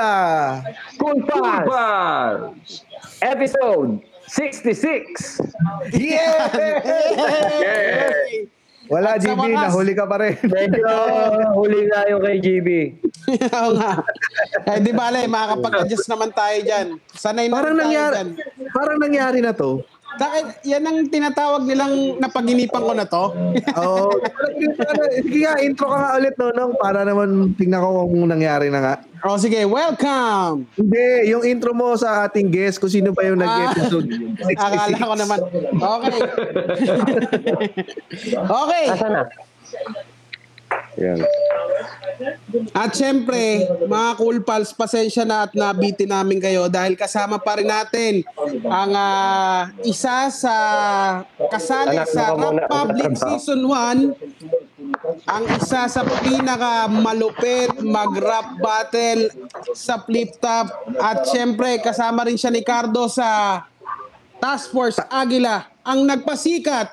[0.00, 0.14] the
[0.96, 1.66] Cool Pals!
[1.66, 2.68] Pals!
[3.22, 5.40] Episode 66!
[5.92, 6.48] Yeah!
[6.50, 8.48] Yeah!
[8.90, 10.34] Wala, At sa GB, wakas- nahuli ka pa rin.
[10.42, 10.82] Medyo
[11.54, 12.68] huli nga yung kay GB.
[13.54, 14.02] Oo nga.
[14.66, 16.86] Eh, di bale, makakapag-adjust naman tayo dyan.
[17.08, 18.28] Sanay na Parang tayo nangyari, dyan.
[18.74, 19.86] parang nangyari na to.
[20.18, 23.24] Dahil yan ang tinatawag nilang napaginipan ko na to.
[23.78, 24.10] Oo.
[25.22, 28.80] Sige nga, intro ka nga ulit, no, Nong, para naman tingnan ko kung nangyari na
[28.82, 28.94] nga.
[29.20, 30.64] o sige, welcome!
[30.80, 34.08] Hindi, yung intro mo sa ating guest, kung sino pa yung nag-episode.
[34.56, 35.38] Ah, Akala ko naman.
[35.76, 36.18] Okay.
[38.64, 38.84] okay.
[38.88, 39.22] Asa na?
[41.00, 41.20] Yan.
[42.76, 47.72] At syempre, mga cool pals, pasensya na at nabitin namin kayo dahil kasama pa rin
[47.72, 48.20] natin
[48.68, 50.54] ang ah, isa sa
[51.48, 52.36] kasali Anak, sa.
[52.36, 54.12] Rap Public Season 1
[55.24, 59.32] ang isa sa pinaka malupit mag-rap battle
[59.72, 60.68] sa flip top
[61.00, 63.64] at syempre kasama rin siya ni Cardo sa
[64.36, 66.88] Task Force Agila ang nagpasikat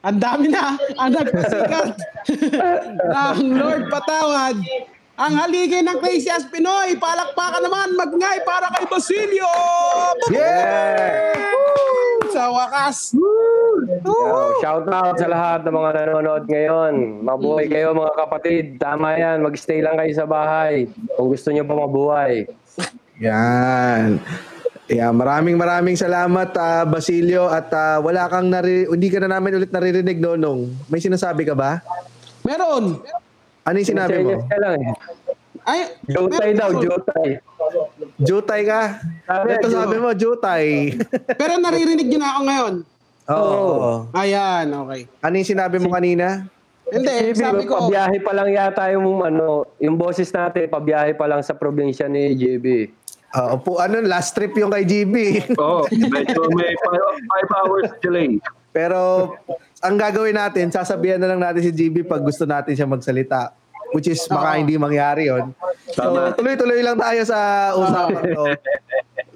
[0.00, 1.92] ang dami na ang nagpasikat
[3.12, 4.56] ng Lord Patawad
[5.20, 9.52] ang haligi ng Crazy As Pinoy palakpakan naman magngay para kay Basilio
[10.32, 11.52] Yeah!
[12.30, 13.12] sa wakas
[14.60, 17.24] shout out sa lahat ng mga nanonood ngayon.
[17.24, 18.64] Mabuhay kayo mga kapatid.
[18.76, 19.44] Tama yan.
[19.44, 20.88] Mag-stay lang kayo sa bahay.
[21.16, 22.44] Kung gusto nyo pa mabuhay.
[23.20, 24.20] Yan.
[24.90, 29.62] Yeah, maraming maraming salamat ah, Basilio at ah, wala kang nari hindi ka na namin
[29.62, 30.66] ulit naririnig nonong.
[30.90, 31.78] May sinasabi ka ba?
[32.42, 32.98] meron
[33.62, 34.42] Ano yung sinabi mo?
[34.50, 34.90] Ka lang eh.
[35.70, 36.58] ay Jotay meron.
[36.58, 37.28] daw, Jotay.
[38.18, 38.98] Jutay ka?
[39.30, 40.66] Sabi, Ito sabi mo, Jutay.
[41.40, 42.74] pero naririnig niyo na ako ngayon
[43.30, 44.10] Oo.
[44.10, 46.50] ayan okay Ano yung sinabi mo kanina?
[46.90, 51.38] hindi sabi ko pabiyahe pa lang yata yung ano, yung boses natin, pabiyahe pa lang
[51.46, 52.90] sa probinsya ni JB.
[53.30, 55.14] Oo po, ano, last trip yung kay GB.
[55.62, 58.42] Oo, medyo may 5 hours delay.
[58.74, 59.32] Pero
[59.82, 63.54] ang gagawin natin, sasabihan na lang natin si GB pag gusto natin siya magsalita.
[63.90, 65.50] Which is baka hindi mangyari yon.
[65.90, 68.44] So, tuloy-tuloy lang tayo sa usapan to.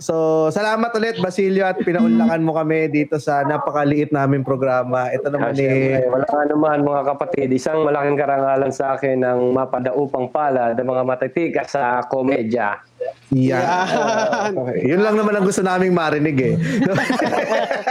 [0.05, 5.09] So, salamat ulit Basilio at pinaunlakan mo kami dito sa napakaliit namin programa.
[5.09, 9.57] Ito naman eh, Siyempre, wala nga naman mga kapatid, isang malaking karangalan sa akin ng
[9.57, 12.85] mapadaupang pala ng mga matitika sa komedya.
[13.33, 13.65] yan.
[13.65, 14.53] Yan.
[14.53, 14.93] Okay.
[14.93, 16.55] Yun lang naman ang gusto naming marinig eh.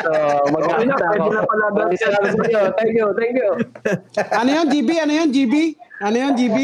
[0.03, 0.11] So,
[0.51, 1.81] mag Okay na, pwede na pala ba?
[1.95, 2.63] Salamat sa inyo.
[2.75, 3.51] Thank you, thank you.
[4.35, 5.55] ano yun GB ano yun GB
[6.03, 6.57] ano yun GB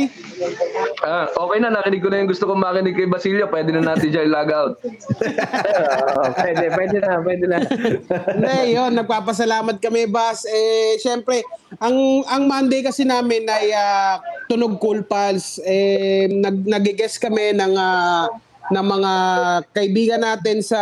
[1.00, 3.48] Ah, okay na, nakinig ko na yung gusto kong makinig kay Basilio.
[3.48, 4.74] Pwede na natin siya i-log out.
[4.84, 7.58] Oo, pwede, pwede na, pwede na.
[8.36, 10.44] Hindi, yun, nagpapasalamat kami, Bas.
[10.44, 11.44] Eh, syempre,
[11.80, 14.20] ang ang Monday kasi namin ay ah,
[14.52, 15.60] Tunog Cool Pals.
[15.64, 18.28] Eh, nag, nag-guest kami ng, ah,
[18.70, 19.14] ng mga
[19.72, 20.80] kaibigan natin sa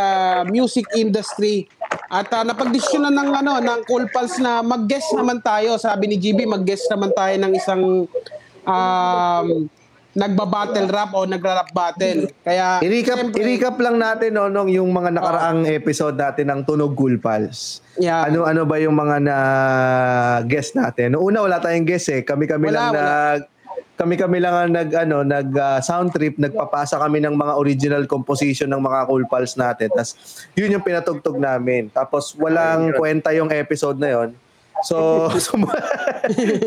[0.50, 1.70] music industry.
[2.08, 5.76] At uh, napagdesisyonan ng ano ng Cool Pals na mag-guest naman tayo.
[5.76, 8.08] Sabi ni GB, mag-guest naman tayo ng isang
[8.68, 9.72] um,
[10.18, 12.26] nagba-battle rap o nagra-rap battle.
[12.42, 16.98] Kaya I-recap, syempre, i-recap lang natin no, nung yung mga nakaraang episode natin ng Tunog
[16.98, 17.86] Cool Pals.
[18.02, 18.26] Yeah.
[18.26, 19.38] Ano-ano ba yung mga na
[20.50, 21.14] guest natin?
[21.14, 22.26] Noong una wala tayong guest eh.
[22.26, 23.02] Kami-kami Wala, lang wala.
[23.06, 23.42] nag
[23.98, 28.70] kami-kami lang ang nag ano nag ah, sound trip, nagpapasa kami ng mga original composition
[28.70, 29.90] ng mga Cool Pals natin.
[29.94, 30.18] Tapos
[30.58, 31.90] yun yung pinatugtog namin.
[31.94, 34.30] Tapos walang kwenta yung episode na yon.
[34.82, 35.74] So, sumu-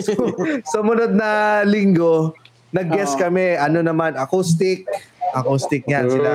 [0.01, 0.35] su-
[0.73, 2.35] sumunod na linggo,
[2.71, 3.23] nag-guest Oo.
[3.23, 4.87] kami, ano naman, acoustic,
[5.31, 6.33] acoustic yan, sila,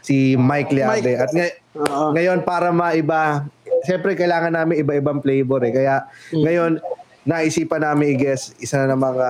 [0.00, 0.72] si Mike.
[0.72, 1.16] Mike.
[1.16, 2.12] At ngay- Oo.
[2.12, 3.44] ngayon, para maiba,
[3.82, 5.72] siyempre kailangan namin iba-ibang flavor eh.
[5.72, 5.94] Kaya
[6.30, 6.80] ngayon,
[7.24, 9.28] naisipan namin i-guess isa na ng mga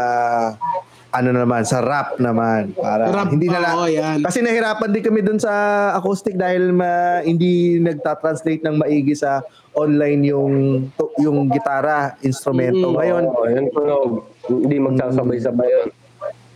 [1.15, 2.75] ano naman, sa rap naman.
[2.75, 3.75] Para Rap, hindi na lang.
[3.87, 4.19] yan.
[4.27, 5.53] Kasi nahirapan din kami dun sa
[5.95, 9.47] acoustic dahil ma, hindi nagta-translate ng maigi sa
[9.79, 10.55] online yung
[10.99, 12.91] to- yung gitara, instrumento.
[12.91, 12.95] Mm.
[12.99, 14.11] Ngayon, Oo, yun tunog.
[14.51, 15.89] Hindi magsasabay-sabay yun.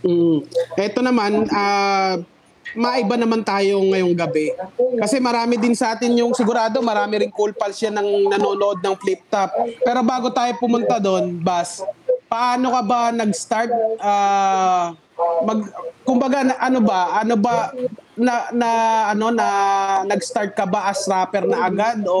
[0.03, 0.37] Mm.
[0.75, 2.19] Ito naman, ah,
[2.75, 4.53] maiba naman tayo ngayong gabi.
[4.99, 8.95] Kasi marami din sa atin yung sigurado, marami rin cool pals yan ng nanonood ng
[8.99, 9.55] flip top.
[9.81, 11.81] Pero bago tayo pumunta doon, Bas,
[12.29, 13.73] paano ka ba nag-start?
[13.99, 14.93] ah,
[15.43, 15.65] mag,
[16.05, 17.19] kumbaga, na, ano ba?
[17.19, 17.73] Ano ba?
[18.19, 18.69] Na, na
[19.15, 19.47] ano na
[20.03, 22.19] nag-start ka ba as rapper na agad o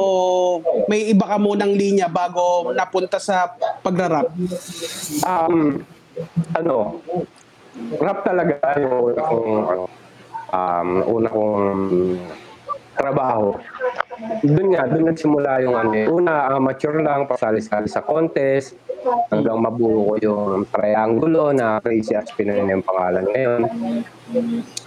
[0.87, 3.51] may iba ka munang linya bago napunta sa
[3.83, 4.31] pagra-rap?
[5.27, 5.83] Um,
[6.55, 7.03] ano,
[7.99, 9.91] rap talaga yung ano,
[10.49, 11.59] um, una kong
[12.95, 13.55] trabaho.
[14.43, 15.91] Doon nga, doon nagsimula yung ano.
[16.11, 18.75] Una, amateur lang, pasali-sali sa contest.
[19.31, 23.61] Hanggang mabuo ko yung triangulo na Crazy as Pinoy na yung pangalan ngayon.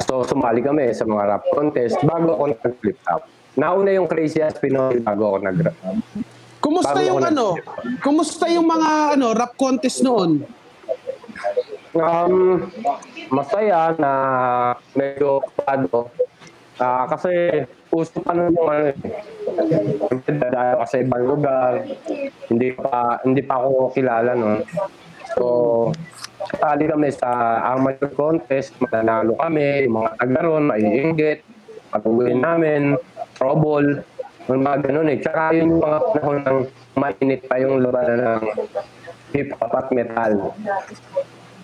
[0.04, 3.22] So, sumali kami sa mga rap contest bago ako nag-flip top.
[3.56, 5.76] Nauna yung Crazy as Pinoy bago ako nag-rap.
[6.62, 7.46] Kumusta Bago yung ano?
[7.98, 10.46] Kumusta yung mga ano rap contest noon?
[11.92, 12.64] Um,
[13.28, 14.12] masaya na
[14.94, 16.08] medyo okupado.
[16.80, 18.96] Ah, kasi uso pa nun yung ano eh.
[20.24, 21.84] Dadaya ka sa ibang lugar.
[22.48, 24.64] Hindi pa hindi pa ako kilala no.
[25.36, 25.44] So,
[26.60, 31.40] sali kami sa amateur contest, mananalo kami, yung mga tagaron, maiinggit,
[31.88, 32.96] patuloy namin,
[33.36, 34.04] trouble,
[34.50, 35.18] yung mga ganun eh.
[35.20, 36.58] Tsaka yun yung mga panahon ng
[36.98, 38.42] mainit pa yung labanan ng
[39.32, 40.32] hip-hop at metal.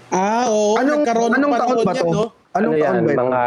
[0.09, 0.81] Ah, oo.
[0.81, 2.07] Anong, anong taon ba to?
[2.09, 2.25] no?
[2.57, 3.21] Anong ano taon yan, ba ito?
[3.21, 3.43] mga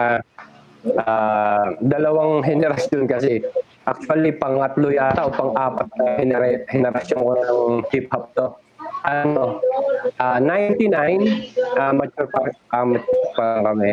[1.01, 3.41] ah, dalawang henerasyon kasi.
[3.81, 6.37] Actually, pangatlo yata o pang-apat na
[6.69, 8.47] henerasyon ko ng hip-hop to.
[9.01, 9.57] Ano,
[10.21, 10.85] ah 99,
[11.81, 12.45] ah mature pa,
[12.77, 13.91] ah, mature pa kami.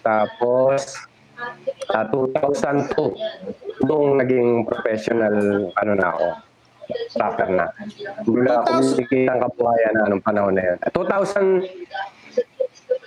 [0.00, 0.96] Tapos,
[1.92, 6.28] ah 2002, nung naging professional, ano na ako,
[7.20, 7.66] rapper na.
[8.24, 10.78] Mula 2000 communicate ang kabuhayan na anong panahon na yun.
[10.96, 11.68] 2000,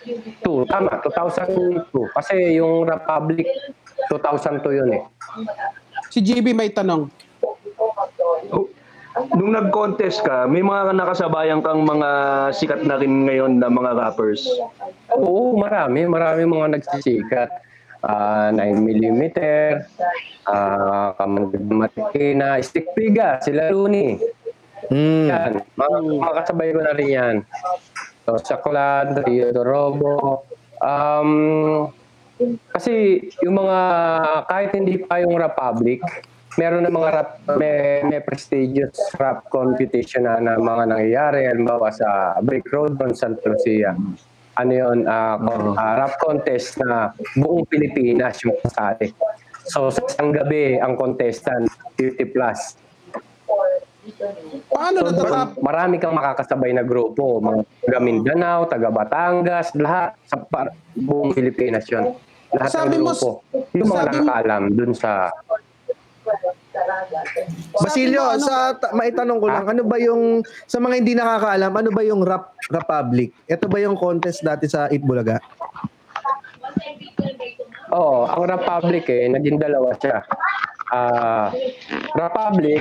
[0.06, 2.18] 2, tama, 2002.
[2.18, 3.45] Kasi yung Republic,
[4.09, 5.03] 2002 yun eh.
[6.09, 7.07] Si JB may tanong.
[9.36, 12.09] Nung nag-contest ka, may mga nakasabayan kang mga
[12.56, 14.48] sikat na rin ngayon na mga rappers.
[15.12, 16.07] Oo, marami.
[16.07, 17.50] Marami mga nagsisikat.
[18.01, 19.21] Ah, 9mm,
[20.50, 24.18] ah, Kamandag Matikina, Stick Piga, sila Rooney.
[24.89, 25.30] Hmm.
[25.30, 27.36] Yan, mga, mga kasabay ko na rin yan.
[28.26, 30.46] Saklan, Rio Dorobo.
[30.82, 31.90] Um,
[32.74, 33.80] kasi yung mga,
[34.50, 36.02] kahit hindi pa yung Republic,
[36.58, 41.48] meron na mga rap, may, may prestigious rap competition na, na mga nangyayari.
[41.48, 43.94] Halimbawa sa Brick Road on Santa Lucia.
[44.60, 49.14] Ano yun, ah, con- ah, rap contest na buong Pilipinas yung kasali.
[49.70, 52.76] So sa isang gabi, ang contestant, 50 plus.
[54.68, 55.62] Paano So, natatap?
[55.62, 57.38] marami kang makakasabay na grupo.
[57.38, 60.18] Mga taga Mindanao, taga Batangas, lahat.
[60.25, 62.18] Sa par- buong Pilipinas yun.
[62.51, 63.30] Lahat Sabi ng mo- grupo.
[63.71, 65.30] Yung mga mo- nakakaalam dun sa...
[67.74, 70.21] Basilio, mo, ano- sa ta- maitanong ko lang, ano ba yung
[70.65, 73.31] sa mga hindi nakakaalam, ano ba yung Rap Republic?
[73.45, 75.38] Ito ba yung contest dati sa Itbulaga?
[77.92, 80.24] Oo, ang Republic eh, naging dalawa siya.
[80.89, 81.51] Ah,
[82.13, 82.80] Republic,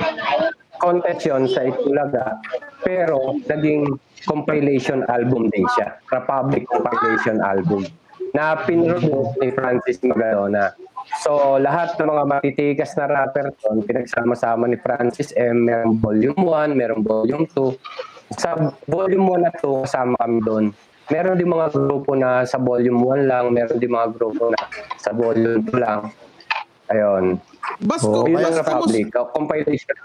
[0.80, 2.40] contest yun sa Itulaga,
[2.80, 3.84] pero naging
[4.24, 6.00] compilation album din siya.
[6.08, 7.84] Republic compilation album
[8.32, 9.04] na pinroduce
[9.38, 10.72] ni Francis Magalona.
[11.18, 15.64] So, lahat ng mga matitikas na rapper doon, pinagsama-sama ni Francis M.
[15.64, 17.74] Merong volume 1, merong volume 2.
[18.32, 18.54] Sa
[18.86, 20.64] volume 1 na 2, kasama kami doon.
[21.10, 24.60] Meron din mga grupo na sa volume 1 lang, meron din mga grupo na
[24.94, 26.14] sa volume 2 lang.
[26.86, 27.42] Ayun.
[27.80, 29.04] Bas, Oo, Yun bas, ang Republic.
[29.08, 29.96] kamus- Compilation.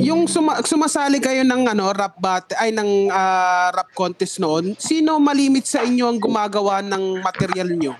[0.00, 5.20] Yung suma- sumasali kayo ng ano rap bat ay ng ah, rap contest noon, sino
[5.20, 7.94] malimit sa inyo ang gumagawa ng material nyo?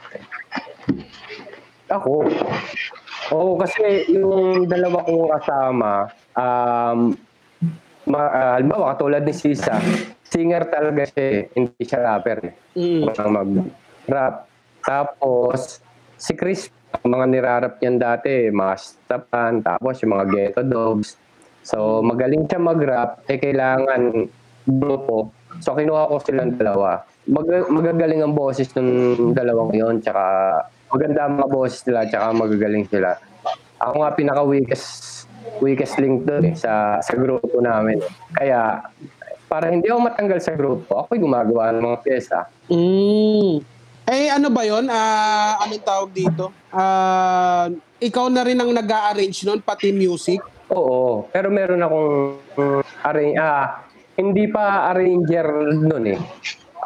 [1.86, 2.26] Ako.
[3.34, 5.90] Oo, kasi yung dalawa kong kasama,
[6.34, 6.98] um,
[8.06, 8.20] ma,
[8.58, 9.78] halimbawa, katulad ni Sisa,
[10.30, 11.40] singer talaga siya eh.
[11.54, 12.54] Hindi siya rapper eh.
[12.78, 13.02] Mm.
[13.10, 14.34] Mag-rap.
[14.86, 15.82] Tapos,
[16.14, 16.70] si Chris,
[17.02, 21.25] mga nirarap niyan dati, mga Stapan, tapos yung mga Ghetto Dogs.
[21.66, 24.30] So, magaling siya mag-rap, eh kailangan
[24.62, 25.34] grupo.
[25.58, 27.02] So, kinuha ko silang dalawa.
[27.26, 30.22] Mag- magagaling ang boses ng dalawang yon tsaka
[30.86, 33.18] maganda ang mga boses nila, tsaka magagaling sila.
[33.82, 35.26] Ako nga pinaka-weakest
[35.62, 37.98] weakest link doon eh, sa, sa grupo namin.
[38.34, 38.82] Kaya,
[39.50, 42.38] para hindi ako matanggal sa grupo, ako'y gumagawa ng mga pyesa.
[42.70, 43.62] Mm.
[44.06, 44.86] Eh ano ba 'yon?
[44.86, 46.54] Ah, anong tawag dito?
[46.70, 47.66] Ah,
[47.98, 50.38] ikaw na rin ang nag-arrange noon pati music.
[50.74, 52.10] Oo, pero meron akong
[53.06, 53.86] arrange, ah,
[54.18, 55.46] hindi pa arranger
[55.78, 56.20] nun eh.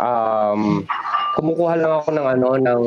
[0.00, 0.84] Um,
[1.37, 2.82] kumukuha lang ako ng ano, ng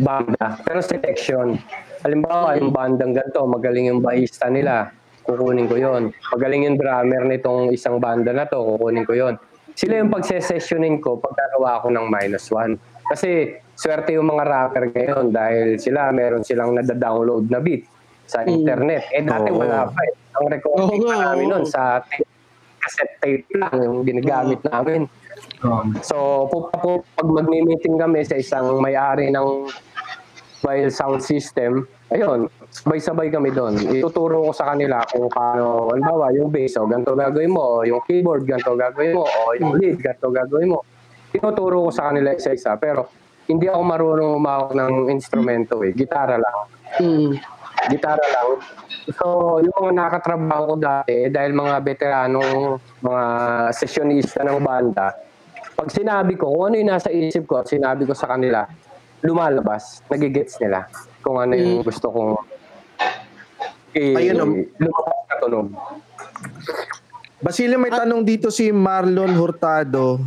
[0.00, 1.60] banda, pero selection.
[2.04, 4.92] Halimbawa, yung bandang ganito, magaling yung bahista nila,
[5.24, 6.12] kukunin ko yon.
[6.32, 9.34] Magaling yung drummer nitong isang banda na to, kukunin ko yon.
[9.74, 12.78] Sila yung pagsesessionin ko pagkagawa ako ng minus one.
[13.04, 17.84] Kasi swerte yung mga rapper ngayon dahil sila meron silang nada-download na beat
[18.26, 19.08] sa internet.
[19.12, 19.60] Eh dati Oo.
[19.60, 20.12] wala pa eh.
[20.40, 21.52] Ang recording Oo nga, pa namin oo.
[21.58, 22.26] nun sa tape,
[22.82, 25.06] cassette tape lang yung ginagamit namin.
[26.04, 29.68] So, po, po, pag magmi-meeting kami sa isang may-ari ng
[30.64, 33.76] mobile sound system, ayun, sabay-sabay kami doon.
[33.76, 38.00] Ituturo ko sa kanila kung paano, halimbawa, yung bass, o ganito gagawin mo, o yung
[38.08, 40.80] keyboard, ganito gagawin mo, o yung lead, ganito gagawin mo.
[41.32, 43.08] Tinuturo ko sa kanila isa-isa, pero
[43.44, 45.92] hindi ako marunong umawak ng instrumento eh.
[45.92, 46.56] Gitara lang.
[47.00, 47.32] Mm.
[47.90, 48.48] Gitara lang.
[49.12, 53.24] So, yung mga nakatrabaho ko dati, eh, dahil mga veteranong, mga
[53.76, 55.12] sessionista ng banda,
[55.74, 58.64] pag sinabi ko, kung ano yung nasa isip ko, sinabi ko sa kanila,
[59.20, 60.86] lumalabas, nagigets nila
[61.24, 62.32] kung ano yung gusto kong
[63.96, 65.66] i- Ayun, um, lumabas na tunog.
[67.40, 70.20] Basilio, may tanong dito si Marlon Hurtado.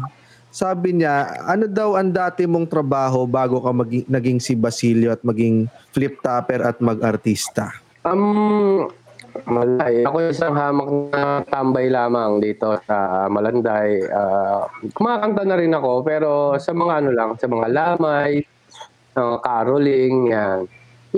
[0.58, 5.22] Sabi niya, ano daw ang dati mong trabaho bago ka maging, naging si Basilio at
[5.22, 7.78] maging flip topper at mag-artista?
[8.02, 8.90] Um,
[9.46, 10.02] malay.
[10.02, 14.02] Ako isang hamak na tambay lamang dito sa Malanday.
[14.10, 14.66] Ah,
[14.98, 18.42] kumakanta na rin ako, pero sa mga ano lang, sa mga lamay,
[19.14, 20.66] uh, caroling, yan.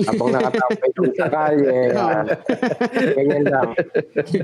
[0.04, 2.26] Habang nakatambay dun sa kalye, yan.
[3.16, 3.70] ganyan lang.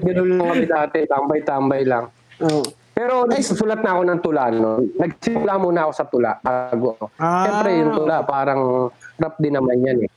[0.07, 2.07] Ganun lang kami dati, tambay-tambay lang.
[2.39, 2.63] Oh.
[2.95, 4.79] Pero nagsusulat na ako ng tula, no?
[4.95, 6.31] Nagsimula muna ako sa tula.
[6.39, 6.95] Bago.
[7.19, 7.43] Ah.
[7.43, 8.87] Siyempre, yung tula, parang
[9.19, 10.09] rap din naman yan eh.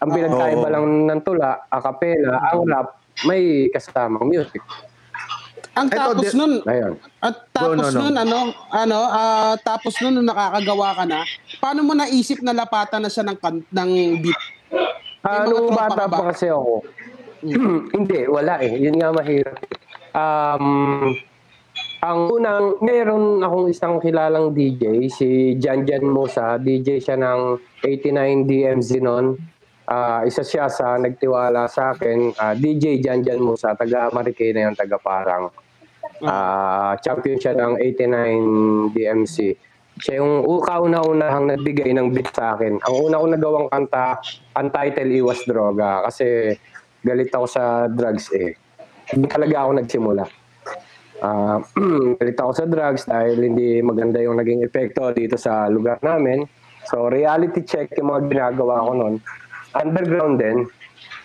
[0.00, 0.72] Ang pinagkaiba Oo.
[0.72, 2.96] lang ng tula, acapella, ang rap,
[3.28, 4.64] may kasamang music.
[5.74, 6.94] Ang Eto, tapos di- nun, Ayun.
[7.18, 8.00] at tapos no, no.
[8.06, 8.38] nun, ano,
[8.70, 11.26] ano, ah, tapos nun, nung nakakagawa ka na,
[11.58, 13.90] paano mo naisip na lapatan na siya ng, kan- ng
[14.22, 14.40] beat?
[15.20, 16.16] Ah, May mga nung tropa bata ka ba?
[16.16, 16.72] pa kasi ako,
[18.00, 18.72] hindi, wala eh.
[18.80, 19.56] Yun nga mahirap.
[20.14, 21.18] Um,
[22.04, 26.60] ang unang, meron akong isang kilalang DJ, si Jan Jan Musa.
[26.60, 29.40] DJ siya ng 89 DMZ noon.
[29.88, 32.36] Ah, isa siya sa nagtiwala sa akin.
[32.36, 35.48] Ah, DJ Jan Jan Musa, taga Marikina yung taga Parang.
[36.20, 39.36] Ah, champion siya ng 89 DMC.
[39.96, 42.84] Siya yung kauna-unahang nagbigay ng beat sa akin.
[42.84, 44.20] Ang una ko nagawang kanta,
[44.60, 46.04] untitled Iwas Droga.
[46.04, 46.52] Kasi
[47.00, 48.52] galit ako sa drugs eh.
[49.08, 50.43] Hindi talaga ako nagsimula.
[51.24, 51.56] Ah,
[52.20, 56.44] galit ako sa drugs dahil hindi maganda yung naging epekto dito sa lugar namin.
[56.84, 59.14] So, reality check yung mga ginagawa ko noon.
[59.72, 60.68] Underground din.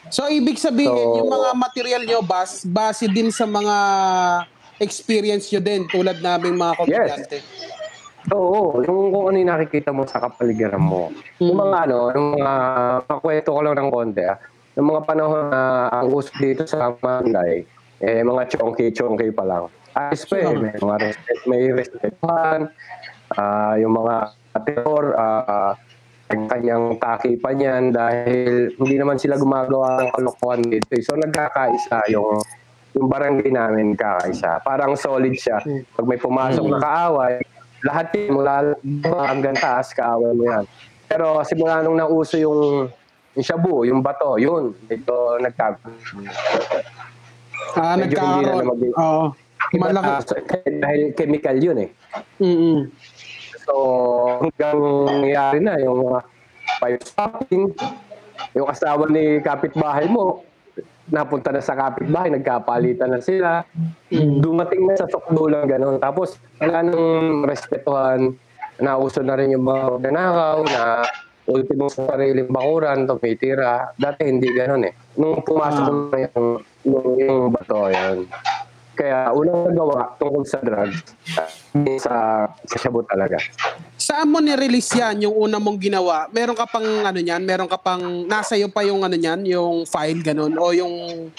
[0.08, 3.76] So, ibig sabihin, So- yung mga material nyo, bas, base din sa mga
[4.80, 7.38] experience nyo din, tulad naming mga komedyante.
[8.32, 11.12] Oo, yung kung ano yung nakikita mo sa kapaligiran mo.
[11.44, 12.54] Yung mga ano, yung mga,
[13.08, 14.40] makwento ko lang ng konti ah.
[14.80, 17.68] Yung mga panahon na ang uso dito sa Manday,
[18.00, 19.68] eh, mga chonky-chonky pa lang.
[19.94, 22.58] Ayos pa eh, may mga respect, may respectan,
[23.34, 24.16] ah yung mga
[24.66, 25.74] terror, ah
[26.30, 30.94] ang kanyang taki pa niyan dahil hindi naman sila gumagawa ng kalokohan dito.
[30.94, 31.02] eh.
[31.02, 32.38] So nagkakaisa yung
[32.94, 34.62] yung barangay namin kakaisa.
[34.62, 35.58] Parang solid siya.
[35.94, 37.42] Pag may pumasok na kaaway,
[37.82, 38.78] lahat yun, mula
[39.26, 40.66] hanggang taas, kaaway mo yan.
[41.10, 42.90] Pero simula nung nauso yung
[43.34, 44.74] yung shabu, yung bato, yun.
[44.86, 45.82] Ito nagkag...
[47.74, 48.66] Ah, nagkakaroon.
[48.68, 48.96] maging-
[49.60, 49.80] Oo.
[49.80, 50.40] Malaki.
[50.80, 51.90] Dahil chemical yun eh.
[52.42, 52.90] Mm-mm.
[53.70, 53.74] So,
[54.42, 56.20] hanggang nangyari na yung mga
[56.82, 57.64] pipe stopping,
[58.58, 60.42] yung asawa ni kapitbahay mo,
[61.10, 63.62] napunta na sa kapitbahay, nagkapalitan na sila.
[64.10, 66.02] Dumating na sa sukdo lang gano'n.
[66.02, 68.34] Tapos, wala nang respetuhan.
[68.80, 71.04] Nauso na rin yung mga nanakaw na
[71.50, 73.92] ultimo sa sariling bakuran, tumitira.
[73.98, 74.94] Dati hindi gano'n eh.
[75.18, 76.48] Nung pumasok na yung,
[76.86, 78.24] yung, yung bato, yan.
[79.00, 81.48] Kaya unang nagawa tungkol sa drugs, uh,
[81.96, 82.16] sa,
[82.68, 83.40] sa shabu talaga.
[83.96, 86.28] Saan mo ni-release yan, yung una mong ginawa?
[86.36, 87.48] Meron ka pang ano niyan?
[87.48, 90.52] Meron ka pang, nasa iyo pa yung ano niyan, yung file ganun?
[90.60, 91.32] O yung,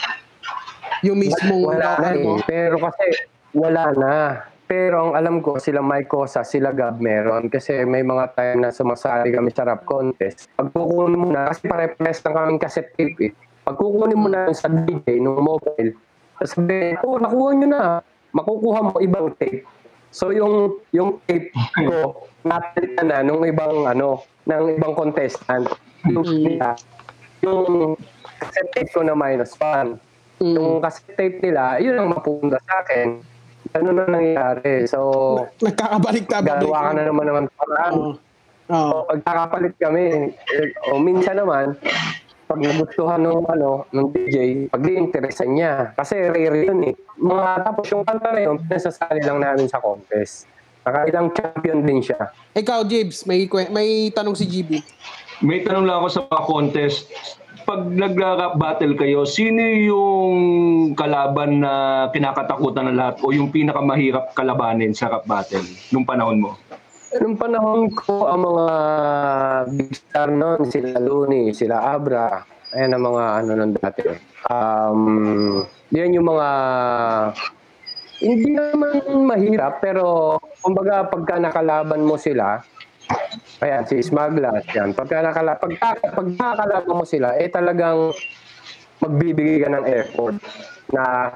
[1.04, 2.32] yung mismong wala na ano mo?
[2.40, 2.48] eh.
[2.48, 3.04] Pero kasi
[3.52, 4.14] wala na.
[4.64, 7.52] Pero ang alam ko, sila Mike Cosa, sila Gab meron.
[7.52, 10.48] Kasi may mga time na sumasali kami sa rap contest.
[10.56, 13.32] Pag kukunin mo na, kasi pare-press lang kaming cassette tape eh.
[13.66, 15.92] Pag kukunin mo na sa DJ, nung mobile,
[16.44, 17.82] sabi, oh, nakuha nyo na.
[18.32, 19.66] Makukuha mo ibang tape.
[20.10, 25.70] So yung yung tape ko, napalitan na nung ibang ano, ng ibang contestant.
[26.08, 26.74] Yung, nila,
[27.44, 27.94] yung
[28.40, 30.00] cassette tape ko na minus one.
[30.40, 30.54] Mm.
[30.56, 33.20] Yung cassette tape nila, yun ang mapunta sa akin.
[33.76, 34.88] Ano na nangyari.
[34.88, 34.98] So,
[35.62, 36.58] Nagkakabalik-tabalik.
[36.64, 37.92] gagawa ka na naman naman paraan.
[37.94, 38.10] Oo.
[38.70, 38.90] Oo.
[38.90, 40.02] So, pag nakapalit kami,
[40.34, 41.78] eh, o minsan naman,
[42.50, 44.36] pag nagustuhan ng ano, ng DJ,
[44.74, 45.94] pag interesan niya.
[45.94, 46.98] Kasi rare yun eh.
[47.22, 50.50] Mga, tapos yung kanta na yun, pinasasali lang namin sa contest.
[50.82, 52.34] Nakailang champion din siya.
[52.58, 54.82] Ikaw, Jibs, may, may tanong si GB.
[55.46, 57.06] May tanong lang ako sa mga contest.
[57.62, 60.34] Pag nag-rap battle kayo, sino yung
[60.98, 61.72] kalaban na
[62.10, 65.62] kinakatakutan ng lahat o yung pinakamahirap kalabanin sa rap battle
[65.94, 66.58] nung panahon mo?
[67.18, 68.66] Nung panahon ko, ang mga
[69.74, 74.02] big star noon, sila Looney, sila Abra, Ayan ang mga ano nun dati.
[74.46, 76.48] Um, yan yung mga
[78.22, 82.60] hindi naman mahirap pero kumbaga pagka nakalaban mo sila
[83.64, 88.12] ayan si Smaglas yan pagka nakala pagka, pag nakakalaban mo sila eh talagang
[89.00, 90.36] magbibigay ka ng effort
[90.92, 91.32] na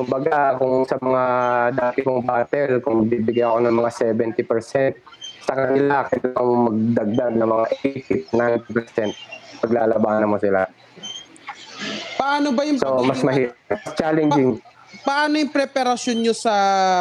[0.00, 1.24] kumbaga kung sa mga
[1.76, 4.96] dati kong battle kung bibigay ako ng mga 70%
[5.44, 7.66] sa kanila kailangan mo magdagdag ng mga
[8.32, 10.64] 80 90% paglalabanan mo sila
[12.20, 13.56] Paano ba yung so mas mahirap
[13.96, 14.60] challenging
[15.06, 16.54] paano yung preparasyon nyo sa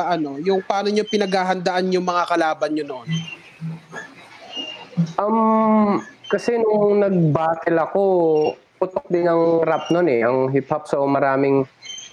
[0.07, 3.07] ano, yung paano nyo pinaghahandaan yung mga kalaban nyo noon?
[5.19, 8.03] Um, kasi nung nag-battle ako,
[8.79, 10.87] putok din ang rap noon eh, ang hip-hop.
[10.87, 11.67] So maraming,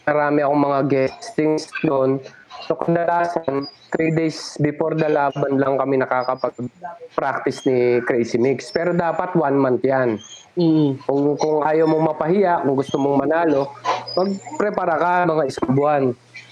[0.07, 2.23] marami akong mga guestings noon.
[2.71, 8.71] So kadalasan, three days before the laban lang kami nakakapag-practice ni Crazy Mix.
[8.71, 10.23] Pero dapat one month yan.
[10.55, 11.03] Mm.
[11.05, 13.75] Kung, kung ayaw mong mapahiya, kung gusto mong manalo,
[14.15, 16.05] mag-prepara ka mga isang buwan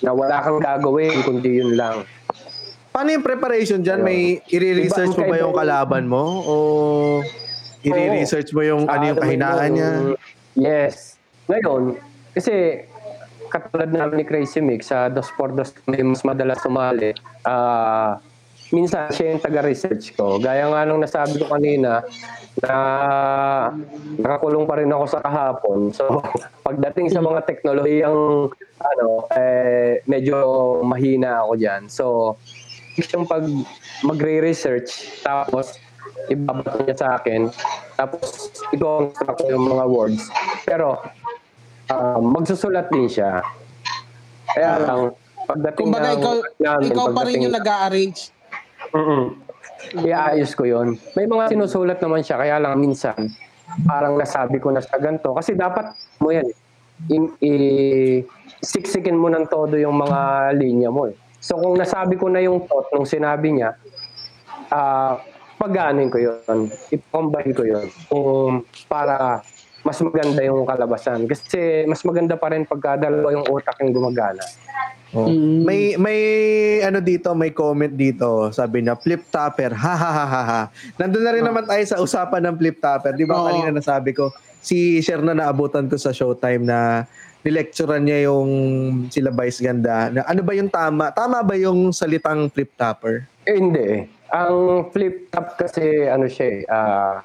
[0.02, 2.02] na wala kang gagawin, kundi yun lang.
[2.90, 4.02] Paano yung preparation dyan?
[4.02, 6.22] May i-research mo ba yung kalaban mo?
[6.42, 6.54] O
[7.86, 9.90] i-research mo yung ano yung Ah, kahinaan niya?
[10.58, 11.18] Yes.
[11.46, 11.98] Ngayon,
[12.34, 12.82] kasi
[13.54, 17.14] katulad namin ni Crazy Mix, sa Dos por Dos may mas madalas sumali.
[17.46, 18.18] Ah,
[18.74, 20.42] minsan siya yung taga-research ko.
[20.42, 22.02] Gaya nga nung nasabi ko kanina,
[22.62, 22.76] na
[24.18, 25.94] nakakulong pa rin ako sa kahapon.
[25.94, 26.22] So,
[26.66, 28.50] pagdating sa mga teknolohiyang
[28.82, 30.36] ano, eh, medyo
[30.82, 31.82] mahina ako dyan.
[31.86, 32.34] So,
[32.98, 33.42] yung pag
[34.06, 35.78] magre-research, tapos
[36.30, 37.50] ibabato niya sa akin,
[37.98, 40.22] tapos i-construct ko yung mga words.
[40.62, 41.02] Pero,
[41.88, 43.42] ah, magsusulat din siya.
[44.46, 45.00] Kaya lang,
[45.44, 48.20] pagdating Kumbaga ng- ikaw, namin, ikaw pa rin yung nag-a-arrange.
[48.94, 49.22] Mm-mm.
[50.00, 50.96] Iaayos ko yon.
[51.12, 53.16] May mga sinusulat naman siya, kaya lang minsan,
[53.84, 55.34] parang nasabi ko na sa ganito.
[55.34, 56.46] Kasi dapat mo yan,
[57.10, 58.20] i- i-
[58.62, 61.10] siksikin mo ng todo yung mga linya mo.
[61.10, 61.16] Eh.
[61.36, 63.76] So kung nasabi ko na yung thought nung sinabi niya,
[64.72, 65.20] ah
[65.54, 69.44] pag-aanin ko yun, i-combine ko yun kung para
[69.84, 71.28] mas maganda yung kalabasan.
[71.28, 74.42] Kasi mas maganda pa rin pagka dalawa yung utak yung gumagana.
[75.14, 75.30] Oh.
[75.30, 75.62] Mm.
[75.62, 76.20] May may
[76.82, 78.50] ano dito, may comment dito.
[78.50, 79.70] Sabi niya, flip topper.
[79.70, 80.42] Ha ha ha ha.
[80.42, 80.62] ha.
[80.98, 83.14] Nandun na rin naman tayo sa usapan ng flip topper.
[83.14, 83.46] Di ba Oo.
[83.46, 87.06] kanina nasabi ko, si Sher na naabutan ko sa Showtime na
[87.44, 88.50] nilecturean niya yung
[89.12, 90.08] sila Vice Ganda.
[90.08, 91.12] Na, ano ba yung tama?
[91.12, 93.28] Tama ba yung salitang flip topper?
[93.44, 93.84] Eh, hindi.
[93.84, 94.02] eh.
[94.32, 97.20] Ang flip top kasi ano siya eh, ah,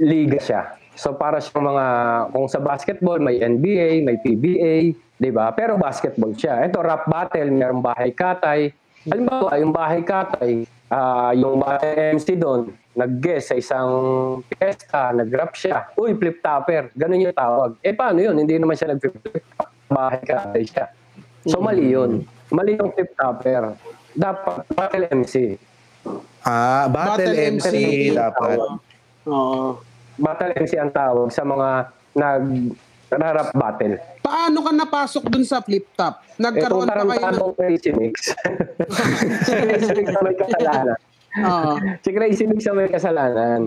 [0.00, 0.78] liga siya.
[0.94, 1.86] So para siyang mga
[2.30, 5.50] kung sa basketball may NBA, may PBA, 'di ba?
[5.54, 6.62] Pero basketball siya.
[6.62, 8.70] Ito rap battle, mayroong bahay katay.
[9.04, 13.90] Halimbawa, yung bahay katay, ah, yung battle MC doon, nag-guest sa isang
[14.48, 15.92] piyesta, nag-rap siya.
[15.98, 16.88] Uy, flip topper.
[16.96, 17.76] Ganun yung tawag.
[17.84, 18.32] Eh paano yun?
[18.38, 19.68] Hindi naman siya nag-flip top.
[19.92, 20.86] Bahay katay siya.
[21.44, 22.24] So mali yun.
[22.48, 23.76] Mali yung flip topper.
[24.16, 25.58] Dapat battle MC.
[26.44, 27.76] Ah, battle, Battle MC, MC.
[28.12, 28.58] dapat.
[29.28, 29.80] Oo.
[30.18, 31.68] Battle MC ang tawag sa mga
[32.14, 32.44] nag
[33.14, 33.94] rap battle.
[34.24, 36.18] Paano ka napasok dun sa flip top?
[36.40, 37.54] Nagkaroon pa kayo ng...
[37.54, 38.34] Crazy Mix.
[39.46, 40.96] si Crazy Mix na may kasalanan.
[41.38, 41.72] Oo.
[42.02, 43.60] Si Crazy Mix na may kasalanan.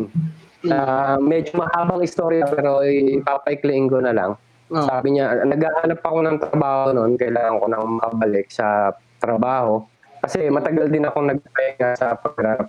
[0.67, 4.31] Ah, medyo mahabang istorya pero ipapaikliin ko na lang.
[4.73, 4.83] Oo.
[4.83, 9.85] Sabi niya, naghahanap ako ng trabaho noon, kailangan ko nang makabalik sa trabaho.
[10.19, 12.67] Kasi matagal din ako nagpahinga sa pag-rap.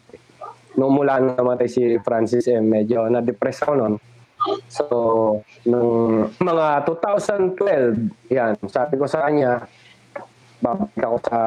[0.79, 3.95] Noong mula na namatay si Francis M, medyo na-depress ako noon.
[4.71, 4.85] So,
[5.67, 9.67] nung mga 2012, yan, sabi ko sa kanya,
[10.63, 11.39] babalik ako sa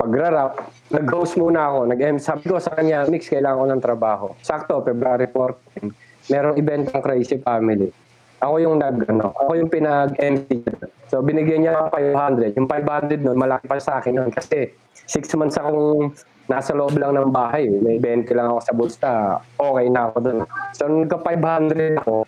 [0.00, 0.52] pagra-rap.
[0.88, 1.78] Nag-host muna ako.
[1.92, 4.26] Nag sabi ko sa kanya, Mix, kailangan ko ng trabaho.
[4.40, 7.92] Sakto, February 14, merong event ng Crazy Family.
[8.40, 10.64] Ako yung nag, ano, ako yung pinag-MC.
[11.12, 12.56] So, binigyan niya ako 500.
[12.56, 14.32] Yung 500 nun, malaki pa sa akin nun.
[14.32, 14.72] Kasi,
[15.04, 16.16] six months akong
[16.50, 17.70] nasa loob lang ng bahay.
[17.70, 19.12] May 20 lang ako sa bulsa.
[19.54, 20.38] Okay na ako dun.
[20.74, 22.26] So, nung nagka-500 ako,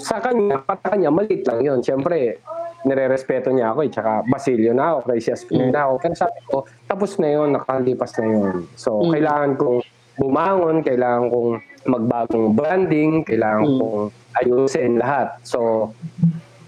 [0.00, 1.78] sa kanya, pata kanya, maliit lang yun.
[1.84, 2.40] Siyempre,
[2.88, 3.90] nire-respeto niya ako eh.
[3.92, 5.94] Tsaka Basilio na ako, Crazy Aspin na ako.
[6.00, 6.56] Kaya sabi ko,
[6.88, 8.56] tapos na yun, nakalipas na yun.
[8.72, 9.10] So, Mm.
[9.12, 9.78] kailangan kong
[10.16, 11.50] bumangon, kailangan kong
[11.84, 13.76] magbagong branding, kailangan Mm.
[13.76, 14.00] kong
[14.38, 15.28] ayusin lahat.
[15.44, 15.90] So,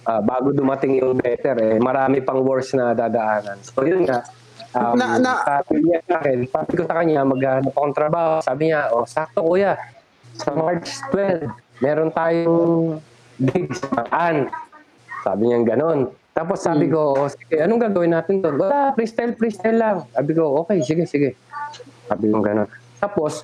[0.04, 3.62] ah, bago dumating yung better, eh, marami pang worse na dadaanan.
[3.62, 4.26] So, yun nga.
[4.70, 8.38] Um, Na- na- sabi niya sa akin, sabi ko sa kanya, maghanap akong trabaho.
[8.38, 9.74] Sabi niya, oh, sakto kuya,
[10.38, 11.50] sa March 12,
[11.82, 13.02] meron tayong
[13.42, 14.46] gigs sa An.
[15.26, 16.14] Sabi niya ganon.
[16.30, 18.62] Tapos sabi ko, oh, sige, anong gagawin natin doon?
[18.62, 19.96] Wala, freestyle, freestyle lang.
[20.14, 21.34] Sabi ko, okay, sige, sige.
[22.06, 22.70] Sabi ko ganon.
[23.02, 23.42] Tapos,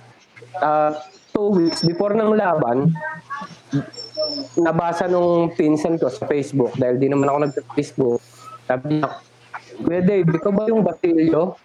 [0.62, 0.94] ah,
[1.34, 2.94] two weeks before ng laban,
[4.56, 8.20] nabasa nung pinsan ko sa Facebook dahil di naman ako nag-Facebook.
[8.64, 9.10] Sabi niya,
[9.82, 11.56] Kuya Dave, ikaw ba yung batilyo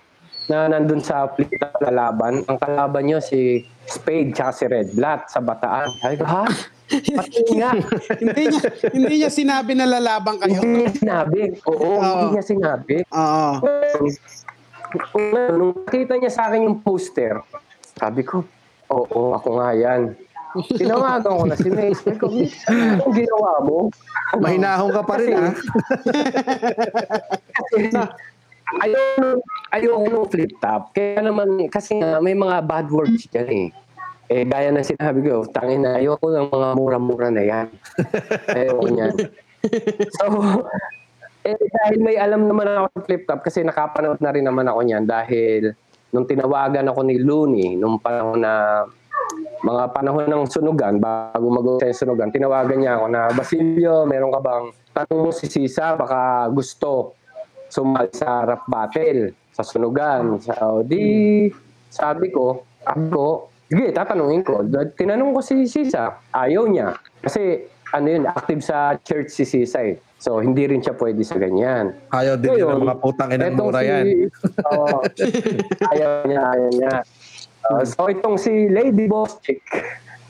[0.50, 2.44] na nandun sa plita kalaban?
[2.44, 5.88] Ang kalaban niyo si Spade tsaka si Red Blood sa Bataan.
[6.20, 6.44] Ko, ha?
[6.92, 7.72] Pati nga.
[8.20, 10.60] hindi niya hindi niya sinabi na lalaban kayo.
[10.60, 11.40] Hindi niya sinabi.
[11.64, 12.96] Oo, hindi niya sinabi.
[13.16, 13.50] Oo.
[15.16, 17.40] Ngayon, nung nakita niya sa akin yung poster,
[17.96, 18.44] sabi ko,
[18.92, 20.20] oo, ako nga yan.
[20.52, 21.96] Tinawagan ko na si May.
[21.96, 23.88] Sabi ko, "Miss, anong ginawa mo?
[24.36, 25.32] Mahinahon ka pa rin,
[27.52, 28.12] Kasi- ha?
[28.80, 29.04] ayaw,
[29.76, 30.96] ayaw nung flip top.
[30.96, 33.68] Kaya naman, kasi nga, may mga bad words dyan eh.
[34.32, 37.68] Eh, gaya na sinabi ko, tangin na, ayoko ng mga mura-mura na yan.
[38.56, 39.16] ayoko niyan.
[40.16, 40.24] So,
[41.44, 44.80] eh, dahil may alam naman ako sa flip top, kasi nakapanood na rin naman ako
[44.88, 45.76] niyan dahil
[46.16, 48.86] nung tinawagan ako ni Looney, nung panahon na
[49.62, 54.42] mga panahon ng sunugan, bago mag-uwi sa sunugan, tinawagan niya ako na, Basilio, meron ka
[54.42, 57.20] bang tanong mo si Sisa, baka gusto
[57.72, 60.38] sumali sa rap battle sa sunugan.
[60.38, 61.48] So, di,
[61.88, 64.60] sabi ko, ako, sige, tatanungin ko.
[64.94, 66.92] Tinanong ko si Sisa, ayaw niya.
[67.18, 69.96] Kasi, ano yun, active sa church si Sisa eh.
[70.16, 71.98] So, hindi rin siya pwede sa ganyan.
[72.08, 74.06] Ayaw din yun Ngayon, ng mga putang inang mura si- yan.
[74.70, 74.98] Oo.
[75.90, 76.96] ayaw niya, ayaw niya.
[77.64, 79.62] Uh, so itong si Lady Boss Chick,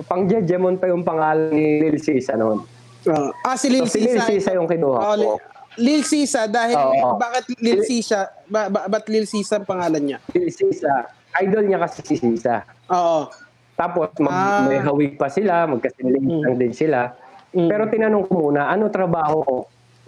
[0.04, 2.64] pang Jejemon pa yung pangalan ni Lil Sisa noon.
[3.04, 3.28] Oo.
[3.42, 4.28] Ah, si Lil So, si Lil Sisa.
[4.28, 5.32] Sisa yung kinuha Oh, ko.
[5.80, 7.16] Lil, Sisa dahil Oo.
[7.16, 8.28] bakit Lil Sisa?
[8.46, 10.18] Ba, ba, ba't Lil Sisa ang pangalan niya?
[10.36, 11.08] Lil Sisa,
[11.40, 12.68] idol niya kasi si Sisa.
[12.92, 13.32] Oo.
[13.74, 14.62] Tapos mag, Ah.
[14.68, 17.16] may hawig pa sila, magkasiling lang din sila.
[17.52, 17.68] Mm.
[17.68, 19.58] Pero tinanong ko muna, ano trabaho ko?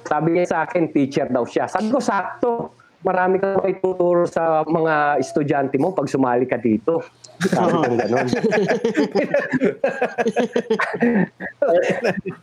[0.04, 1.71] Sabi niya sa akin, teacher daw siya.
[1.71, 2.76] Sabi ko, sakto.
[3.04, 7.04] Marami kang maituturo sa mga estudyante mo pag sumali ka dito.
[7.44, 8.28] Sabi ko ganun.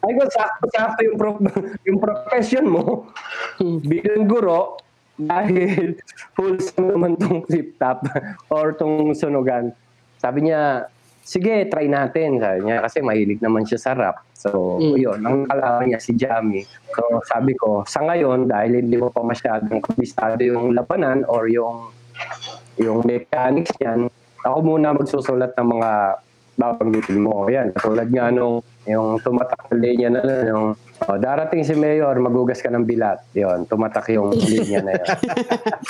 [0.05, 1.41] Ay ko, sakto, sakto yung, pro,
[1.89, 3.09] yung profession mo
[3.89, 4.77] bilang guro
[5.17, 5.97] dahil
[6.37, 8.05] wholesome naman tong flip top
[8.53, 9.73] or tong sunugan.
[10.21, 10.89] Sabi niya,
[11.31, 12.43] sige, try natin.
[12.43, 14.27] Sabi niya, kasi mahilig naman siya sa rap.
[14.35, 14.95] So, Mm.
[14.99, 16.67] yun, ang kalaban niya si Jamie.
[16.91, 21.95] So, sabi ko, sa ngayon, dahil hindi mo pa masyadong kabisado yung labanan or yung
[22.81, 24.09] yung mechanics niyan,
[24.41, 25.91] ako muna magsusulat ng mga
[26.57, 27.45] babanggitin mo.
[27.49, 30.67] Yan, katulad nga nung yung tumatak na na na, yung
[31.11, 33.19] oh, darating si Mayor, magugas ka ng bilat.
[33.35, 35.09] Yun, tumatak yung linya na yun.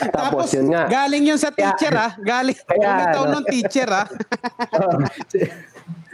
[0.09, 0.89] Tapos, yun nga.
[0.89, 2.17] galing yun sa teacher ah.
[2.17, 3.33] Galing, Kaya, umitaw ano.
[3.41, 4.07] ng teacher ah.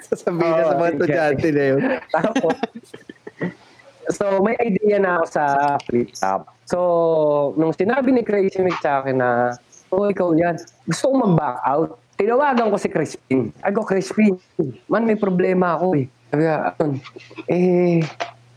[0.06, 0.94] Sasabihin na sa mga sige.
[0.98, 1.80] estudyante na yun.
[2.10, 2.54] Tapos,
[4.10, 5.44] so may idea na ako sa
[5.86, 6.50] flip top.
[6.66, 6.78] So,
[7.54, 9.54] nung sinabi ni Crazy Mick sa akin na,
[9.94, 11.90] oh, ikaw yan, gusto kong mag-back out.
[12.16, 13.52] Tinawagan ko si Crispin.
[13.60, 14.40] Ay ko, Crispin,
[14.90, 16.06] man, may problema ako eh.
[16.32, 16.92] Sabi ka, "Anon?"
[17.46, 18.00] eh,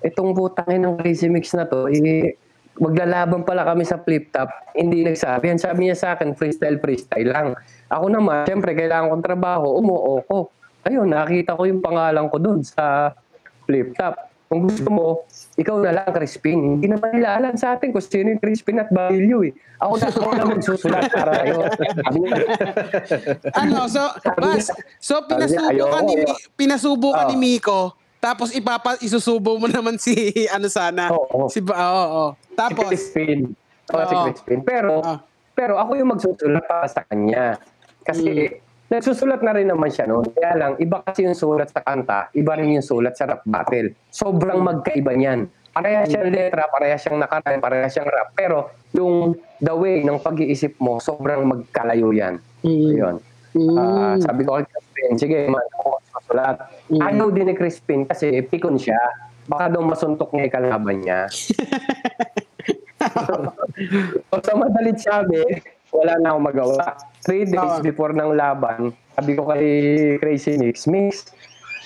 [0.03, 2.35] itong putangin ng Crazy Mix na to, eh,
[2.79, 4.49] maglalaban pala kami sa flip top.
[4.73, 5.51] Hindi nagsabi.
[5.51, 7.47] Yan sabi niya sa akin, freestyle, freestyle lang.
[7.91, 10.49] Ako naman, syempre, kailangan kong trabaho, umuo ko.
[10.87, 13.11] Ayun, nakita ko yung pangalan ko doon sa
[13.67, 14.15] flip top.
[14.49, 15.29] Kung gusto mo,
[15.61, 16.81] ikaw na lang, Crispin.
[16.81, 19.53] Hindi naman nila alam sa atin kung sino yung Crispin at Barilio eh.
[19.77, 21.69] Ako na ako na magsusulat para kayo.
[23.53, 24.09] Ano, so,
[24.41, 26.13] bas, so pinasubo ka ni,
[26.57, 30.13] pinasubo ka ni Miko, tapos ipapa, isusubo mo naman si,
[30.47, 31.47] ano sana, Oo.
[31.47, 32.27] si, ba- oo, oo.
[32.35, 33.55] si Tapos, Crispin.
[33.89, 34.15] Oo, si.
[34.27, 34.59] Crispin.
[34.61, 35.19] Pero, Ah.
[35.55, 37.55] pero ako yung magsusulat para sa kanya.
[38.01, 40.27] Kasi, nagsusulat na rin naman siya noon.
[40.29, 43.95] Kaya lang, iba kasi yung sulat sa kanta, iba rin yung sulat sa rap battle.
[44.09, 45.47] Sobrang magkaiba niyan.
[45.69, 48.33] Pareha siyang letra, pareha siyang nakaraan, pareha siyang rap.
[48.33, 48.57] Pero,
[48.91, 52.35] yung the way ng pag-iisip mo, sobrang magkalayo yan.
[52.65, 52.89] Mm.
[52.91, 53.15] Yun.
[53.51, 53.77] Mm.
[53.77, 56.61] Ah, sabi ko kay Crispin, sige, man, ako masulat.
[56.93, 57.01] Mm.
[57.01, 59.01] Ayaw din ni Crispin kasi pikon siya.
[59.49, 61.25] Baka daw masuntok niya yung kalaban niya.
[64.29, 65.41] o sa madalit sabi,
[65.89, 66.93] wala na akong magawa.
[67.25, 67.81] Three days Ah.
[67.81, 69.65] before ng laban, sabi ko kay
[70.21, 71.33] Crazy Mix, Mix,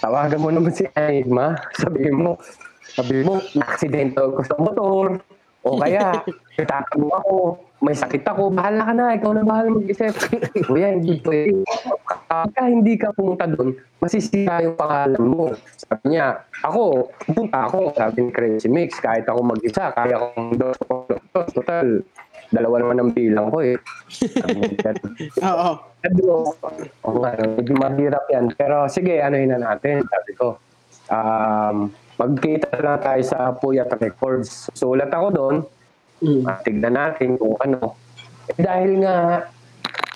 [0.04, 1.56] tawagan mo naman si Aima.
[1.80, 2.36] Sabi mo,
[2.84, 5.24] sabi mo, na-aksidente ako sa motor.
[5.64, 6.20] O kaya,
[6.60, 10.16] nagtatanong ako, may sakit ako, bahala ka na, ikaw na bahala mag-isip.
[10.72, 11.68] Kuya, hindi pwede.
[12.08, 15.52] Kapag hindi ka pumunta doon, masisira yung pangalan mo.
[15.76, 20.80] Sabi niya, ako, pupunta ako, sabi ni Crazy Mix, kahit ako mag-isa, kaya akong dos,
[21.36, 22.00] dos, total,
[22.56, 23.76] dalawa naman ang bilang ko eh.
[25.44, 25.70] Oo.
[26.24, 26.36] ko,
[27.04, 28.48] oo nga, medyo mahirap yan.
[28.56, 30.56] Pero sige, ano na natin, sabi ko.
[31.12, 34.72] Um, magkita na tayo sa Puyat Records.
[34.72, 35.56] Sulat ako doon,
[36.24, 36.48] Mm.
[36.64, 38.00] Tignan natin kung ano.
[38.48, 39.48] Eh, dahil nga,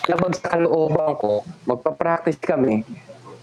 [0.07, 2.87] labag sa kalooban ko, magpa-practice kami.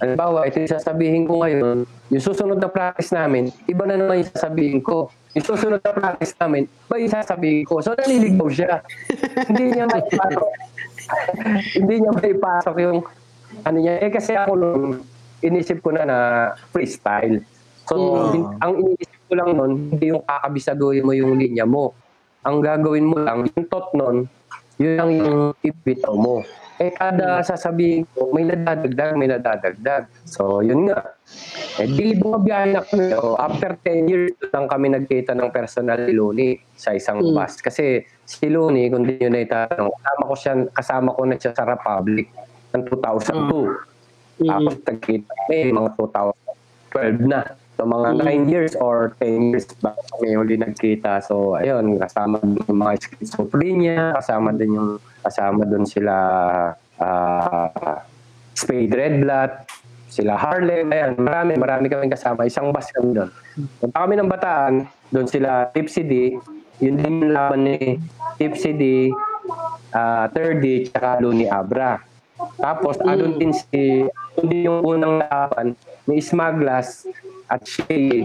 [0.00, 4.30] Halimbawa, ito yung sasabihin ko ngayon, yung susunod na practice namin, iba na naman yung
[4.32, 5.12] sasabihin ko.
[5.36, 7.84] Yung susunod na practice namin, iba yung sasabihin ko.
[7.84, 8.80] So, naliligaw siya.
[9.52, 10.48] hindi niya maipasok.
[11.78, 12.98] hindi niya maipasok yung
[13.62, 13.94] ano niya.
[14.02, 14.82] Eh, kasi ako nung
[15.44, 16.18] inisip ko na na
[16.72, 17.44] freestyle.
[17.86, 17.94] So,
[18.32, 21.94] hin- ang iniisip ko lang nun, hindi yung kakabisaduhin mo yung linya mo.
[22.44, 24.28] Ang gagawin mo lang, yung tot nun,
[24.76, 26.44] yun lang yung ibitaw mo.
[26.76, 30.10] Eh, kada sasabihin ko, may nadadagdag, may nadadagdag.
[30.26, 31.14] So, yun nga.
[31.78, 33.14] Eh, di bumabiyahe na kami.
[33.14, 37.30] Oh, after 10 years lang kami nagkita ng personal ni Luni sa isang Mm.
[37.30, 37.62] bus.
[37.62, 41.52] Kasi si Luni, kung di nyo na itatanong, kasama ko, siya, kasama ko na siya
[41.54, 42.26] sa Republic
[42.74, 43.70] ng 2002.
[44.42, 44.48] Mm.
[44.50, 47.40] Tapos nagkita kami mga 2012 na.
[47.84, 51.20] So mga 9 years or 10 years bago kami uli nagkita.
[51.20, 56.16] So ayun, kasama din yung mga schizophrenia, kasama din yung kasama doon sila
[56.96, 58.00] ah,
[58.56, 59.52] Spade Red Blood,
[60.08, 62.48] sila Harlem, ayan, marami, marami kami kasama.
[62.48, 63.28] Isang bus kami doon.
[63.76, 64.74] Punta kami ng Bataan,
[65.12, 66.40] doon sila Tipsy D,
[66.80, 68.00] yun din yung laban ni
[68.40, 69.12] Tipsy D,
[69.92, 72.00] ah, Third D, tsaka Looney Abra.
[72.56, 75.76] Tapos, andun din si, andun din yung unang laban
[76.08, 77.04] ni Smaglas
[77.48, 78.24] at Shay,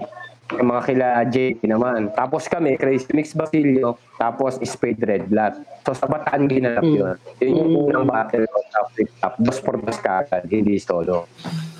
[0.58, 2.10] yung mga kila JP naman.
[2.18, 5.62] Tapos kami, Crazy Mix Basilio, tapos Spade Red Blood.
[5.86, 7.16] So sa Bataan ginanap yun.
[7.38, 9.34] Yun yung unang battle ko sa flip top.
[9.38, 11.30] Dos por dos kagad, hindi solo.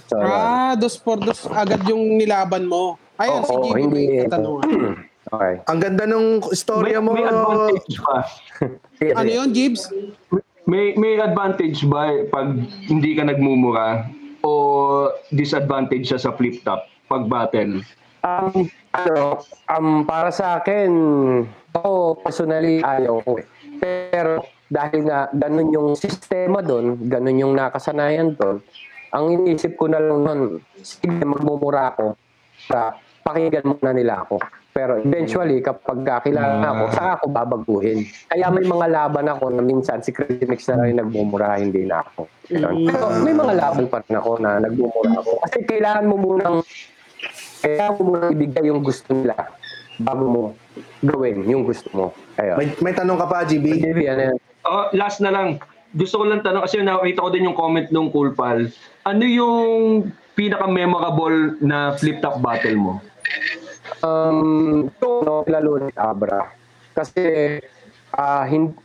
[0.06, 0.30] So, yun.
[0.30, 3.02] Ah, dos por dos agad yung nilaban mo.
[3.18, 4.04] Ayun, si Oo, Gigi hindi.
[4.06, 4.70] may katanungan.
[5.34, 5.54] okay.
[5.66, 7.12] Ang ganda nung istorya mo.
[7.18, 8.18] may advantage ba?
[9.18, 9.90] Ano yun, Gibbs?
[10.70, 12.54] May may advantage ba pag
[12.86, 14.06] hindi ka nagmumura
[14.46, 14.52] o
[15.34, 17.82] disadvantage siya sa flip top pag battle?
[18.22, 20.92] Um, ano, um, para sa akin,
[21.74, 23.48] ako personally ayaw ko eh.
[23.80, 28.62] Pero dahil nga ganun yung sistema doon, ganun yung nakasanayan doon,
[29.10, 30.42] ang iniisip ko na lang nun,
[30.86, 32.14] sige, magmumura ako
[32.70, 34.38] para pakinggan muna nila ako.
[34.70, 38.06] Pero eventually, kapag kakilala na ako, saka ako babaguhin.
[38.30, 42.06] Kaya may mga laban ako na minsan si Crazy Mix na yung nagmumura, hindi na
[42.06, 42.30] ako.
[42.48, 45.42] Pero may mga laban pa rin ako na nagmumura ako.
[45.42, 46.58] Kasi kailangan mo munang
[47.60, 49.36] kaya mo muna ibigay yung gusto nila
[50.00, 50.44] bago mo
[51.04, 52.06] gawin yung gusto mo.
[52.40, 52.56] Ayun.
[52.56, 53.84] May, may tanong ka pa, GB?
[53.84, 54.38] JB, ano yan?
[54.64, 55.60] Oh, last na lang.
[55.92, 58.70] Gusto ko lang tanong kasi nakita ko din yung comment nung Cool Pal.
[59.04, 60.08] Ano yung
[60.40, 62.94] pinaka-memorable na flip top battle mo?
[64.00, 66.48] Um, ito, no, lalo ni Abra.
[66.96, 67.60] Kasi,
[68.16, 68.76] ah hindi,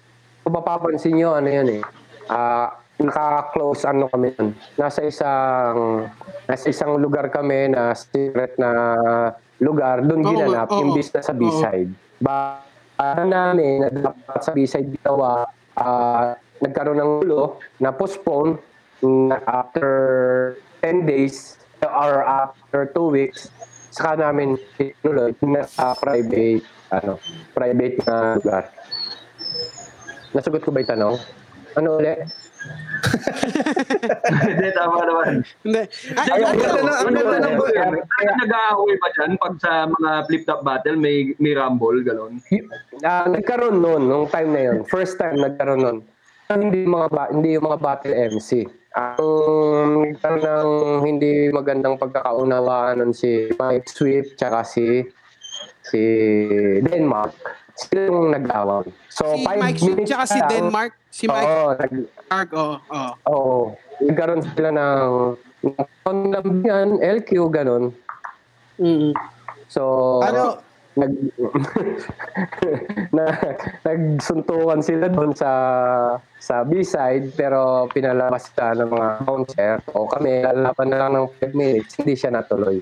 [0.43, 1.83] kung mapapansin nyo, ano yan eh,
[2.27, 4.55] ah naka-close ano kami nun.
[4.79, 6.09] Nasa isang,
[6.45, 8.71] nasa isang lugar kami na secret na
[9.61, 10.05] lugar.
[10.05, 11.35] Doon Oo, ginanap oo, yung business sa.
[11.35, 11.91] B-side.
[12.21, 12.61] Ba,
[13.01, 18.57] ano namin, na dapat sa B-side ginawa, ah nagkaroon ng ulo na postpone
[19.03, 19.91] na after
[20.81, 23.53] 10 days or after 2 weeks
[23.93, 27.19] saka namin tinuloy na sa private ano
[27.53, 28.65] private na lugar.
[30.35, 31.17] Nasagot ko ba 'yung tanong?
[31.79, 32.27] Ano ulit?
[33.15, 35.27] Hindi, tama naman.
[35.61, 35.83] Hindi.
[36.15, 37.59] Ay, Ay, ang ganda na- ang ganda ng-
[38.09, 42.39] Kaya nag-aaway ba dyan pag sa mga flip top battle may may rumble galon?
[42.49, 42.67] Y-
[43.03, 44.79] ah, nagkaroon noon nung time na 'yon.
[44.85, 45.99] First time nagkaroon noon.
[46.47, 48.51] Hindi yung mga ba- hindi yung mga battle MC.
[48.95, 49.25] Ang
[50.07, 50.71] nagkaroon ng
[51.03, 55.03] hindi magandang pagkakaunawaan nun si Mike Swift tsaka si
[55.83, 56.03] si
[56.81, 57.35] Denmark.
[57.75, 58.87] Sila yung nag-away.
[59.11, 60.93] So, si five Mike minutes tsaka si Denmark.
[61.11, 63.11] Si Mike Oo, nag- Mark, oh, oh.
[63.27, 63.55] Oo.
[63.99, 65.11] Nagkaroon sila ng
[66.07, 67.91] ng lambingan, LQ, ganun.
[68.79, 69.11] Mm.
[69.67, 69.83] So,
[70.23, 70.63] Ano?
[70.95, 71.11] nag
[73.17, 73.35] na,
[73.83, 75.51] nagsuntukan sila doon sa
[76.39, 81.51] sa B-side pero pinalabas sila ng mga bouncer o kami lalaban na lang ng 5
[81.51, 82.79] minutes hindi siya natuloy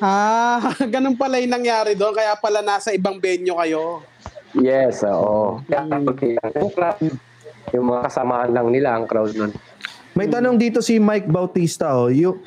[0.00, 2.12] Ah, ganun pala yung nangyari doon.
[2.12, 4.02] Kaya pala nasa ibang venue kayo.
[4.56, 6.16] yes oo kaya pag
[6.56, 6.72] yung
[7.76, 9.52] yung mga kasamaan lang nila ang crowd nun
[10.16, 11.92] May tanong dito si Mike Bautista.
[11.92, 12.08] Oh.
[12.08, 12.40] Yung,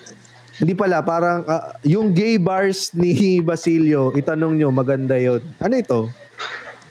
[0.57, 5.38] hindi pala, parang ah, yung gay bars ni Basilio, itanong nyo, maganda yon.
[5.62, 6.09] Ano ito?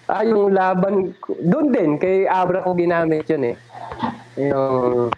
[0.07, 1.11] Ah, yung laban,
[1.43, 3.57] doon din, kay Abra ko ginamit yun eh.
[4.39, 5.11] Yung,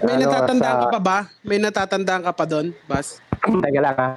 [0.00, 1.18] May ano, natatandaan sa- ka pa ba?
[1.44, 3.20] May natatandaan ka pa doon, Bas?
[3.42, 4.08] Teka lang ha.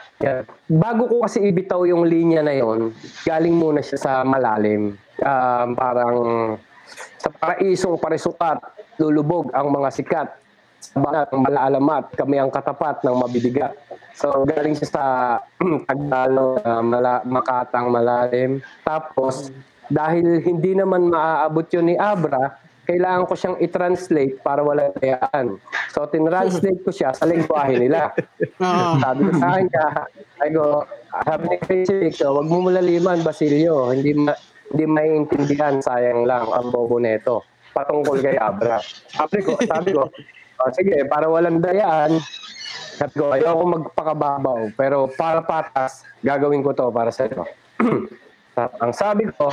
[0.69, 2.93] Bago ko kasi ibitaw yung linya na yon,
[3.25, 4.93] galing muna siya sa malalim.
[5.17, 6.15] Um, parang
[7.17, 8.61] sa paraisong parisukat,
[9.01, 10.29] lulubog ang mga sikat.
[10.77, 13.73] Sa banat ng malaalamat, kami ang katapat ng mabibigat.
[14.13, 15.03] So galing siya sa
[15.89, 18.61] Tagalog, uh, mala, makatang malalim.
[18.85, 19.49] Tapos,
[19.89, 25.57] dahil hindi naman maaabot yun ni Abra, kailangan ko siyang i-translate para wala tayaan.
[25.91, 28.13] So, tinranslate ko siya sa lingwahe nila.
[28.61, 28.93] Oo.
[29.01, 29.67] Sabi ko sa akin,
[30.41, 30.65] ay ko,
[31.25, 31.57] sabi ni
[32.13, 33.89] so, wag mo mulaliman, Basilio.
[33.89, 34.33] Hindi ma,
[34.71, 37.41] hindi maiintindihan, sayang lang ang bobo neto.
[37.75, 38.79] Patungkol kay Abra.
[39.11, 40.07] Sabi ko, sabi ko,
[40.63, 42.23] "Oh, sige, para walang dayaan,
[42.95, 47.43] sabi ko, ayoko magpakababaw, pero para patas, gagawin ko to para sa iyo.
[48.55, 49.51] ang sabi ko,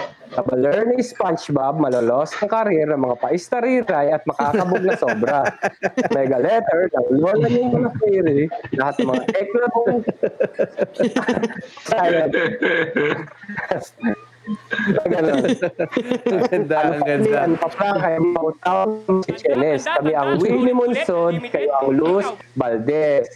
[0.55, 5.43] learn ni SpongeBob, malolos ang karir ng mga paistariray at makakabog na sobra.
[6.15, 8.47] Mega letter, ng lola ng mga fairy,
[8.79, 9.67] lahat ng mga ekla.
[15.07, 15.45] Ganun.
[16.33, 17.39] Ang ganda, ang ganda.
[17.47, 18.87] ang paprangkay, mautaw
[19.23, 19.87] si Chenes.
[19.87, 23.31] Kami ang Winnie Monsod, kayo ang Luz Valdez.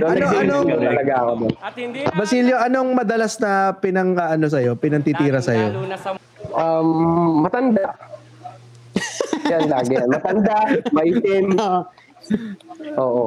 [0.00, 1.54] Ano- ano- ko talaga ako doon.
[1.56, 5.70] At hindi na Basilio, anong madalas na pinang ano sa'yo, pinantitira sa'yo?
[6.50, 6.88] Um,
[7.42, 7.94] matanda.
[9.46, 9.94] Yan lagi.
[10.02, 10.56] Matanda,
[10.90, 11.54] maitim.
[11.62, 11.80] Oo.
[12.98, 13.26] Oo.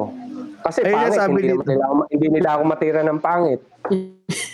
[0.60, 3.60] Kasi Ayun pangit, sabi hindi, nila, ako- hindi nila ako matira ng pangit.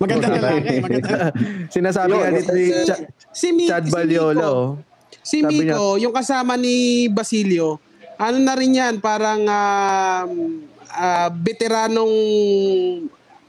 [0.00, 0.80] Maganda lalaki.
[0.80, 1.28] Maganda.
[1.76, 4.68] Sinasabi Yun, nga ni si- Ch- Si, Mi, Chad si Baliola, Miko, oh.
[5.22, 7.78] si Miko, yung kasama ni Basilio,
[8.18, 10.30] ano na rin yan, parang um,
[10.90, 12.14] ah, veteranong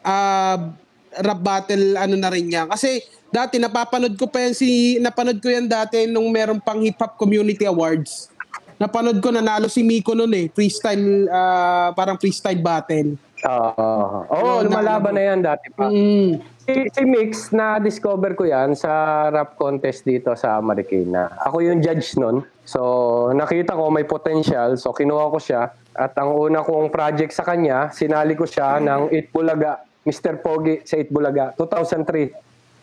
[0.04, 0.70] ah,
[1.18, 2.70] rap battle, ano na rin yan.
[2.70, 7.00] Kasi dati napapanood ko pa yan si, napanood ko yan dati nung meron pang Hip
[7.00, 8.30] Hop Community Awards.
[8.78, 10.46] Napanood ko, nanalo si Miko noon eh.
[10.54, 13.18] Freestyle, ah, parang freestyle battle.
[13.46, 13.90] Oo.
[14.30, 15.90] Yun, lumalaban na yan dati pa.
[15.90, 16.42] Mm.
[16.62, 21.34] Si, si Mix, na-discover ko yan sa rap contest dito sa Marikina.
[21.50, 22.46] Ako yung judge nun.
[22.64, 24.78] So, nakita ko may potential.
[24.78, 25.74] So, kinuha ko siya.
[25.98, 29.84] At ang una kong project sa kanya, sinali ko siya ng Itbulaga.
[30.02, 30.42] Mr.
[30.42, 32.34] Pogi sa Itbulaga, 2003.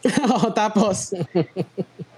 [0.31, 1.11] Oo, tapos.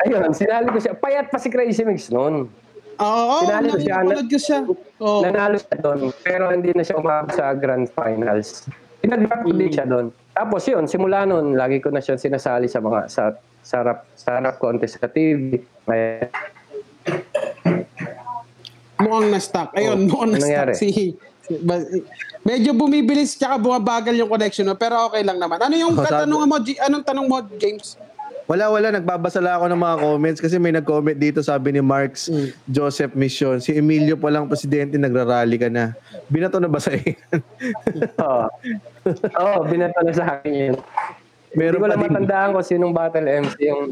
[0.05, 0.93] Ayun, sinali ko siya.
[0.93, 2.53] Payat pa si Crazy Mix nun.
[3.01, 3.95] Oo, Sinali ko siya.
[3.99, 4.59] napanood ko siya.
[5.01, 5.21] Oo.
[5.21, 8.69] Nanalo siya doon, pero hindi na siya umabot sa grand finals.
[9.01, 9.51] Pinag-rap Mm.
[9.51, 10.07] ulit siya doon.
[10.31, 14.37] Tapos yun, simula noon, lagi ko na siya sinasali sa mga sa sa rap, sa
[14.37, 15.57] rap contest sa TV.
[15.85, 16.29] May,
[18.99, 19.73] Mukhang na-stuck.
[19.73, 20.73] Ayun, Oh, mukhang na-stuck nangyari?
[20.77, 21.17] si...
[21.59, 21.89] ba-
[22.43, 25.57] medyo bumibilis tsaka bumabagal yung connection mo, pero okay lang naman.
[25.59, 27.97] Ano yung Oh, katanungan mo, G- anong tanong mo, James?
[28.51, 28.91] Wala, wala.
[28.91, 32.27] Nagbabasa lang ako ng mga comments kasi may nag-comment dito sabi ni Marks
[32.67, 33.63] Joseph Mission.
[33.63, 35.95] Si Emilio pa lang presidente, nagrarally ka na.
[36.27, 37.15] Binato na ba sa iyo?
[38.27, 38.47] Oo.
[39.39, 40.75] Oo, binato na sa akin yun.
[41.55, 43.83] Meron Hindi ko pa, lang din, matandaan ko sinong battle MC yung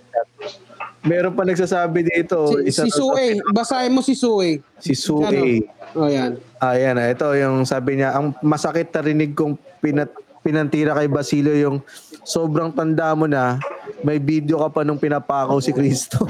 [1.07, 2.51] meron pa nagsasabi dito.
[2.51, 3.39] Si, isa si to- Sue.
[3.55, 4.59] Basahin mo si Sue.
[4.83, 5.63] Si Sue.
[5.95, 6.35] Oh, yan.
[6.59, 10.11] Ayan, ah, ito yung sabi niya, ang masakit na rinig kong pinat,
[10.43, 11.79] pinantira kay Basilio yung
[12.27, 13.63] sobrang tanda mo na,
[14.07, 16.23] may video ka pa nung pinapakaw si Kristo.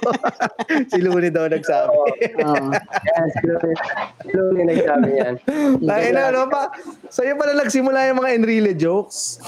[0.90, 1.96] si Luni daw nagsabi.
[2.40, 2.68] Oo.
[3.40, 3.74] Slowly,
[4.30, 5.34] slowly nagsabi yan.
[5.84, 6.72] Ay, na, ano pa?
[7.12, 9.42] Sa'yo pala nagsimula yung mga Enrile jokes.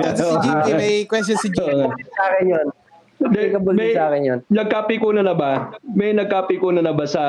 [0.00, 0.80] Ito, si Jimmy.
[0.80, 1.84] May question si Jimmy.
[2.16, 2.66] Sa akin yun.
[3.16, 4.38] Applicable din sa akin yun.
[4.52, 5.72] Nagkapi ko na na ba?
[5.82, 7.22] May nagkapi ko na na ba sa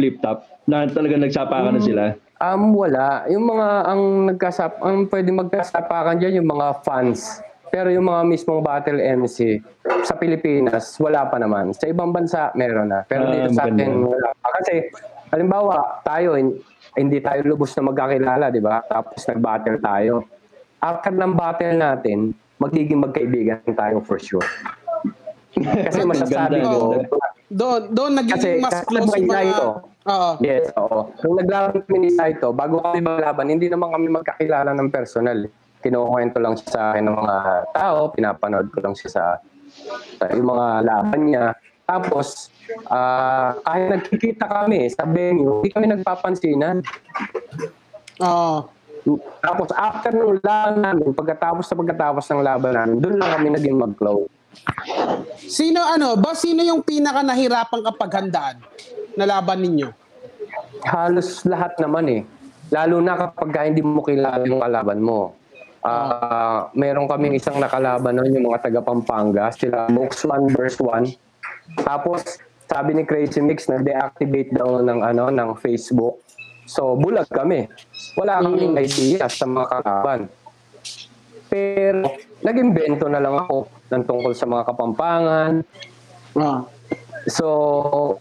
[0.00, 0.44] flip top?
[0.64, 2.04] Na talaga nagsapakan na sila?
[2.36, 3.24] Um, wala.
[3.26, 7.40] Yung mga, ang nagkasap, ang pwede magkasapakan dyan, yung mga fans.
[7.68, 9.58] Pero yung mga mismong battle MC,
[10.02, 11.70] sa Pilipinas, wala pa naman.
[11.72, 13.02] Sa ibang bansa, meron na.
[13.02, 14.46] Pero Ah, dito sa atin, wala pa.
[14.60, 14.74] Kasi,
[15.28, 16.58] halimbawa, tayo, hin-
[16.94, 18.78] hindi tayo lubos na magkakilala, di ba?
[18.80, 20.14] Tapos nag-battle tayo.
[20.78, 22.18] After ng battle natin,
[22.56, 24.44] magiging magkaibigan tayo for sure.
[25.54, 27.02] Kasi masasabi ko.
[27.48, 29.50] Doon, doon naging Kasi- mas close yung may mga...
[29.50, 29.68] ito.
[30.04, 30.30] Oo.
[30.44, 31.08] Yes, oo.
[31.24, 35.48] Nung naglaban kami ni Saito, bago kami maglaban, hindi naman kami magkakilala ng personal.
[35.80, 37.36] Kinukwento lang siya sa akin ng mga
[37.72, 39.24] tao, pinapanood ko lang siya sa,
[40.20, 41.44] sa yung mga laban niya.
[41.84, 42.48] Tapos,
[42.88, 46.80] ah kahit nagkikita kami sa venue, hindi kami nagpapansinan.
[48.24, 48.68] Oo.
[49.44, 53.76] Tapos after ng laban namin, pagkatapos sa pagkatapos ng laban namin, doon lang kami naging
[53.76, 54.28] mag-close.
[55.44, 58.56] Sino ano, ba sino yung pinaka nahirapan kapag handaan
[59.18, 60.03] na laban ninyo?
[60.84, 62.22] Halos lahat naman eh.
[62.72, 65.36] Lalo na kapag hindi mo kilala yung kalaban mo.
[65.84, 71.12] Ah, meron kaming isang nakalaban noon, yung mga taga Pampanga, sila Box 1 verse 1.
[71.84, 76.24] Tapos, sabi ni Crazy Mix, nag-deactivate daw ng, ano, ng Facebook.
[76.64, 77.68] So, bulag kami.
[78.16, 80.20] Wala kaming idea sa mga kalaban.
[81.52, 82.08] Pero,
[82.40, 85.60] nag-invento na lang ako ng tungkol sa mga kapampangan,
[86.34, 86.66] Ah.
[87.30, 88.18] So,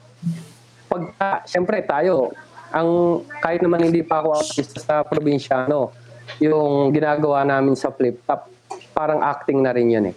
[0.86, 2.30] pagka, siyempre tayo,
[2.74, 5.94] ang kahit naman hindi pa ako artista sa probinsyano,
[6.42, 8.50] yung ginagawa namin sa flip top,
[8.92, 10.16] parang acting na rin yun eh.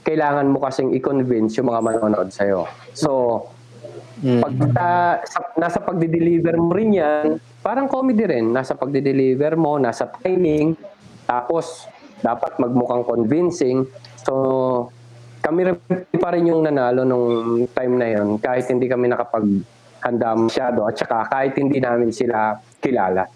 [0.00, 2.64] Kailangan mo kasing i-convince yung mga manonood sa'yo.
[2.96, 3.44] So,
[4.18, 4.42] Mm.
[4.42, 8.50] pag ah, sa- nasa pagde-deliver mo rin yan, parang comedy rin.
[8.50, 10.74] Nasa pagde-deliver mo, nasa timing,
[11.22, 11.86] tapos
[12.18, 13.86] dapat magmukhang convincing.
[14.26, 14.90] So,
[15.38, 15.76] kami rin
[16.18, 17.26] pa rin yung nanalo nung
[17.70, 19.06] time na yon kahit hindi kami
[19.98, 23.26] nakapaghanda masyado at saka kahit hindi namin sila kilala.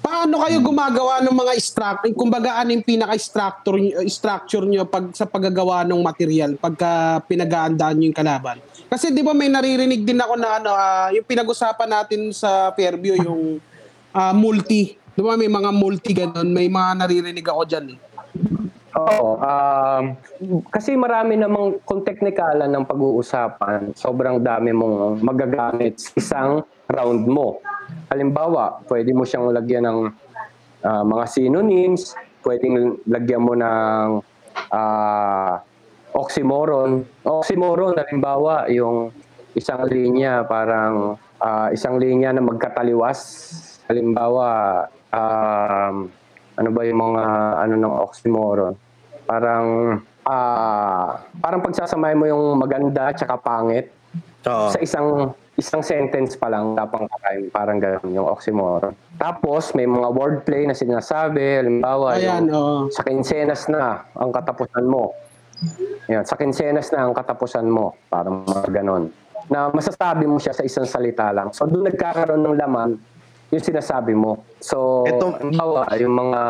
[0.00, 2.16] Paano kayo gumagawa ng mga structure?
[2.16, 8.16] Kumbaga, ano yung pinaka-structure structure nyo pag, sa paggagawa ng material pagka pinagaandaan nyo yung
[8.16, 8.56] kalaban?
[8.88, 13.20] Kasi di ba may naririnig din ako na ano, ah, yung pinag-usapan natin sa Fairview,
[13.20, 13.60] yung
[14.16, 14.96] ah, multi.
[14.96, 16.48] Di ba may mga multi ganun?
[16.48, 17.86] May mga naririnig ako dyan.
[17.92, 17.98] Eh.
[18.90, 19.38] Oo.
[19.38, 20.04] um,
[20.66, 26.50] kasi marami namang kung teknikalan ng pag-uusapan, sobrang dami mong magagamit sa isang
[26.90, 27.62] round mo.
[28.10, 29.98] Halimbawa, pwede mo siyang lagyan ng
[30.82, 34.06] ah, mga synonyms, pwedeng lagyan mo ng
[34.74, 35.62] ah,
[36.10, 37.06] oxymoron.
[37.22, 39.14] Oxymoron, halimbawa, yung
[39.54, 43.18] isang linya, parang ah, isang linya na magkataliwas.
[43.86, 46.10] Halimbawa, um,
[46.60, 47.22] ano ba yung mga
[47.64, 48.74] ano ng oxymoron?
[49.24, 49.96] Parang
[50.28, 53.88] ah parang pagsasamahin mo yung maganda at saka pangit
[54.44, 54.68] Oo.
[54.68, 58.92] sa isang isang sentence pa lang tapang time parang gano'n yung oxymoron.
[59.16, 62.76] Tapos may mga wordplay na sinasabi, halimbawa Ayan, yung oo.
[62.92, 65.16] sa kinsenas na ang katapusan mo.
[66.08, 69.12] Yan, sa kinsenas na ang katapusan mo, parang mga ganon.
[69.52, 71.52] Na masasabi mo siya sa isang salita lang.
[71.52, 72.90] So doon nagkakaroon ng laman
[73.50, 74.46] yung sinasabi mo.
[74.62, 76.42] So, Ito- halimbawa, yung mga,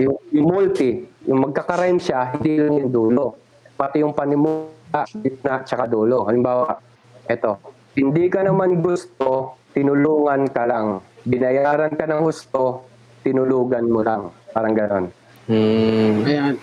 [0.00, 0.90] yung, yung multi,
[1.28, 3.36] yung magkakarime siya, hindi lang yung dulo.
[3.76, 6.24] Pati yung panimula, gitna, tsaka dulo.
[6.24, 6.80] Halimbawa,
[7.28, 7.60] eto,
[7.96, 11.04] hindi ka naman gusto, tinulungan ka lang.
[11.20, 12.88] Binayaran ka ng gusto,
[13.20, 14.32] tinulugan mo lang.
[14.56, 15.04] Parang ganon.
[15.50, 16.24] Mm.
[16.24, 16.54] Ayan.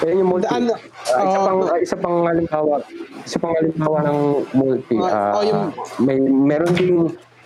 [0.00, 0.48] Ayan yung multi.
[0.48, 0.72] Ano?
[1.12, 2.74] Ah, isa pang ah, isa pang halimbawa,
[3.20, 4.18] isa pang halimbawa ng
[4.56, 4.96] multi.
[4.96, 6.98] Oh, ah, oh, yung- may meron ding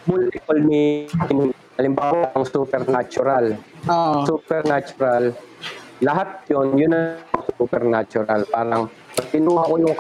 [0.09, 1.53] multiple meaning.
[1.79, 3.55] Halimbawa, ang supernatural.
[3.87, 4.27] Oo.
[4.27, 5.37] Supernatural.
[6.03, 7.23] Lahat 'yon, yun ang
[7.55, 8.43] supernatural.
[8.51, 9.95] Parang pag kinuha ko yung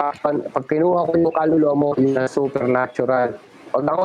[0.50, 3.38] pag kinuha ko yung kaluluwa mo, yun ang supernatural.
[3.68, 4.02] Pag ako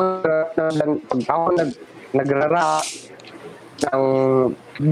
[1.09, 1.71] pag ako nag
[2.13, 2.77] nagrara
[3.83, 4.05] ng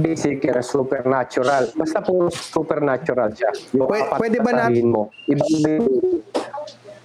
[0.02, 1.70] basic na supernatural.
[1.78, 3.52] Basta po supernatural siya.
[3.78, 5.14] Yung Pwe- apat pwede ba na mo?
[5.30, 5.54] Ibang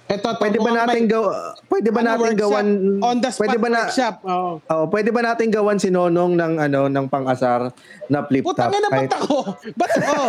[0.07, 2.41] Ito, Pwede ba natin gawa pwede ba Ano, natin workshop?
[2.41, 2.67] gawan
[3.03, 4.15] On the spot pwede ba na workshop.
[4.23, 4.51] Oo.
[4.63, 7.69] Oh, pwede ba natin gawan si Nonong ng ano ng pang-asar
[8.07, 8.55] na flip top?
[8.55, 9.37] Putang ina, ba't Kahit- ako?
[9.75, 10.21] Ba't ako?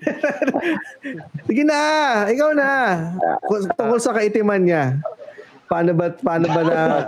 [1.46, 1.78] Sige na,
[2.26, 2.70] ikaw na.
[3.76, 4.96] Tungkol sa kaitiman niya.
[5.66, 7.06] Paano ba paano ba na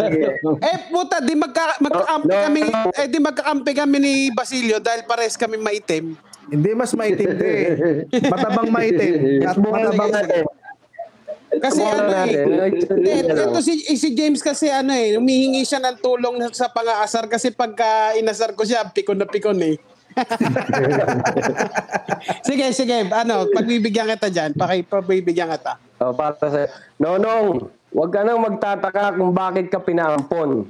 [0.54, 2.44] eh, puta, di magka, magkakampi No, no.
[2.46, 2.60] kami,
[2.94, 6.14] eh, di magkakampi kami ni Basilio dahil pares kami maitim.
[6.46, 7.66] Hindi mas maitim 'to eh.
[8.22, 9.12] Matabang maitim.
[9.50, 10.46] At matabang natin.
[11.60, 12.44] Kasi ano eh, natin.
[12.96, 17.28] hindi, ito si, eh, si James kasi ano eh, humihingi siya ng tulong sa pang-aasar
[17.28, 19.76] kasi pagka inasar ko siya, pikon na pikon eh.
[22.48, 25.76] sige, sige, ano, pagbibigyan kita dyan, paki, pagbibigyan kita.
[26.00, 30.68] Oh, para sa Nonong, huwag ka nang magtataka kung bakit ka pinaampon.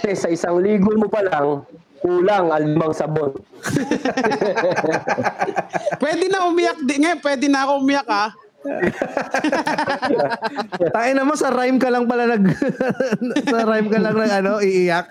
[0.00, 1.64] Kasi sa isang ligo mo pa lang,
[2.00, 3.36] kulang ang limang sabon.
[6.00, 8.32] Pwede na umiyak, di, ngayon, pwede na ako umiyak ah.
[10.90, 12.44] Tayo naman sa rhyme ka lang pala nag
[13.52, 15.06] sa rhyme ka lang ng ano iiyak.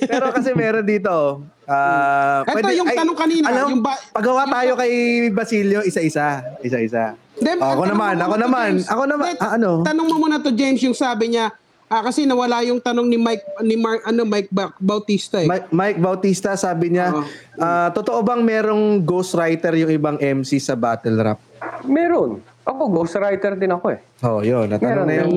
[0.00, 1.42] Pero kasi meron dito.
[1.66, 4.92] ah Ito, yung tanong kanina, alam, yung ba- pagawa yung tayo kay
[5.30, 7.18] Basilio isa-isa, isa-isa.
[7.36, 8.88] Hindi, Oh, ako naman, ako naman, James.
[8.88, 9.70] ako naman, Hindi, ah, ano?
[9.82, 11.50] Tanong mo muna to James yung sabi niya,
[11.86, 15.46] ah, kasi nawala yung tanong ni Mike ni Mark ano Mike Ba- Bautista eh.
[15.46, 17.22] Mike, Mike Bautista sabi niya, Oo.
[17.56, 21.38] ah, totoo bang merong ghostwriter yung ibang MC sa battle rap?
[21.82, 22.42] Meron.
[22.62, 24.00] Ako, ghostwriter din ako eh.
[24.22, 24.66] Oh, yun.
[24.66, 25.34] Natanong Meron, na yung...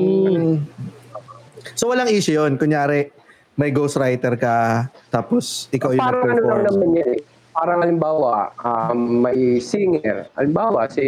[1.74, 2.58] So, walang issue yun.
[2.58, 3.06] Kunyari,
[3.54, 6.66] may ghostwriter ka, tapos ikaw yung Parang ano lang nag-perform.
[6.66, 7.20] naman yan eh.
[7.50, 10.26] Parang halimbawa, um, may singer.
[10.32, 11.04] Halimbawa, si,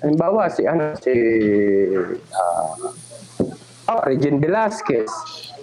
[0.00, 1.12] halimbawa, si, ano, si,
[2.30, 2.72] ah,
[3.88, 5.10] oh, Regine Velasquez.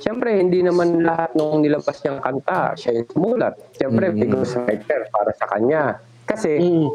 [0.01, 3.53] Siyempre, hindi naman lahat nung nilabas niyang kanta, siya yung sumulat.
[3.77, 4.15] Siyempre, Mm.
[4.17, 6.01] may ghostwriter para sa kanya.
[6.25, 6.89] Kasi, Mm.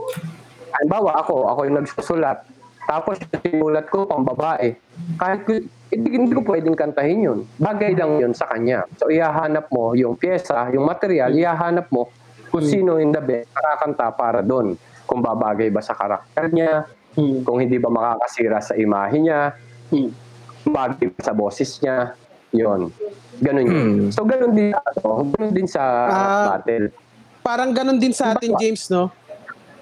[0.75, 2.39] halimbawa ako, ako yung nagsusulat.
[2.87, 4.79] Tapos sinulat ko pang babae.
[5.19, 5.59] Kahit ko,
[5.91, 7.39] hindi, hindi ko pwedeng kantahin yun.
[7.59, 8.87] Bagay lang yun sa kanya.
[8.95, 12.11] So ihahanap mo yung pyesa, yung material, ihahanap mo
[12.47, 14.79] kung sino yung the best nakakanta para doon.
[15.03, 17.43] Kung babagay ba sa karakter niya, Hmm.
[17.43, 19.51] kung hindi ba makakasira sa imahe niya,
[19.91, 20.11] Hmm.
[20.67, 22.13] Bagay ba sa boses niya,
[22.51, 22.91] yun.
[23.39, 23.77] Ganun yun.
[23.77, 24.09] Hmm.
[24.11, 26.47] So ganun din sa, ano, ganun din sa Ah.
[26.57, 26.87] battle.
[27.41, 29.13] Parang ganun din sa atin James no.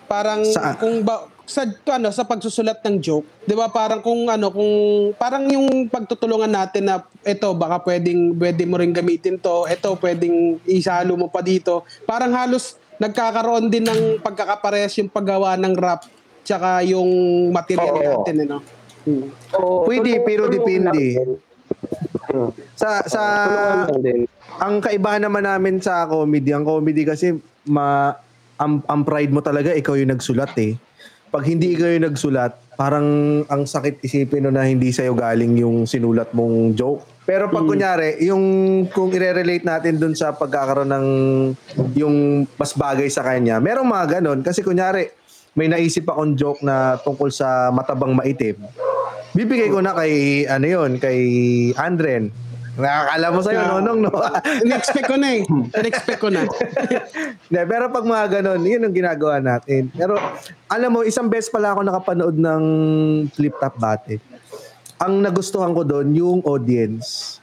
[0.05, 3.69] Parang Sa- kung ba sa ano sa pagsusulat ng joke, 'di ba?
[3.69, 4.73] Parang kung ano kung
[5.15, 10.57] parang yung pagtutulungan natin na ito baka pwedeng pwede mo rin gamitin to, ito pwedeng
[10.65, 11.85] isalo mo pa dito.
[12.09, 16.09] Parang halos nagkakaroon din ng pagkakaparehas yung paggawa ng rap
[16.45, 17.09] tsaka yung
[17.53, 18.05] material Oo.
[18.25, 18.57] natin ano.
[19.53, 21.05] So, Pwede, tulungan- pero tulungan depende.
[22.35, 22.51] Hmm.
[22.75, 23.23] Sa sa
[24.59, 27.37] ang kaibahan naman namin sa comedy, ang comedy kasi
[27.69, 28.17] ma
[28.59, 30.79] ang, ang pride mo talaga ikaw yung nagsulat eh.
[31.35, 33.07] Pag hindi ikaw yung nagsulat, parang
[33.51, 37.03] ang sakit isipin no na hindi sa'yo galing yung sinulat mong joke.
[37.25, 38.45] Pero pag kunyari, yung
[38.93, 41.07] kung i-relate natin dun sa pagkakaroon ng
[41.97, 44.45] yung mas bagay sa kanya, merong mga ganon.
[44.45, 45.09] Kasi kunyari,
[45.55, 48.59] may naisip akong joke na tungkol sa matabang maitim.
[49.35, 51.19] Bibigay ko na kay, ano yun, kay
[51.75, 52.31] Andren.
[52.75, 53.71] Nakakala mo sa'yo, Yeah.
[53.79, 54.11] nonong, no?
[54.67, 55.43] In-expect ko na eh.
[55.79, 56.43] In-expect ko na.
[57.47, 59.95] Hindi, pero pag mga ganun, yun ang ginagawa natin.
[59.95, 60.19] Pero
[60.67, 62.63] alam mo, isang beses pala ako nakapanood ng
[63.31, 64.19] Flip Top Battle.
[64.99, 67.39] Ang nagustuhan ko doon, yung audience.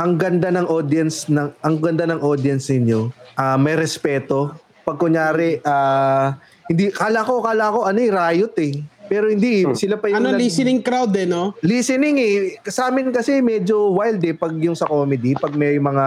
[0.00, 3.12] Ang ganda ng audience ng ang ganda ng audience ninyo.
[3.36, 4.56] Ah, may respeto.
[4.80, 6.40] Pag kunyari, ah,
[6.70, 8.78] hindi kala ko kala ko ano eh, riot eh.
[9.10, 11.50] Pero hindi, sila pa yung Ano, nag- listening crowd eh, no?
[11.60, 12.32] listening eh.
[12.62, 16.06] Sa amin kasi medyo wild eh pag yung sa comedy, pag may mga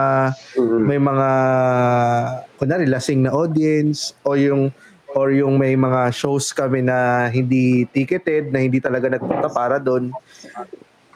[0.55, 0.79] Mhm.
[0.79, 1.29] may mga
[2.55, 4.71] kunwari lasing na audience o yung
[5.13, 10.09] or yung may mga shows kami na hindi ticketed na hindi talaga nagpunta para doon.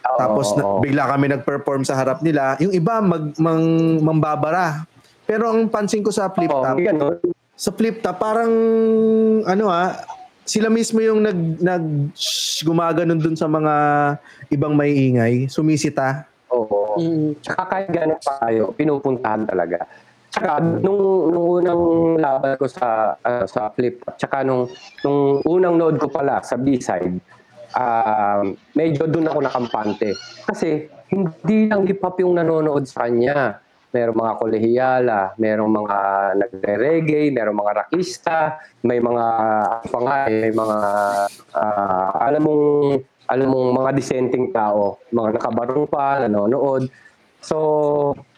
[0.04, 2.60] Tapos na, bigla kami nag-perform sa harap nila.
[2.60, 3.64] Yung iba mag mang,
[4.04, 4.84] mambabara.
[5.24, 7.16] Pero ang pansin ko sa flip top, ganun.
[7.58, 8.53] Sa flip top parang
[9.49, 9.97] ano ah
[10.47, 11.84] sila mismo yung nag nag
[12.16, 13.76] shh, gumaganon dun sa mga
[14.47, 16.24] ibang may ingay, sumisita.
[16.55, 16.95] Oo.
[16.95, 17.36] Mm.
[17.43, 19.84] Tsaka kahit gano'n pa tayo, pinupuntahan talaga.
[20.32, 21.84] Tsaka nung, nung unang
[22.16, 24.72] laban ko sa ah, sa flip, tsaka nung,
[25.03, 27.20] nung unang node ko pala sa B-side,
[27.76, 28.39] ah,
[28.72, 30.16] medyo doon ako nakampante.
[30.47, 33.60] Kasi hindi lang hip-hop yung nanonood sa kanya.
[33.95, 35.97] Merong mga kolehiyala, merong mga
[36.35, 39.25] nagre-reggae, merong mga rockista, may mga
[39.79, 40.77] ano pa nga, eh, may mga
[41.55, 42.65] ah, alam mong
[43.27, 46.88] alam mong mga dissenting tao, mga nakabarong pa, nanonood.
[47.43, 47.57] So,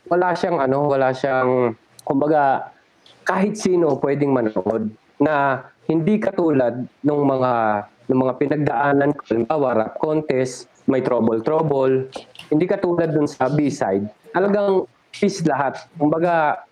[0.10, 2.74] wala siyang ano, wala siyang kumbaga
[3.22, 4.90] kahit sino pwedeng manood
[5.22, 7.54] na hindi katulad ng mga
[8.10, 12.10] ng mga pinagdaanan ko, halimbawa rap contest, may trouble-trouble,
[12.50, 14.34] hindi katulad dun sa B-side.
[14.34, 15.90] Talagang peace lahat.
[15.98, 16.66] Kumbaga,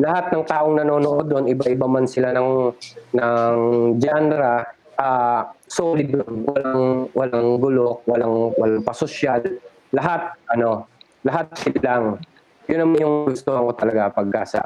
[0.00, 2.72] lahat ng taong nanonood doon, iba-iba man sila ng
[3.14, 3.56] ng
[4.00, 4.64] genre,
[4.96, 6.34] ah solid doon.
[6.48, 9.42] Walang walang gulo, walang walang pasosyal.
[9.92, 10.88] Lahat ano,
[11.22, 12.18] lahat silang.
[12.64, 14.60] Yun naman yung gusto ko talaga pagka sa.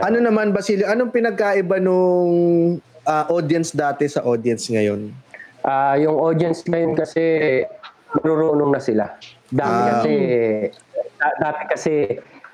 [0.00, 2.32] Ano naman Basilio, anong pinagkaiba nung
[3.06, 5.12] ah, audience dati sa audience ngayon?
[5.62, 7.22] Ah, yung audience ngayon kasi
[8.16, 9.04] marurunong na sila.
[9.48, 9.86] Dami Ah.
[9.92, 10.14] kasi
[11.16, 11.94] da- dati kasi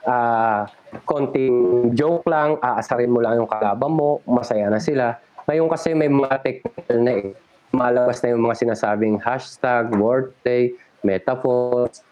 [0.03, 0.67] ah,
[1.07, 1.55] konting
[1.95, 5.15] joke lang, aasarin mo lang yung kalaban mo, masaya na sila.
[5.47, 7.27] Ngayon kasi may mga technical na eh.
[7.71, 12.03] Malabas na yung mga sinasabing hashtag, wordplay, metaphors.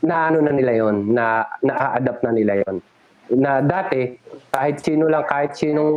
[0.00, 2.80] Na ano na nila yon na na-adapt na nila yon
[3.30, 4.18] na dati
[4.50, 5.92] kahit sino lang kahit sinong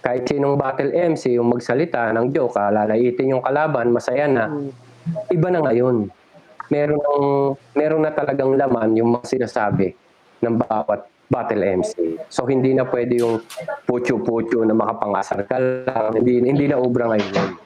[0.00, 4.48] kahit sinong battle MC yung magsalita ng joke ah, lalaitin yung kalaban masaya na
[5.28, 6.08] iba na ngayon
[6.68, 7.20] meron ng
[7.74, 9.92] meron na talagang laman yung mga sinasabi
[10.40, 13.40] ng bawat battle MC so hindi na pwede yung
[13.88, 17.56] putyo-putyo na makapangasar ka lang hindi hindi na obra ngayon.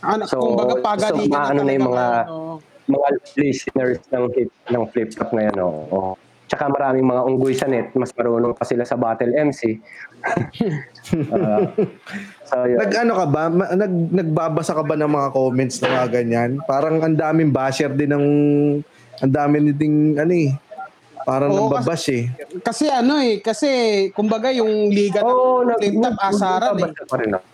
[0.00, 2.36] Ano, So, kumbaga so, pagalitan maano na yung mga- ano.
[2.88, 5.76] mga listeners ng hit ng flip top ngayon oh.
[5.92, 6.12] oh.
[6.50, 9.60] Tsaka maraming mga unggoy sa net, mas marunong pa sila sa battle MC.
[11.32, 11.64] Ah,
[12.50, 12.76] so, yun.
[12.76, 13.42] Nag ano ka ba?
[13.48, 16.50] Nag nagbabasa ka ba ng mga comments na mga ganyan?
[16.66, 18.26] Parang ang daming basher din ng
[19.20, 20.50] ang dami ding ano eh.
[21.22, 22.24] Parang Oo, nambabash eh.
[22.58, 23.68] Kasi ano eh, kasi
[24.10, 26.88] kumbaga yung liga Oo, ng top asaran eh.
[26.88, 27.46] nagbabasa pa rin ako.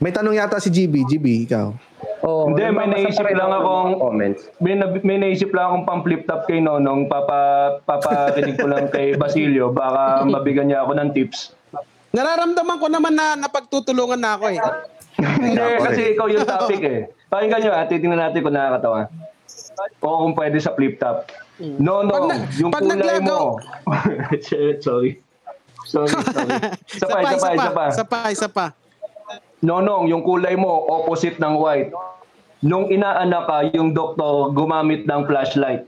[0.00, 1.04] May tanong yata si GB.
[1.04, 1.76] GB, ikaw.
[2.20, 4.40] Oo, Hindi, may naisip lang ako ng akong- comments.
[4.56, 4.74] May,
[5.04, 7.04] may naisip lang akong pang flip top kay Nonong.
[7.04, 7.40] Papa,
[7.84, 9.68] papakinig ko lang kay Basilio.
[9.68, 11.52] Baka mabigyan niya ako ng tips.
[12.10, 14.58] Nararamdaman ko naman na napagtutulungan na ako eh.
[15.20, 17.00] Hindi, Ako kasi ikaw yung topic eh.
[17.30, 19.06] Pakinggan nyo, ah, titingnan natin kung nakakatawa.
[19.98, 21.30] O kung pwede sa flip top.
[21.60, 23.62] No, no, Pag na- yung pag kulay naglagaw- mo.
[24.80, 25.20] Sorry.
[25.84, 26.50] Sorry, sorry.
[26.88, 27.84] Isa pa, isa pa, isa pa.
[27.86, 28.66] isa pa, isa pa.
[29.60, 31.92] Nonong, yung kulay mo, opposite ng white.
[32.60, 35.84] Nung inaanak ka, yung doktor gumamit ng flashlight.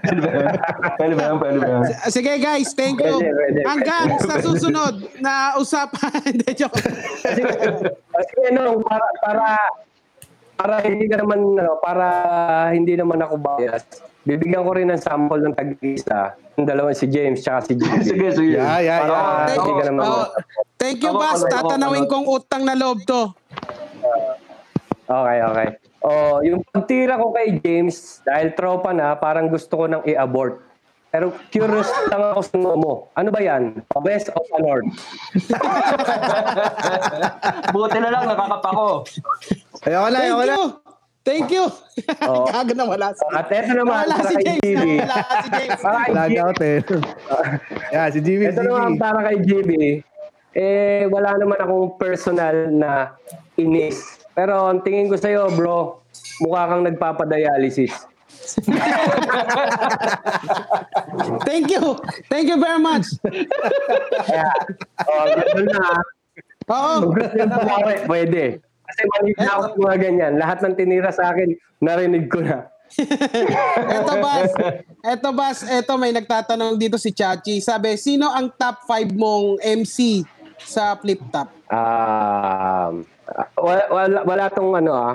[0.00, 0.54] Pwede ba yan?
[0.96, 1.36] Pwede ba yan?
[1.38, 1.82] Pwede ba yan?
[2.08, 3.16] Sige guys, thank you.
[3.20, 6.12] Pwede, pwede, Hanggang sa susunod na usapan.
[6.28, 6.76] Hindi, joke.
[6.76, 7.40] Kasi,
[8.12, 9.46] kasi ano, para, para,
[10.60, 12.06] para hindi ka naman, ano, para
[12.76, 13.80] hindi naman ako bias,
[14.28, 18.04] bibigyan ko rin ng sample ng tag-isa, yung dalawa si James tsaka si Jimmy.
[18.04, 18.60] Sige, sige.
[18.60, 19.56] Yeah, yeah, Para yeah.
[19.56, 20.04] hindi ka naman.
[20.04, 20.28] Oh,
[20.76, 21.40] thank you, Bas.
[21.48, 23.32] Tatanawin kong utang na loob to.
[25.08, 25.89] Okay, okay.
[26.00, 30.64] Oh, yung pagtira ko kay James, dahil tropa na, parang gusto ko nang i-abort.
[31.10, 32.92] Pero curious lang ako sa mo.
[33.12, 33.82] Ano ba yan?
[33.98, 34.86] West of the North.
[37.74, 39.02] Buti na lang, nakakapako.
[39.82, 40.54] Ayoko na, Thank ayoko na.
[40.54, 40.64] you.
[41.20, 41.66] Thank you.
[42.24, 42.46] Oo.
[42.54, 44.34] Gago na wala si At eto naman, Wala si.
[44.40, 44.84] GB.
[45.04, 45.80] Wala si James.
[45.82, 46.38] GB.
[46.40, 46.78] out eh.
[47.92, 49.02] yeah, si Jimmy, Ito naman Jimmy.
[49.02, 49.70] para kay GB.
[50.50, 53.14] Eh, wala naman akong personal na
[53.54, 54.19] inis.
[54.34, 56.00] Pero ang tingin ko sa'yo, bro,
[56.42, 57.92] mukha kang nagpapadialysis.
[61.46, 61.98] Thank you.
[62.32, 63.06] Thank you very much.
[64.26, 64.48] Kaya,
[65.06, 66.00] oh, ganun na.
[66.70, 66.94] Oo.
[67.04, 68.42] Kung gusto yung pumare, pwede.
[68.90, 70.32] Kasi maliit na ako sa mga ganyan.
[70.38, 72.66] Lahat ng tinira sa akin, narinig ko na.
[73.94, 74.50] Eto Bas,
[75.06, 77.62] eto Bas, eto may nagtatanong dito si Chachi.
[77.62, 80.26] Sabi, sino ang top 5 mong MC
[80.58, 81.54] sa Flip Top?
[81.70, 83.06] Um,
[83.56, 85.14] wala, wala, wala tong ano ah,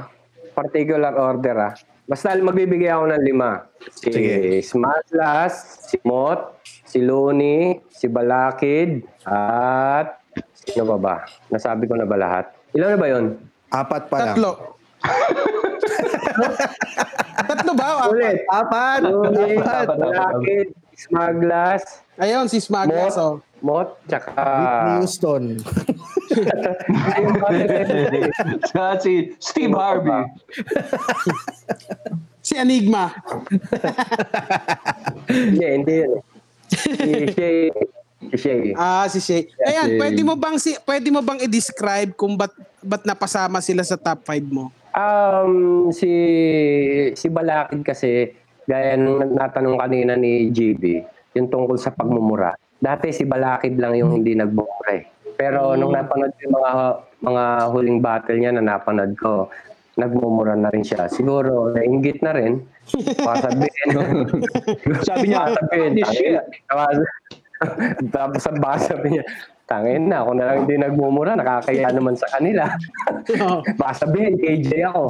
[0.54, 1.74] particular order ah.
[2.06, 3.66] Basta magbibigay ako ng lima.
[3.98, 4.62] Si Sige.
[4.62, 10.22] Smatlas, si Mot, si Luni, si Balakid, at
[10.54, 11.16] sino ba ba?
[11.50, 12.46] Nasabi ko na ba lahat?
[12.78, 13.26] Ilan na ba yon?
[13.74, 14.38] Apat pa lang.
[14.38, 14.52] Tatlo.
[17.50, 17.88] Tatlo ba?
[17.90, 18.10] o apat?
[18.14, 18.38] Ulit.
[18.54, 19.00] Apat!
[19.02, 19.86] Luni, Apat!
[19.90, 21.84] Balakid, Smaglas,
[22.16, 23.18] Ayun, si Smaglas.
[23.18, 23.34] Mot, Oh.
[23.64, 24.32] Mot, tsaka...
[24.36, 25.44] Whitney Houston.
[28.72, 30.24] Sa si Steve Harvey.
[32.46, 33.10] Si Enigma.
[35.30, 36.22] Hindi, hindi yun.
[36.70, 37.02] Si
[37.34, 37.58] Shay.
[38.30, 38.64] Si Shay.
[38.78, 39.50] Ah, si Shay.
[39.66, 42.54] Ayan, pwede mo bang si pwede mo bang i-describe kung ba't
[42.86, 44.70] ba't napasama sila sa top 5 mo?
[44.94, 46.12] Um, si
[47.18, 51.06] si Balakid kasi gaya nung natanong kanina ni GB,
[51.38, 52.58] yung tungkol sa pagmumura.
[52.86, 55.10] Dati si Balakid lang yung hindi nagmumura eh.
[55.34, 56.74] Pero nung napanood ko yung mga
[57.26, 59.50] mga huling battle niya na napanood ko,
[59.98, 61.10] nagmumura na rin siya.
[61.10, 62.62] Siguro nainggit na rin.
[63.26, 63.88] Baka sabihin.
[65.10, 66.38] Sabi niya, Baka sabihin, "This shit."
[66.70, 67.10] tangina.
[68.12, 69.24] Tapos baka sabi niya,
[69.66, 72.70] tangin na, ako na lang hindi nagmumura, nakakaya naman sa kanila.
[73.80, 75.04] Baka sabihin, KJ ako.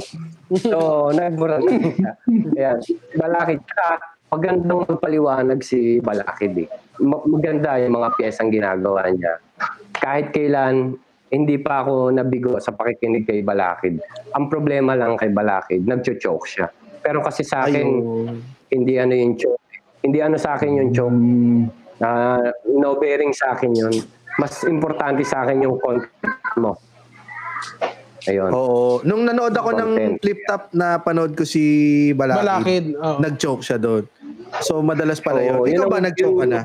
[0.62, 0.78] So,
[1.12, 2.12] nagmura na siya.
[2.56, 2.80] Ayan.
[3.20, 3.60] Balakid.
[3.66, 6.70] Tsaka, magandang magpaliwanag si Balakid eh.
[7.00, 9.40] Ma- Maganda yung mga piyesang ginagawa niya.
[9.96, 11.00] Kahit kailan,
[11.32, 14.04] hindi pa ako nabigo sa pakikinig kay Balakid.
[14.36, 16.68] Ang problema lang kay Balakid, nagcho-choke siya.
[17.00, 18.36] Pero kasi sa akin, Ayun.
[18.76, 19.64] hindi ano yung choke.
[20.04, 21.20] Hindi ano sa akin yung choke.
[21.96, 22.36] na
[22.76, 23.96] no bearing sa akin yun.
[24.36, 26.12] Mas importante sa akin yung content
[26.60, 26.76] mo.
[28.26, 28.50] Ayun.
[28.50, 29.02] Oo.
[29.02, 30.16] Nung nanood ako ng Content.
[30.20, 31.62] flip top na panood ko si
[32.12, 32.86] Balakid, Balakid.
[32.98, 33.18] Oh.
[33.20, 34.04] nag-choke siya doon.
[34.60, 35.56] So, madalas pala yun.
[35.56, 36.62] Oo, Ikaw yun ba ang- nag-choke ka na?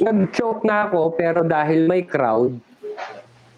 [0.00, 2.56] Nag-choke na ako pero dahil may crowd,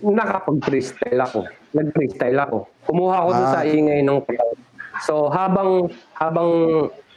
[0.01, 1.41] nakapag-freestyle ako.
[1.73, 2.59] Nag-freestyle ako.
[2.83, 3.53] Kumuha ako dun Ah.
[3.53, 4.59] sa ingay ng crowd.
[5.03, 6.51] So habang habang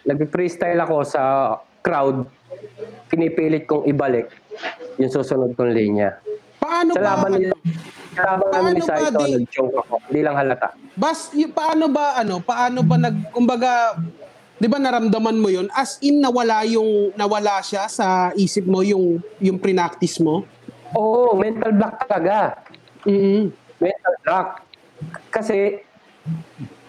[0.04, 1.22] nag-freestyle ako sa
[1.80, 2.28] crowd,
[3.08, 4.28] pinipilit kong ibalik
[4.98, 6.20] yung susunod kong linya.
[6.60, 7.08] Paano Sa ba?
[7.16, 7.56] laban nila,
[8.16, 9.94] sa ni Paano ba Saito, di- nag-choke ako.
[10.10, 10.68] Hindi lang halata.
[10.98, 12.42] Bas, y- paano ba ano?
[12.42, 13.98] Paano ba nag kumbaga
[14.60, 15.72] 'di ba naramdaman mo 'yun?
[15.72, 20.44] As in nawala yung nawala siya sa isip mo yung yung pre-practice mo?
[20.94, 22.60] Oo, mental block talaga.
[23.08, 23.56] Mm.
[23.80, 24.48] mental block.
[25.32, 25.80] Kasi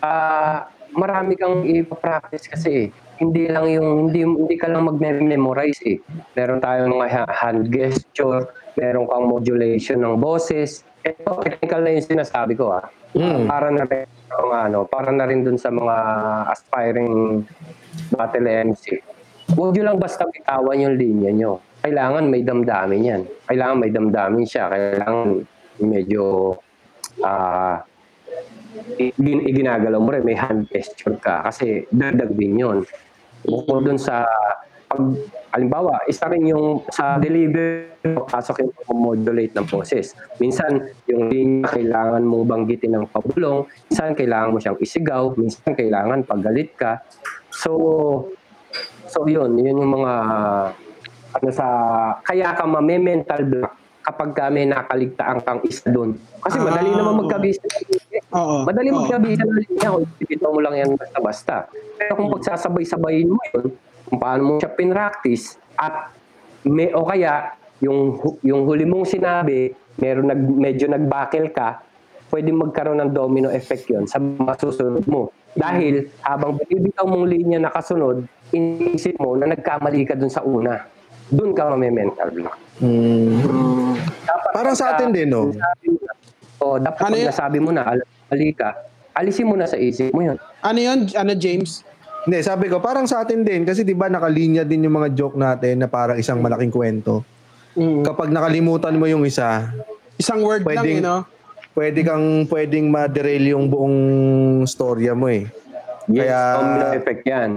[0.03, 2.89] ah marami kang ipapractice kasi eh.
[3.21, 6.01] Hindi lang yung hindi hindi ka lang magme-memorize eh.
[6.35, 8.49] Meron tayong mga ha- hand gesture,
[8.81, 10.83] meron kang modulation ng boses.
[11.01, 12.85] Ito technical na yung sinasabi ko ah.
[13.17, 13.49] Mm.
[13.49, 15.97] Para na rin mga ano, para na rin dun sa mga
[16.53, 17.43] aspiring
[18.15, 19.01] battle MC.
[19.57, 21.53] Huwag nyo lang basta bitawan yung linya nyo.
[21.81, 23.23] Kailangan may damdamin yan.
[23.49, 24.71] Kailangan may damdamin siya.
[24.71, 25.43] Kailangan
[25.81, 26.55] medyo
[27.25, 27.83] ah
[29.01, 31.43] igin, iginagalaw mo rin, may hand gesture ka.
[31.49, 32.79] Kasi dagdag din yun.
[33.43, 34.29] Bukod dun sa
[34.91, 35.03] pag,
[35.55, 37.95] halimbawa, isa rin yung sa delivery,
[38.27, 40.19] pasok yung modulate ng boses.
[40.43, 46.27] Minsan, yung linya kailangan mo banggitin ng pabulong, minsan kailangan mo siyang isigaw, minsan kailangan
[46.27, 46.99] paggalit ka.
[47.55, 47.71] So,
[49.07, 50.13] so yun, yun yung mga
[51.31, 51.67] ano sa
[52.27, 56.19] kaya ka mame-mental block kapag ka may nakaligtaan kang isa doon.
[56.43, 57.21] Kasi madali Ah, naman oo.
[57.23, 57.87] magka-business.
[58.35, 58.67] Oo.
[58.67, 58.97] Madali Oo.
[58.99, 60.07] magsabi sa linya kung
[60.51, 61.71] mo lang yan basta-basta.
[61.95, 63.71] Pero kung pagsasabay-sabayin mo yun,
[64.11, 66.11] kung paano mo siya pinractice, at
[66.67, 71.81] may, o kaya, yung, yung huli mong sinabi, meron nag, medyo nagbakil ka,
[72.29, 75.31] pwede magkaroon ng domino effect yun sa mga susunod mo.
[75.51, 80.87] Dahil habang binibitaw mong linya na kasunod, inisip mo na nagkamali ka dun sa una.
[81.31, 82.55] Dun ka mame-mental block.
[84.27, 85.51] Dapat Parang sa atin din, no?
[85.51, 86.19] nasabi mo na-
[86.61, 88.69] O, dapat Ano pag nasabi mo na, alam mali ka,
[89.17, 90.37] alisin mo na sa isip mo yun.
[90.61, 91.83] Ano yun, ano James?
[92.21, 93.65] Hindi, sabi ko, parang sa atin din.
[93.65, 97.25] Kasi di ba nakalinya din yung mga joke natin na parang isang malaking kwento.
[97.73, 98.05] Mm.
[98.05, 99.73] Kapag nakalimutan mo yung isa,
[100.21, 101.25] Isang word lang, Pwedeng- eh, no?
[101.73, 103.99] pwede kang pwedeng ma-derail yung buong
[104.69, 105.49] storya mo eh.
[106.13, 107.51] Yes, Kaya- domino effect yan.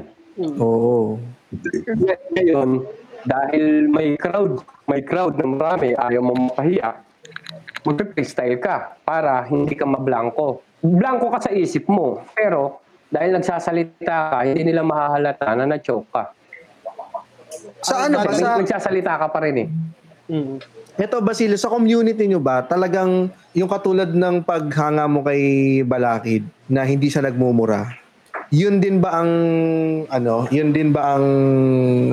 [0.63, 1.19] Oo.
[2.31, 2.69] Ngayon,
[3.27, 7.03] dahil may crowd, may crowd na marami, ayaw mo mapahiya,
[7.83, 10.63] mag-freestyle ka para hindi ka mablangko.
[10.79, 12.79] Blanko ka sa isip mo, pero
[13.13, 16.33] dahil nagsasalita ka, hindi nila mahahalata na na-choke ka.
[17.85, 18.33] Sa ano ba?
[18.33, 19.67] Sa, nagsasalita ka pa rin eh.
[20.33, 20.57] Mm.
[20.97, 26.81] Ito, Basilio, sa community nyo ba, talagang yung katulad ng paghanga mo kay Balakid na
[26.85, 27.93] hindi siya nagmumura,
[28.53, 29.31] yun din ba ang
[30.09, 31.25] ano, yun din ba ang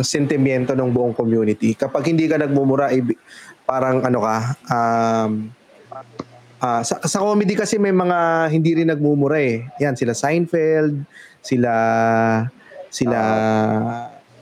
[0.00, 1.76] sentimiento ng buong community?
[1.76, 2.88] Kapag hindi ka nagmumura,
[3.68, 4.36] parang ano ka,
[4.68, 5.30] um,
[6.60, 9.66] ah, sa, sa comedy kasi may mga hindi rin nagmumura eh.
[9.80, 11.02] Yan, sila Seinfeld,
[11.40, 11.72] sila,
[12.88, 13.18] sila,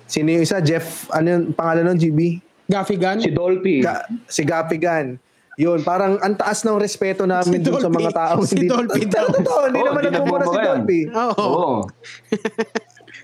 [0.05, 0.59] sino yung isa?
[0.59, 2.21] Jeff, ano yung pangalan ng GB?
[2.69, 3.17] Gaffigan?
[3.17, 3.81] Si Dolphy.
[3.81, 5.17] Ga- si Gapigan.
[5.59, 8.47] Yun, parang ang taas ng respeto namin Si dun sa mga tao.
[8.47, 9.27] Si Dolphy daw.
[9.27, 10.59] Totoo, hindi naman hindi nagmumura si.
[10.63, 11.01] Dolphy.
[11.11, 11.35] Oo.
[11.35, 11.69] Oo.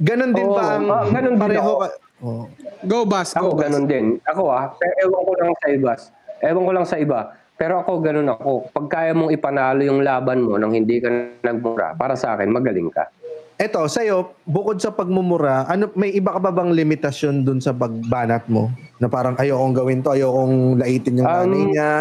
[0.02, 1.74] Ganon din Oo, ba ang ah, ganon din pareho ako.
[1.78, 1.88] ka?
[2.24, 2.44] Oh.
[2.82, 3.30] Go, Bas.
[3.38, 3.62] Ako Go, Bas.
[3.68, 4.04] ganun din.
[4.26, 5.92] Ako ah, ewan ko lang sa iba.
[6.42, 7.20] Ewan ko lang sa iba.
[7.54, 8.68] Pero ako ganun ako.
[8.74, 11.08] Pag kaya mong ipanalo yung laban mo nang hindi ka
[11.46, 13.06] nagmura, para sa akin, magaling ka.
[13.54, 18.50] Eto, sa'yo, bukod sa pagmumura, ano, may iba ka ba bang limitasyon dun sa pagbanat
[18.50, 18.66] mo?
[18.98, 21.92] Na parang ayokong gawin to, ayokong laitin yung Um, nanay niya.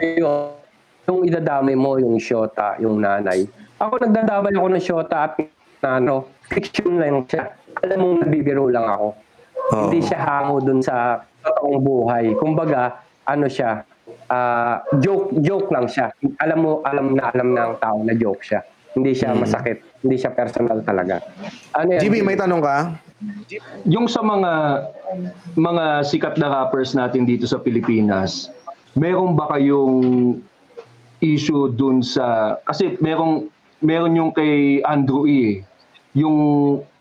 [0.00, 0.56] Ayun,
[1.04, 3.44] yung idadamay mo, yung shota, yung nanay.
[3.76, 5.36] Ako nagdadamay ako ng shota at
[5.84, 7.52] ano, fiction lang siya.
[7.84, 9.08] Alam mo, nagbibiro lang ako.
[9.12, 9.76] Oo.
[9.92, 12.32] Hindi siya hango dun sa totoong buhay.
[12.40, 13.84] Kumbaga, ano siya,
[14.30, 16.14] ah, joke joke lang siya.
[16.40, 18.62] Alam mo, alam na alam ng tao na joke siya.
[18.94, 19.82] Hindi siya masakit.
[20.02, 21.22] Hindi siya personal talaga.
[21.78, 22.02] Ano yan?
[22.02, 22.76] GB, may tanong ka?
[23.86, 24.52] Yung sa mga
[25.54, 28.50] mga sikat na rappers natin dito sa Pilipinas,
[28.96, 30.40] meron ba kayong
[31.20, 33.46] issue dun sa kasi merong
[33.84, 35.36] meron yung kay Andrew E.
[35.36, 35.54] eh.
[36.16, 36.36] Yung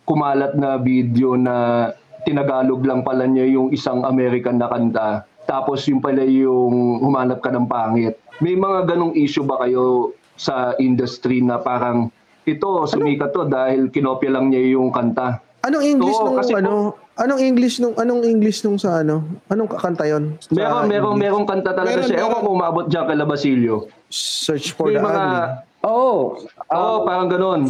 [0.05, 1.89] kumalat na video na
[2.27, 5.28] tinagalog lang pala niya yung isang American na kanta.
[5.49, 8.21] Tapos yung pala yung humanap ka ng pangit.
[8.37, 12.13] May mga ganong issue ba kayo sa industry na parang
[12.45, 15.41] ito sumikat to dahil kinopya lang niya yung kanta.
[15.65, 16.95] Anong English Oo, nung kasi ano?
[17.19, 19.27] Anong English nung anong English nung sa ano?
[19.51, 20.39] Anong kanta 'yon?
[20.55, 21.19] Meron, meron, English?
[21.19, 22.17] meron kanta talaga Meron, siya.
[22.23, 22.39] Ewan meron.
[22.39, 23.75] ko kung umabot dyan kay La Basilio.
[24.07, 25.39] Search for May the mga, ugly.
[25.83, 26.15] Oo.
[26.71, 27.61] oo, parang ganun.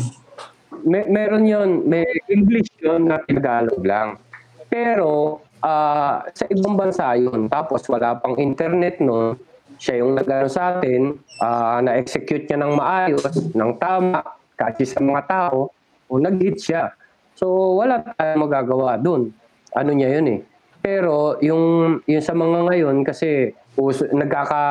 [0.86, 4.22] May, meron yon may English yon na Tagalog lang.
[4.70, 7.48] Pero ah, sa ibang bansa yun.
[7.48, 9.40] Tapos wala pang internet noon.
[9.80, 13.24] Siya yung nagano sa atin, ah, na-execute niya ng maayos,
[13.56, 14.20] ng tama,
[14.60, 15.72] kasi sa mga tao,
[16.10, 16.92] o nag-hit siya.
[17.40, 19.32] So wala tayong magagawa doon.
[19.72, 20.40] Ano niya yun eh.
[20.80, 24.64] Pero yung yung sa mga ngayon kasi uso, nagkaka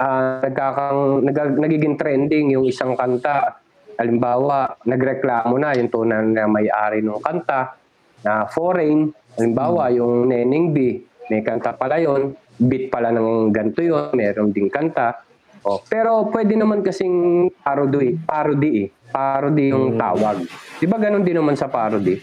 [0.00, 3.60] ah, nagkakang nag, nagiging trending yung isang kanta
[4.00, 7.76] halimbawa, nagreklamo na yung tunay na may-ari ng kanta
[8.24, 9.12] na foreign.
[9.38, 14.68] Halimbawa, yung Neneng B, may kanta pala yon beat pala ng ganito yon meron ding
[14.68, 15.22] kanta.
[15.60, 18.88] Oh, pero pwede naman kasing parody, parody eh.
[19.10, 20.46] Parody yung tawag.
[20.78, 22.16] Di ba ganun din naman sa parody?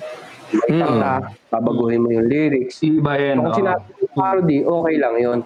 [0.48, 2.80] May kanta, babaguhin mo yung lyrics.
[2.82, 3.44] Ibahin.
[3.44, 5.40] Kung sinabi yung parody, okay lang yon.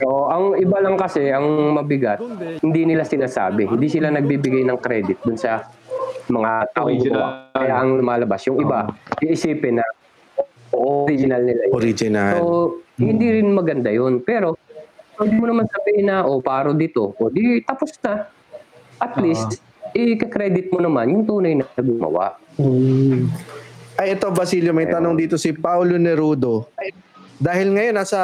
[0.00, 2.24] So, ang iba lang kasi, ang mabigat,
[2.64, 3.68] hindi nila sinasabi.
[3.68, 5.68] Hindi sila nagbibigay ng credit dun sa
[6.26, 6.88] mga tao.
[7.52, 8.40] Kaya ang lumalabas.
[8.48, 8.88] Yung iba,
[9.20, 9.84] iisipin na
[10.74, 11.74] original nila yun.
[11.74, 12.34] Original.
[12.38, 12.44] So,
[13.00, 14.22] hindi rin maganda yun.
[14.22, 14.54] Pero,
[15.20, 17.12] hindi mo naman sabihin na, o parody to.
[17.16, 18.26] O di, tapos na.
[19.00, 19.60] At least,
[19.92, 22.36] i-credit mo naman yung tunay na gumawa.
[24.00, 26.72] Ay, ito Basilio, may tanong dito si Paulo Nerudo.
[27.40, 28.20] Dahil ngayon nasa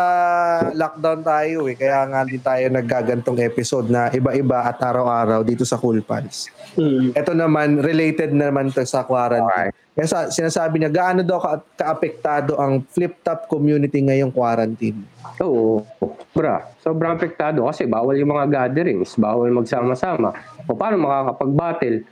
[0.76, 5.80] lockdown tayo eh, kaya nga din tayo naggagantong episode na iba-iba at araw-araw dito sa
[5.80, 6.52] Cool Pals.
[6.76, 7.16] Hmm.
[7.16, 9.72] Ito naman, related naman to sa quarantine.
[9.72, 9.96] Okay.
[9.96, 15.00] Kaya sa, sinasabi niya, gaano daw ka, kaapektado ang flip-top community ngayong quarantine?
[15.40, 16.68] Oo, sobra.
[16.84, 20.36] Sobrang apektado kasi bawal yung mga gatherings, bawal magsama-sama.
[20.68, 22.04] O paano makakapag-battle?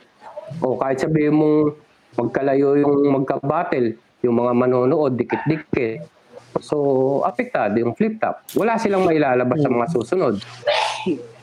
[0.65, 1.77] O kahit sabihin mong
[2.17, 3.93] magkalayo yung magka-battle,
[4.25, 6.14] yung mga manonood, dikit-dikit.
[6.63, 6.77] So,
[7.27, 8.43] apektado yung flip-top.
[8.55, 10.35] Wala silang mailalabas sa mga susunod.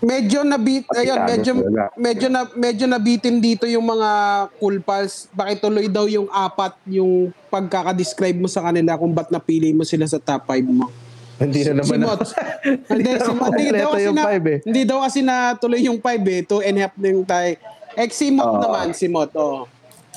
[0.01, 1.51] Medyo nabit ayun, medyo
[1.93, 4.09] medyo na medyo nabitin dito yung mga
[4.57, 5.29] cool pals.
[5.29, 10.09] Bakit tuloy daw yung apat yung pagkaka-describe mo sa kanila kung ba't napili mo sila
[10.09, 10.89] sa top 5 mo?
[11.37, 11.97] Hindi na naman.
[12.01, 12.21] Si Mot.
[12.89, 13.53] hindi, si Mot.
[13.53, 14.59] Hindi daw kasi yung na, five eh.
[14.61, 16.41] hindi daw kasi na tuloy yung 5 eh.
[16.45, 17.51] Two and a half na yung tayo.
[17.97, 18.61] Eh, si Mot Oo.
[18.61, 19.29] naman, si Mot.
[19.37, 19.65] Oh.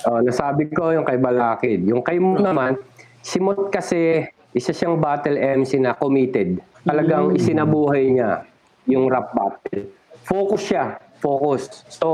[0.04, 1.80] Oh, nasabi ko yung kay Balakid.
[1.88, 2.76] Yung kay Mo naman,
[3.24, 6.62] si Mot kasi isa siyang battle MC na committed.
[6.86, 8.46] Talagang isinabuhay niya
[8.86, 9.90] yung rap battle.
[10.22, 10.84] Focus siya.
[11.18, 11.82] Focus.
[11.90, 12.08] So,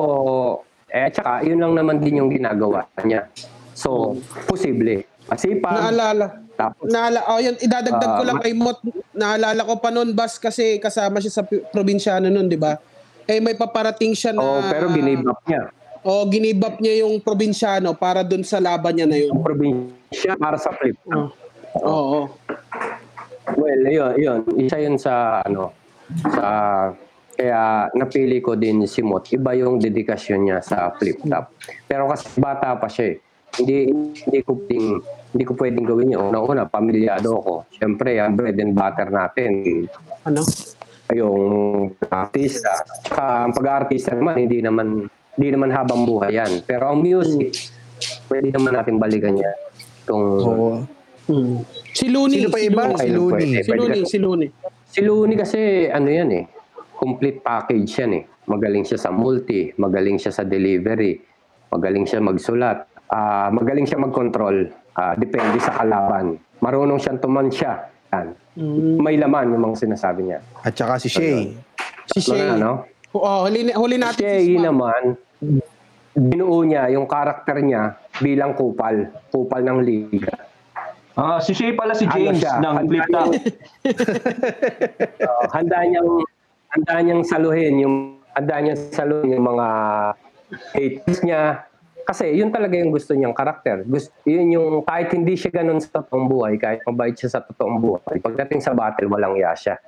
[0.89, 3.29] eh, tsaka, yun lang naman din yung ginagawa niya.
[3.77, 4.17] So,
[4.49, 5.05] posible.
[5.29, 5.93] Masipag.
[5.93, 6.27] Naalala.
[6.57, 8.79] Tapos, Naala, oh, yun, idadagdag ko Ah, lang kay Mot.
[9.17, 12.77] Naalala ko pa noon, Bas, kasi kasama siya sa probinsyano noon, di ba?
[13.25, 14.43] Eh, may paparating siya na...
[14.43, 15.63] oh, pero ginave up niya.
[16.01, 19.37] Oh, ginib up niya yung probinsyano para dun sa laban niya na yun.
[19.37, 20.97] Yung probinsya para sa flip.
[21.13, 21.29] Oh.
[21.79, 22.27] Oo.
[23.55, 24.39] Well, yun, yun.
[24.59, 25.75] Isa yun sa, ano,
[26.31, 26.45] sa,
[27.35, 29.25] kaya napili ko din si Mot.
[29.27, 31.57] Iba yung dedikasyon niya sa flip-top.
[31.87, 33.17] Pero kasi bata pa siya eh.
[33.51, 34.89] Hindi, hindi ko pwedeng,
[35.35, 36.23] hindi ko pwedeng gawin yun.
[36.31, 37.55] Una-una, pamilyado ako.
[37.75, 39.51] Siyempre, ang bread and butter natin,
[40.23, 40.43] Ano?
[41.11, 41.43] yung
[42.07, 42.71] artista.
[43.03, 46.63] Saka ang pag-artista naman, hindi naman, hindi naman habang buhay yan.
[46.63, 47.51] Pero ang music,
[48.31, 49.57] pwede naman natin balikan yan.
[50.07, 50.69] Kung, Oo.
[51.31, 51.63] Hmm.
[51.95, 52.43] Si Looney.
[52.43, 52.83] Sino pa si iba?
[52.99, 53.39] Si Looney.
[53.39, 54.49] Pwede, Si Looney, si Looney.
[54.91, 56.45] Si Looney kasi ano yan eh,
[56.99, 58.23] complete package yan eh.
[58.51, 61.23] Magaling siya sa multi, magaling siya sa delivery,
[61.71, 64.67] magaling siya magsulat, ah, magaling siya mag-control,
[64.99, 66.35] ah, depende sa kalaban.
[66.59, 67.87] Marunong siyang tumansya.
[68.11, 68.29] Yan.
[68.59, 68.99] Hmm.
[68.99, 70.43] May laman yung mga sinasabi niya.
[70.67, 71.55] At saka si Shay.
[72.11, 72.59] Si Shay.
[72.59, 72.83] Ano?
[73.15, 74.67] Oh, huli, huli natin Shay si Sma.
[74.67, 75.03] naman,
[76.11, 80.50] binuo niya yung karakter niya bilang kupal, kupal ng liga.
[81.19, 82.63] Ah, si Shay pala si Ano James siya?
[82.63, 83.31] ng Flip Top.
[85.21, 86.11] Uh, handa niyang
[86.73, 87.97] handa niyang saluhin yung
[88.33, 89.67] handa niyang saluhin yung mga
[90.73, 91.65] haters niya
[92.05, 93.87] kasi yun talaga yung gusto niyang karakter.
[93.87, 97.79] Gusto, yun yung kahit hindi siya ganun sa totoong buhay, kahit mabait siya sa totoong
[97.79, 99.79] buhay, pagdating sa battle walang iya siya.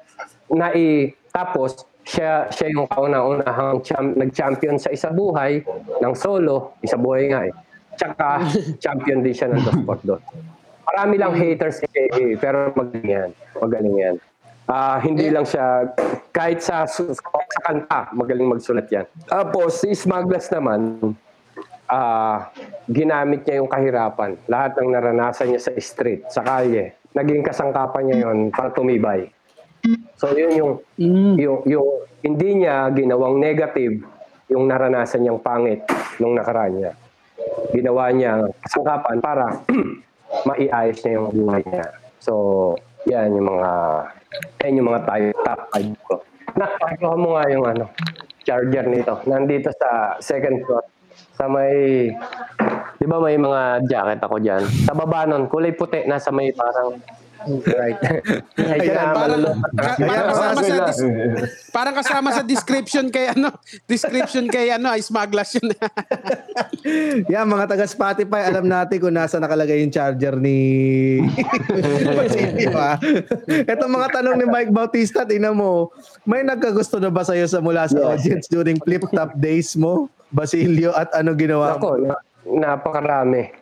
[0.54, 5.66] Nai tapos siya siya yung kauna-unahang cham, nag-champion sa isa buhay
[5.98, 7.52] ng solo, isa buhay nga eh.
[7.98, 8.46] Tsaka
[8.84, 10.22] champion din siya ng dos por dos.
[10.92, 13.30] Marami lang haters eh, eh, pero magaling yan.
[13.56, 14.16] Magaling yan.
[14.68, 15.88] Ah, hindi lang siya,
[16.30, 17.02] kahit sa, sa
[17.64, 19.08] kanta, magaling magsulat yan.
[19.24, 21.00] Tapos, si Smaglas naman,
[21.88, 22.52] ah,
[22.86, 24.36] ginamit niya yung kahirapan.
[24.46, 29.32] Lahat ng naranasan niya sa street, sa kalye, naging kasangkapan niya yon para tumibay.
[30.20, 31.34] So, yun yung, Mm.
[31.40, 31.88] yung, yung
[32.22, 34.04] hindi niya ginawang negative
[34.52, 35.82] yung naranasan niyang pangit
[36.20, 36.92] nung nakaraan niya.
[37.72, 39.46] Ginawa niya kasangkapan para
[40.48, 41.86] maiayos niya yung buhay niya.
[42.22, 42.32] So,
[43.06, 43.70] yan yung mga
[44.62, 46.14] yan yung mga tayo top 5 ko.
[46.56, 47.84] Nakakagawa mo nga yung ano,
[48.44, 49.14] charger nito.
[49.26, 50.84] Nandito sa second floor.
[51.36, 52.08] Sa may,
[53.00, 54.62] di ba may mga jacket ako dyan?
[54.84, 56.96] Sa baba nun, kulay puti, nasa may parang,
[57.66, 57.98] right.
[58.56, 59.40] Ayan, Parang,
[59.72, 61.04] ka- parang, kasama mga sa
[61.68, 63.48] parang kasama sa description kay ano,
[63.84, 65.72] description kay ano, ay smaglas yun.
[67.32, 70.58] Yan, mga taga Spotify, alam natin kung nasa nakalagay yung charger ni
[72.18, 72.98] Basilio, ha?
[73.46, 75.90] Ito mga tanong ni Mike Bautista, tingnan mo,
[76.22, 78.06] may nagkagusto na ba sa'yo sa mula sa Yes.
[78.08, 81.78] audience during flip-top days mo, Basilio, at ano ginawa mo?
[81.78, 82.14] Ako, na,
[82.44, 83.52] napakarami.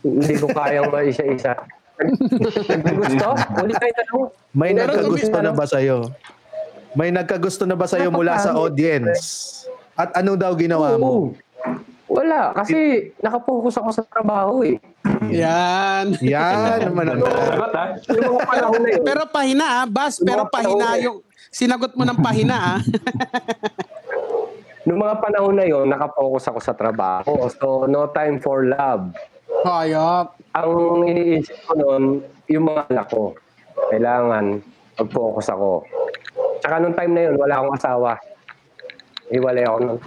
[0.00, 1.54] Hindi ko kayang maisa-isa.
[1.94, 3.28] Gusto?
[3.62, 4.24] Ulit tayo tanong.
[4.54, 5.98] May nagkagusto na ba sa'yo?
[6.94, 9.22] May nagkagusto na ba sa'yo mula sa audience?
[9.94, 11.34] At ano daw ginawa mo?
[12.10, 14.78] Wala, kasi nakapokus ako sa trabaho eh.
[15.34, 16.14] Yan.
[16.20, 17.20] Yan naman ang.
[19.02, 22.80] Pero pahina ah, Bas, pero pahina yung sinagot mo ng pahina ah.
[24.84, 27.48] Noong mga panahon na yun, nakapokus ako sa trabaho.
[27.56, 29.16] So, no time for love.
[29.64, 30.43] Hayop.
[30.54, 33.34] Ang iniisip ko noon, yung mga anak ko.
[33.90, 34.62] Kailangan
[34.94, 35.82] mag-focus ako.
[36.62, 38.10] Tsaka nung time na yun, wala akong asawa.
[39.34, 39.98] Iwalay ako nun.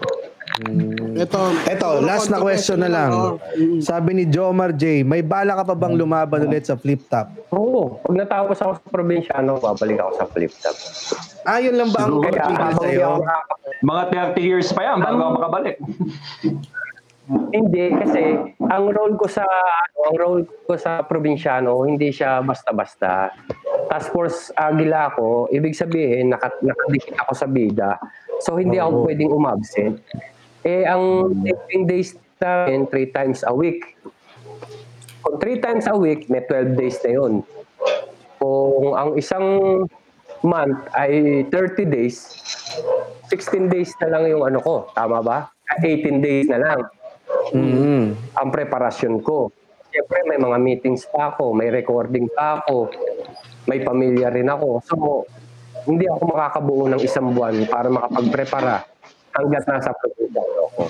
[0.58, 1.20] Hmm.
[1.20, 3.38] Ito, Eto, last na question na lang.
[3.60, 3.84] Mm.
[3.84, 7.30] Sabi ni Jomar J, may bala ka pa bang lumaban ulit sa flip top?
[7.54, 8.00] Oo.
[8.02, 10.74] Pag natapos ako sa probinsyano, babalik ako sa flip top.
[11.46, 13.22] Ah, yun lang ba ang Kaya habang sa'yo?
[13.86, 15.76] Mga 30 years pa yan bago ako makabalik.
[17.28, 18.40] Hindi kasi
[18.72, 23.36] ang role ko sa ano, ang role ko sa probinsyano hindi siya basta-basta.
[23.92, 28.00] Task Force Agila ako, ibig sabihin naka, nakadikit ako sa bida.
[28.40, 30.00] So hindi ako pwedeng umabsent.
[30.64, 34.00] Eh ang taping days namin three times a week.
[35.20, 37.34] Kung three times a week, may 12 days na yun.
[38.40, 39.48] Kung ang isang
[40.40, 42.24] month ay 30 days,
[43.28, 44.88] 16 days na lang yung ano ko.
[44.96, 45.52] Tama ba?
[45.84, 46.80] 18 days na lang
[47.52, 48.16] Mm.
[48.36, 49.52] ang preparasyon ko.
[49.92, 52.92] Siyempre, may mga meetings pa ako, may recording pa ako,
[53.68, 54.84] may pamilya rin ako.
[54.84, 54.96] So,
[55.88, 58.84] hindi ako makakabuo ng isang buwan para makapagprepara
[59.32, 60.84] hanggat nasa probinsyano ako.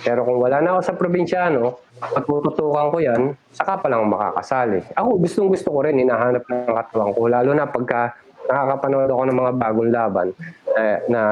[0.00, 4.80] Pero kung wala na ako sa probinsyano, at tututukan ko yan, saka pa lang makakasali.
[4.96, 7.28] Ako, gustong gusto ko rin, hinahanap ng katuwang ko.
[7.28, 8.16] Lalo na pagka
[8.48, 10.28] nakakapanood ako ng mga bagong laban
[10.80, 11.22] eh, na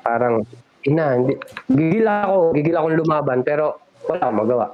[0.00, 0.40] parang,
[0.86, 1.34] ina, hindi,
[1.70, 4.66] gigil ako, gigil akong lumaban, pero wala akong magawa.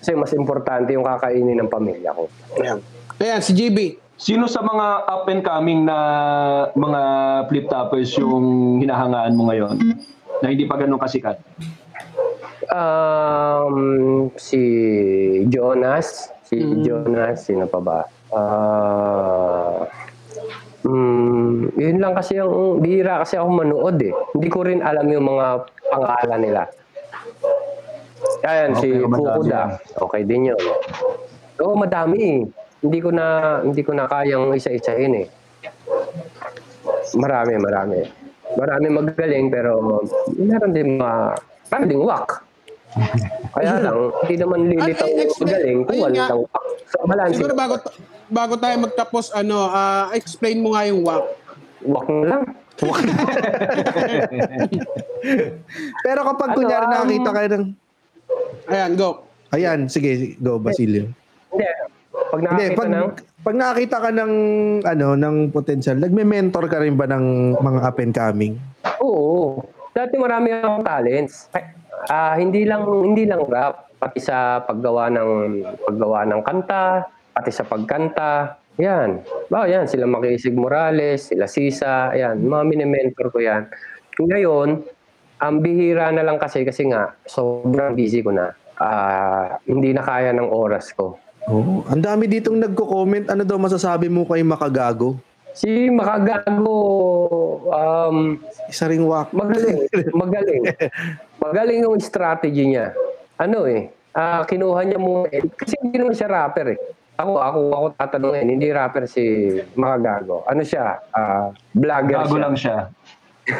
[0.00, 2.28] Kasi mas importante yung kakainin ng pamilya ko.
[2.60, 2.78] Ayan.
[3.16, 3.96] Ayan, si GB.
[4.16, 5.98] Sino sa mga up and coming na
[6.72, 7.00] mga
[7.52, 9.76] flip toppers yung hinahangaan mo ngayon
[10.40, 11.36] na hindi pa ganun kasikat?
[12.72, 13.76] Um,
[14.40, 14.60] si
[15.52, 18.00] Jonas, si Jonas, sino pa ba?
[18.32, 19.84] Ah,
[20.86, 24.14] mm, yun lang kasi yung bihira kasi ako manood eh.
[24.32, 25.46] Hindi ko rin alam yung mga
[25.90, 26.62] pangalan nila.
[28.46, 29.60] Ayan, si Okay, madami Fukuda.
[30.06, 30.62] Okay din yun.
[31.62, 32.40] Oo, madami eh.
[32.86, 35.26] Hindi ko na hindi ko na kayang isa-isahin eh.
[37.18, 38.00] Marami, marami.
[38.56, 40.00] Marami magaling pero
[40.38, 41.18] meron din mga
[41.72, 42.28] meron ding wak.
[43.56, 45.40] Kaya lang, hindi naman lilitaw explain.
[45.40, 46.26] magaling kung Ayun wala nga.
[46.28, 46.64] ng wak.
[46.86, 47.34] So, balance.
[47.40, 47.74] Siguro bago
[48.28, 51.24] bago tayo magtapos, ano, ah, explain mo nga yung WAP.
[51.86, 52.42] Wak na lang.
[56.04, 57.64] Pero kapag Ano, kunyari um, nakakita kayo ng...
[58.68, 59.08] Ayan, go.
[59.56, 61.08] Ayan, sige, go, Basilio.
[61.48, 61.68] Hindi.
[62.12, 63.06] Pag Hindi, nakakita pag, ng...
[63.40, 64.32] pag nakakita ka ng,
[64.84, 68.60] ano, ng potential, nagme-mentor ka rin ba ng mga up and coming?
[69.00, 69.64] Oo.
[69.96, 71.48] Dati marami akong talents.
[72.06, 75.30] Ah, hindi lang hindi lang rap, pati sa paggawa ng
[75.88, 78.60] paggawa ng kanta, pati sa pagkanta.
[78.76, 79.24] Yan.
[79.48, 83.64] Ba, yan sila Makisig Morales, sila Sisa, yan, mga mini-mentor ko yan.
[84.20, 84.84] Ngayon,
[85.40, 88.52] ang bihira na lang kasi kasi nga sobrang busy ko na.
[88.76, 91.16] Ah, hindi na kaya ng oras ko.
[91.48, 91.88] Oo.
[91.88, 93.32] Ang dami ditong nagko-comment.
[93.32, 95.16] Ano daw masasabi mo kay Makagago?
[95.56, 96.76] Si Makagago,
[97.72, 98.36] um,
[98.68, 99.32] Isa ring wak.
[99.32, 99.88] Magaling.
[100.20, 100.62] Magaling.
[101.40, 102.92] Magaling yung strategy niya.
[103.40, 106.78] Ano eh, ah, kinuha niya mo, eh, kasi hindi naman siya rapper eh.
[107.16, 110.44] Ako, ako, ako tatanungin, hindi rapper si Makagago.
[110.44, 111.00] Ano siya?
[111.16, 112.44] Ah, vlogger Bago siya.
[112.44, 112.78] lang siya.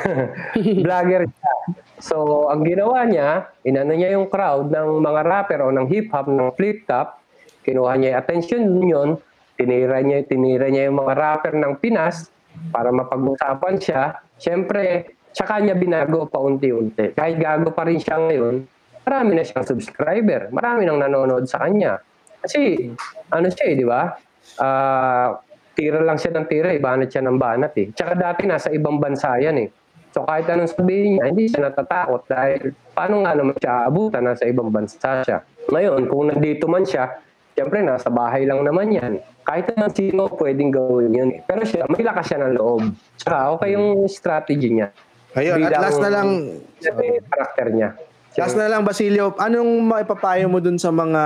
[0.84, 1.52] vlogger siya.
[1.96, 6.52] So, ang ginawa niya, inano niya yung crowd ng mga rapper o ng hip-hop, ng
[6.52, 7.24] flip-top,
[7.64, 9.10] kinuha niya yung attention yun,
[9.56, 12.28] tinira niya, tinira niya yung mga rapper ng Pinas
[12.70, 14.20] para mapag-usapan siya.
[14.36, 17.16] Siyempre, tsaka niya binago paunti-unti.
[17.16, 18.64] Kahit gago pa rin siya ngayon,
[19.04, 20.52] marami na siyang subscriber.
[20.52, 22.00] Marami nang nanonood sa kanya.
[22.40, 22.92] Kasi,
[23.32, 24.12] ano siya eh, di ba?
[24.60, 25.40] Ah,
[25.76, 26.80] tira lang siya ng tira eh.
[26.80, 27.92] Banat siya ng banat eh.
[27.92, 29.68] Tsaka dati nasa ibang bansa yan eh.
[30.16, 34.48] So kahit anong sabihin niya, hindi siya natatakot dahil paano nga naman siya aabutan, nasa
[34.48, 35.44] ibang bansa siya.
[35.68, 37.20] Ngayon, kung nandito man siya,
[37.52, 39.20] siyempre nasa bahay lang naman yan.
[39.46, 41.28] Kahit naman sino pwedeng gawin yun.
[41.30, 41.40] eh.
[41.40, 42.82] Pero siya, may lakas siya ng loob.
[43.14, 44.90] Tsaka okay yung strategy niya.
[45.32, 46.28] Ayun, at last na lang,
[46.76, 47.88] Yung karakter niya.
[48.34, 51.22] last na lang, Basilio, anong maipapayo mo dun sa mga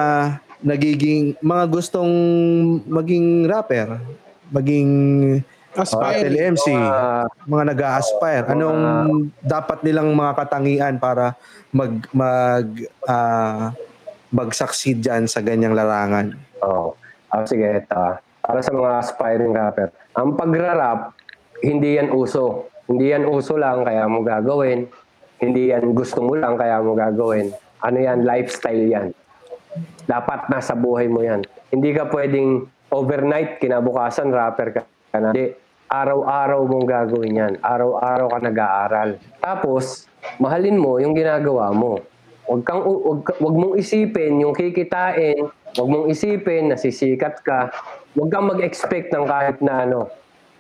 [0.61, 2.13] nagiging, mga gustong
[2.85, 3.97] maging rapper?
[4.51, 4.91] Maging
[5.71, 6.27] Aspire.
[6.27, 8.43] TLMC, Ah, mga nag-a-aspire.
[8.49, 8.81] Anong
[9.41, 11.39] dapat nilang mga katangian para
[11.71, 12.67] mag mag
[13.07, 13.71] ah,
[14.29, 16.35] mag-succeed dyan sa ganyang larangan?
[16.61, 16.99] Oo.
[17.31, 17.95] Ah, sige, ito.
[17.95, 18.19] ah.
[18.43, 19.89] Para sa mga aspiring rapper.
[20.19, 21.15] Ang pagra-rap,
[21.63, 22.67] hindi yan uso.
[22.91, 24.91] Hindi yan uso lang, kaya mo gagawin.
[25.39, 27.55] Hindi yan gusto mo lang, kaya mo gagawin.
[27.81, 28.27] Ano yan?
[28.27, 29.09] Lifestyle yan.
[30.05, 31.47] Dapat nasa buhay mo yan.
[31.71, 34.83] Hindi ka pwedeng overnight, kinabukasan, rapper ka
[35.15, 35.31] na.
[35.31, 35.55] Hindi.
[35.87, 37.53] Araw-araw mong gagawin yan.
[37.63, 39.11] Araw-araw ka nag-aaral.
[39.39, 40.07] Tapos,
[40.39, 41.99] mahalin mo yung ginagawa mo.
[42.47, 45.47] Huwag kang wag, ka- wag mong isipin yung kikitain,
[45.77, 47.71] huwag mong isipin na sisikat ka.
[48.17, 50.11] Huwag kang mag-expect ng kahit na ano.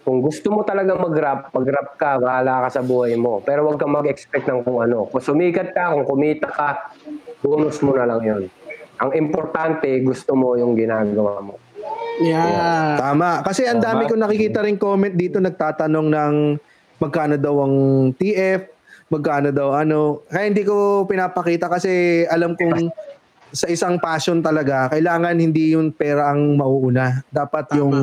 [0.00, 3.44] Kung gusto mo talaga mag-rap, mag-rap ka, bahala ka sa buhay mo.
[3.44, 5.06] Pero huwag kang mag-expect ng kung ano.
[5.10, 6.94] Kung sumikat ka, kung kumita ka,
[7.44, 8.42] bonus mo na lang yon.
[9.00, 11.54] Ang importante, gusto mo yung ginagawa mo.
[12.20, 13.00] Yeah.
[13.00, 13.40] Tama.
[13.40, 16.34] Kasi ang dami ko nakikita rin comment dito nagtatanong ng
[17.00, 17.76] magkano daw ang
[18.12, 18.60] TF,
[19.08, 20.28] magkano daw ano.
[20.28, 22.92] Kaya hindi ko pinapakita kasi alam kong
[23.50, 27.22] sa isang passion talaga, kailangan hindi yung pera ang mauuna.
[27.30, 27.78] Dapat Tama.
[27.78, 27.96] yung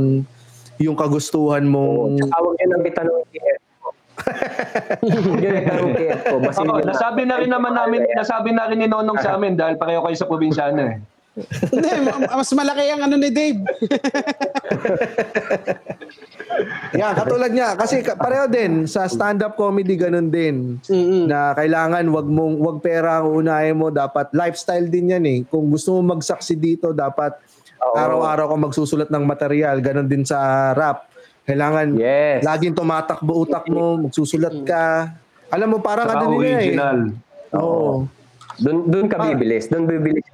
[0.77, 3.89] yung kagustuhan mong Tsaka huwag yun ang itanong KF ko.
[5.25, 6.35] Huwag yun ang KF ko.
[6.37, 10.05] Na- nasabi na rin naman namin, nasabi na rin ni Nonong sa amin dahil pareho
[10.05, 11.01] kayo sa probinsyano eh.
[11.37, 13.61] Hindi, ma- mas malaki ang ano ni Dave.
[16.93, 17.73] Yan, katulad niya.
[17.73, 20.81] Kasi ka- pareho din, sa stand-up comedy, ganun din.
[20.83, 21.27] Mm-mm.
[21.27, 25.39] Na kailangan wag mong wag pera ang unahin mo, dapat lifestyle din yan eh.
[25.45, 27.37] Kung gusto mo mag-succeed dito, dapat
[27.79, 27.93] Oo.
[27.93, 29.77] araw-araw ka magsusulat ng material.
[29.77, 30.39] Ganun din sa
[30.73, 31.05] rap.
[31.43, 32.41] Kailangan Yes.
[32.43, 35.13] laging tumatakbo utak mo, magsusulat ka.
[35.47, 36.55] Alam mo, parang Saka ano nila eh.
[36.57, 36.97] original.
[37.53, 38.03] Oo.
[38.57, 39.69] Doon doon ka bibilis.
[39.69, 40.25] Doon bibilis.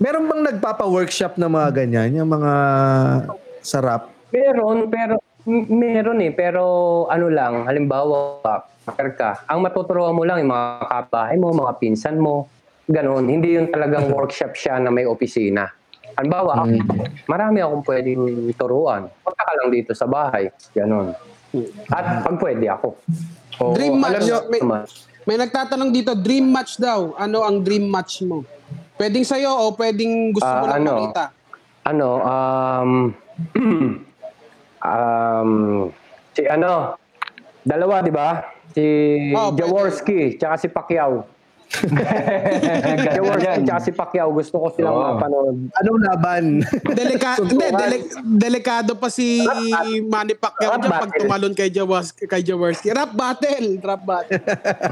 [0.00, 2.24] Meron bang nagpapa-workshop na mga ganyan?
[2.24, 2.52] Yung mga
[3.60, 4.08] sa rap?
[4.32, 5.20] Meron, pero
[5.68, 6.32] meron eh.
[6.32, 6.62] Pero
[7.12, 8.40] ano lang, halimbawa,
[8.88, 9.30] hacker ka.
[9.44, 12.48] Ang matuturuan mo lang yung mga kabahay mo, mga pinsan mo.
[12.88, 13.28] Ganon.
[13.28, 15.68] Hindi yung talagang workshop siya na may opisina.
[16.16, 16.72] Halimbawa, ako,
[17.28, 18.22] marami akong pwedeng
[18.56, 19.04] turuan.
[19.20, 20.48] Punta ka lang dito sa bahay.
[20.72, 21.12] Ganon.
[21.92, 22.96] At pag pwede ako.
[23.60, 24.24] Oo, Dream alam match.
[24.24, 24.60] nyo May,
[25.28, 27.12] may nagtatanong dito, dream match daw.
[27.20, 28.48] Ano ang dream match mo?
[29.00, 30.92] Pwedeng sa'yo o pwedeng gusto mo Ah, lang ano?
[31.00, 31.24] makita?
[31.80, 32.90] ano, um,
[34.84, 35.50] um,
[36.30, 37.00] si ano,
[37.64, 38.44] dalawa, di ba?
[38.70, 38.84] Si
[39.32, 39.56] Oh, pwede.
[39.56, 41.24] Jaworski, tsaka si Pacquiao.
[43.10, 44.28] Jaworski, tsaka si Pacquiao.
[44.30, 45.04] Gusto ko silang Oo.
[45.16, 45.56] mapanood.
[45.74, 46.44] Anong laban?
[47.00, 48.04] Delika- hindi, dele-
[48.36, 49.40] delikado pa si
[50.04, 51.20] Manny Pacquiao Rap dyan pag battle.
[51.24, 52.28] tumalon kay Jaworski.
[52.28, 52.92] Kay Jaworski.
[52.92, 53.80] Rap battle!
[53.80, 54.44] Rap battle.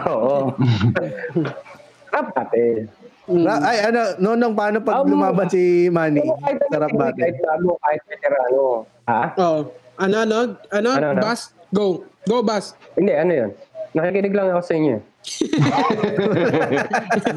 [0.08, 0.56] Oo.
[2.14, 2.28] Rap
[3.30, 3.44] natin.
[3.44, 7.20] Ra- Ay, ano, nonong paano pag Um, lumaban si Manny Kahit sa rap hindi, battle?
[7.20, 8.64] kahit bago, kahit veterano.
[9.04, 9.22] Ha?
[9.36, 9.58] Oh.
[9.98, 10.36] Ano, ano?
[10.70, 10.88] Ano?
[10.90, 11.20] Ano, ano?
[11.20, 11.40] Bas?
[11.68, 11.84] Go.
[12.24, 12.72] Go, Bas.
[12.94, 13.50] Hindi, ano yun?
[13.90, 14.96] Nakikinig lang ako sa inyo.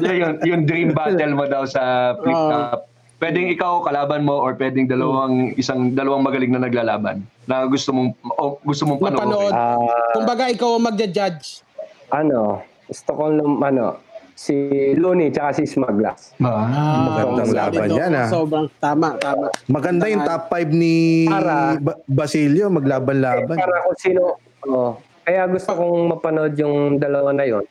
[0.02, 2.50] yung, yung dream battle mo daw sa flip Oo.
[2.50, 2.80] top.
[3.18, 8.10] Pwedeng ikaw kalaban mo or pwedeng dalawang isang dalawang magaling na naglalaban na gusto mong
[8.34, 9.54] o gusto mong panoorin.
[9.54, 9.78] Ah,
[10.10, 11.62] Kumbaga, ikaw ang magja-judge.
[12.10, 13.96] ano, gusto ko nung, ano,
[14.34, 14.54] si
[14.94, 16.34] Looney tsaka si Smaglas.
[16.38, 18.28] Magandang solid laban yan, ah.
[18.28, 19.46] Sobrang tama, tama.
[19.68, 23.56] Maganda yung top 5 ni Para- ba- Basilio, maglaban-laban.
[23.56, 24.22] Para kung sino,
[24.66, 27.64] oh, kaya gusto kong mapanood yung dalawa na yon.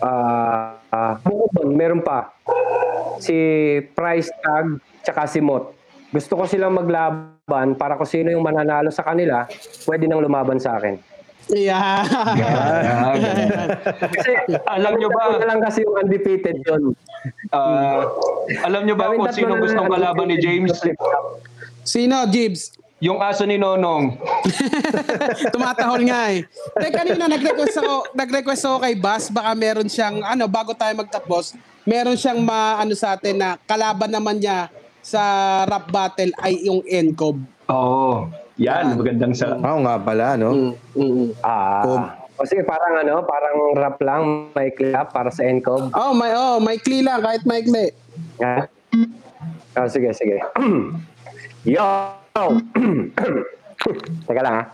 [0.00, 2.32] Ah, ah, bukod doon, meron pa
[3.20, 3.36] si
[3.92, 5.76] Price Tag tsaka si Mot.
[6.10, 9.46] Gusto ko silang maglaban para kung sino yung mananalo sa kanila,
[9.86, 10.98] pwede nang lumaban sa akin.
[11.48, 12.04] Yeah.
[12.04, 13.14] Ah.
[14.14, 14.32] Kasi
[14.68, 16.94] Alam nyo ba, na lang kasi yung undefeated yun.
[17.50, 18.06] ah,
[18.62, 20.76] alam nyo ba Kaming kung sino gustong kalaban ni James?
[21.82, 22.76] Sino, Jibs?
[23.00, 24.20] Yung aso ni Nonong.
[25.56, 26.44] Tumatahol nga eh.
[26.76, 31.56] Teka, kanina nag-request ako, nag-request ako kay Bas, baka meron siyang, ano, bago tayo magtapos,
[31.88, 34.68] meron siyang maano sa atin na kalaban naman niya
[35.00, 35.20] sa
[35.64, 37.40] rap battle ay yung NCOB.
[37.72, 38.28] Oo.
[38.60, 39.56] Yan, magandang sa...
[39.56, 40.52] Oo nga pala, no?
[40.52, 41.28] Mm, mm, mm.
[41.40, 42.12] Ah.
[42.36, 45.96] O sige, parang ano, parang rap lang, may clap para sa NCOB.
[45.96, 47.88] Oh, may oh, may kli lang kahit may kli.
[48.44, 48.68] Ha?
[49.80, 50.40] Oh, sige, sige.
[51.64, 51.84] Yo!
[54.28, 54.64] Teka lang ha.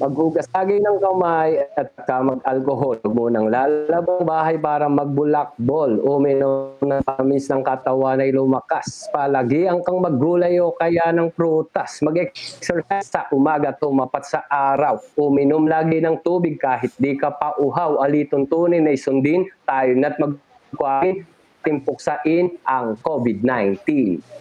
[0.00, 2.96] Maghugas lagi ng kamay at ka mag-alcohol.
[3.04, 6.00] Huwag mo nang lalabang bahay para magbulakbol.
[6.00, 9.12] Uminom ng tamis ng katawan ay lumakas.
[9.12, 12.00] Palagi ang kang maggulay o kaya ng prutas.
[12.00, 15.04] Mag-exercise sa umaga tumapat sa araw.
[15.20, 18.00] Uminom lagi ng tubig kahit di ka pa uhaw.
[18.00, 21.28] Alituntunin ay sundin tayo na't magkuhain
[21.60, 23.84] timpuksain ang COVID-19.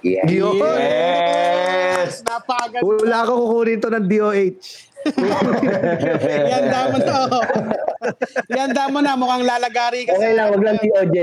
[0.07, 0.23] Yeah.
[0.23, 0.55] Yun!
[0.55, 2.23] Yes!
[2.23, 2.79] Napagad.
[2.79, 4.88] Wala ko kukunin to ng DOH.
[6.51, 7.15] Yanda mo na.
[7.25, 7.43] oh.
[8.49, 9.13] Yanda mo na.
[9.13, 10.13] Mukhang lalagari ka.
[10.13, 11.17] Okay lang, wag lang TOJ.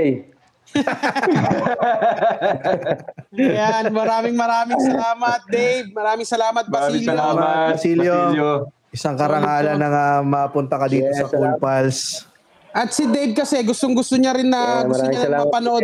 [3.33, 3.83] Yan.
[3.89, 5.87] Maraming maraming salamat, Dave.
[5.91, 7.09] Maraming salamat, Maraming Basilio.
[7.09, 8.15] salamat, Basilio.
[8.25, 8.51] Basilio.
[8.89, 11.53] Isang karangalan na nga mapunta ka dito Yes, sa Cool.
[11.59, 11.99] Pals.
[12.71, 15.45] At si Dave kasi gustong gusto niya rin na Yeah, gusto maraming niya rin salamat
[15.45, 15.83] mapanood.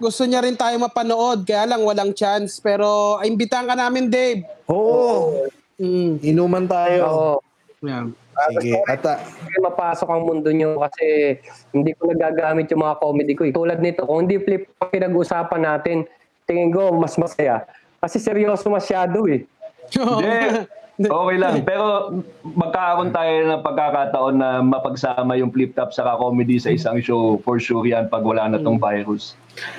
[0.00, 4.46] Gusto niya rin tayo mapanood kaya lang walang chance pero imbitahan ka namin Dave.
[4.66, 5.44] Oo,
[5.80, 6.20] Mm.
[6.20, 7.00] inuman tayo.
[7.08, 7.32] Oo.
[7.80, 8.12] Yeah.
[8.52, 8.76] Sige.
[8.84, 11.36] At Kasi mapasok ang mundo nyo kasi
[11.72, 13.48] hindi ko nagagamit yung mga comedy ko.
[13.48, 13.52] eh.
[13.52, 16.04] Tulad nito, kung hindi flip ang pinag-usapan natin,
[16.44, 17.64] tingin ko mas masaya.
[18.00, 19.44] Kasi seryoso masyado eh.
[21.00, 21.54] Okay lang.
[21.68, 22.12] Pero
[22.44, 27.40] magkakaroon tayo ng pagkakataon na mapagsama yung flip top sa comedy sa isang show.
[27.40, 29.32] For sure yan pag wala na tong virus.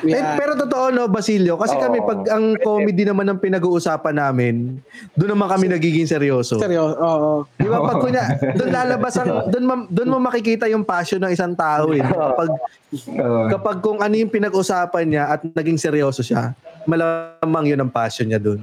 [0.04, 0.36] Eh, Yeah.
[0.36, 1.82] pero totoo no, Basilio, kasi Oo.
[1.82, 4.78] kami pag ang comedy naman ang pinag-uusapan namin,
[5.16, 6.60] doon naman kami nagiging seryoso.
[6.60, 7.32] Seryoso, oo.
[7.56, 11.32] Di ba pag kunya, doon lalabas ang doon ma- doon mo makikita yung passion ng
[11.32, 12.04] isang tao eh.
[12.12, 12.50] Kapag
[13.48, 16.52] kapag kung ano yung pinag-usapan niya at naging seryoso siya,
[16.84, 18.60] malamang yun ang passion niya doon.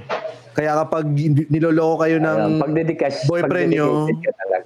[0.59, 1.07] Kaya kapag
[1.47, 4.11] niloloko kayo ng Ayan, pagdedikas, boyfriend nyo.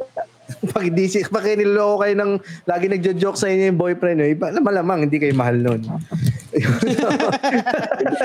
[0.72, 2.32] pag di si pag niloloko kayo ng
[2.64, 5.84] lagi nagjo-joke sa inyo yung boyfriend niyo, iba, malamang hindi kayo mahal noon.
[6.52, 6.96] Hindi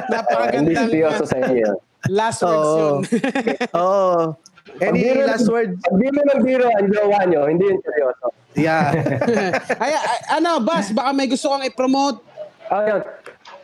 [0.07, 1.79] Napakagandang seryoso sa inyo.
[2.07, 2.77] last words Oo.
[2.77, 2.95] yun.
[3.79, 4.15] Oo.
[4.77, 5.69] Any Pag biro- last word?
[5.79, 8.25] Pag biro ng biro ang jowa nyo, hindi yun seryoso.
[8.53, 8.91] Yeah.
[9.79, 12.19] ay, ay, ano, boss, baka may gusto kang i-promote.
[12.67, 13.01] Ayun.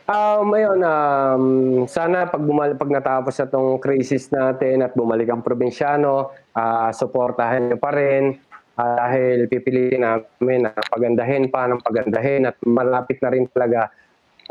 [0.04, 1.44] Um, ayun, um,
[1.88, 7.72] sana pag, bumal- pag natapos na tong crisis natin at bumalik ang probinsyano, ah suportahan
[7.72, 8.36] nyo pa rin
[8.76, 13.88] ah, dahil pipilitin namin na pagandahin pa ng pagandahin at malapit na rin talaga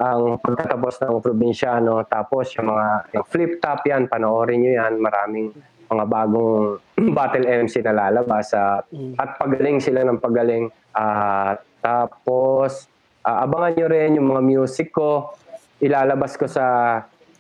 [0.01, 2.01] ang pagtatapos ng probinsyano.
[2.09, 4.93] Tapos yung mga yung flip top yan, panoorin nyo yan.
[4.97, 5.53] Maraming
[5.85, 6.81] mga bagong
[7.17, 8.89] battle MC na lalabas at,
[9.21, 10.65] at pagaling sila ng pagaling.
[10.97, 12.89] Ah, tapos
[13.21, 15.37] ah, abangan nyo rin yung mga music ko.
[15.83, 16.63] Ilalabas ko sa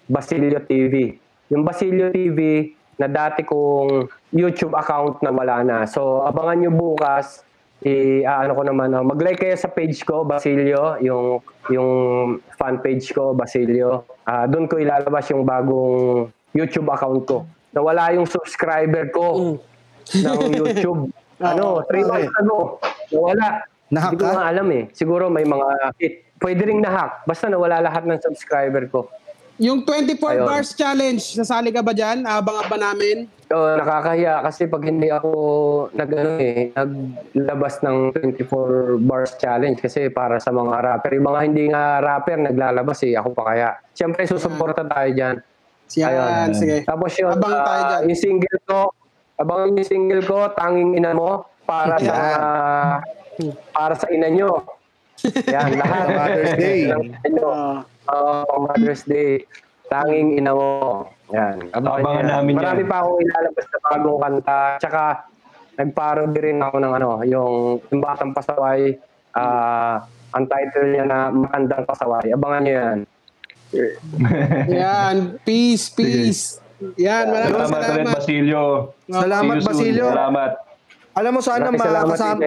[0.03, 1.15] Basilio TV.
[1.47, 5.77] Yung Basilio TV na dati kong YouTube account na wala na.
[5.87, 7.47] So abangan nyo bukas.
[7.83, 10.99] I ano ko naman oh, mag-like kayo sa page ko Basilio.
[10.99, 11.39] Yung
[11.71, 11.91] yung
[12.59, 14.07] fan page ko Basilio.
[14.27, 17.37] Ah doon ko ilalabas yung bagong YouTube account ko.
[17.71, 19.55] Nawala yung subscriber ko
[20.11, 21.07] ng YouTube.
[21.43, 22.79] Ano 3 months ago.
[23.11, 23.67] Nawala.
[23.91, 24.83] Nahack hindi ko nga alam eh.
[24.95, 29.07] Siguro may mga hit pwede ring nahack basta nawala lahat ng subscriber ko
[29.61, 30.49] Yung 24 Ayun.
[30.49, 32.25] bars challenge, sasali ka ba dyan?
[32.25, 33.29] Abang-abang namin.
[33.45, 35.29] So, nakakahiya kasi pag hindi ako
[35.93, 41.13] nag ano eh, naglabas ng 24 bars challenge kasi para sa mga rapper.
[41.13, 43.69] Yung mga hindi nga rapper naglalabas eh, ako pa kaya.
[43.93, 45.35] Siyempre susuporta tayo diyan.
[46.01, 46.49] Yan, Ayun.
[46.57, 46.77] sige.
[46.81, 48.01] Tapos yun, Abang tayo ah, dyan.
[48.09, 48.79] yung single ko,
[49.37, 52.15] abang yung single ko, tanging ina mo para sa
[53.69, 54.65] para sa ina nyo.
[55.47, 56.05] Yan, lahat.
[56.17, 56.79] Mother's Day.
[58.07, 59.43] Oo, pang Mother's Day.
[59.87, 61.07] Tanging ina mo.
[61.31, 61.71] Yan.
[61.71, 62.27] Abangan yan.
[62.27, 62.59] namin yan.
[62.59, 64.61] Marami pa akong ilalabas na bagong kanta.
[64.81, 65.03] Tsaka,
[65.79, 68.97] nag-parody rin ako ng ano, yung, yung Batang Pasaway.
[69.33, 72.33] ah ang title niya na Matandang Pasaway.
[72.33, 72.99] Abangan niyo yan.
[74.81, 76.61] Yan, peace, peace.
[76.97, 78.15] Yan, maraming Salamat ulit, salamat.
[78.17, 78.65] Basilio.
[79.09, 79.69] Salamat, See you soon.
[79.69, 80.05] Basilio.
[80.09, 80.51] Salamat.
[81.13, 82.41] Alam mo sana salamat makasama,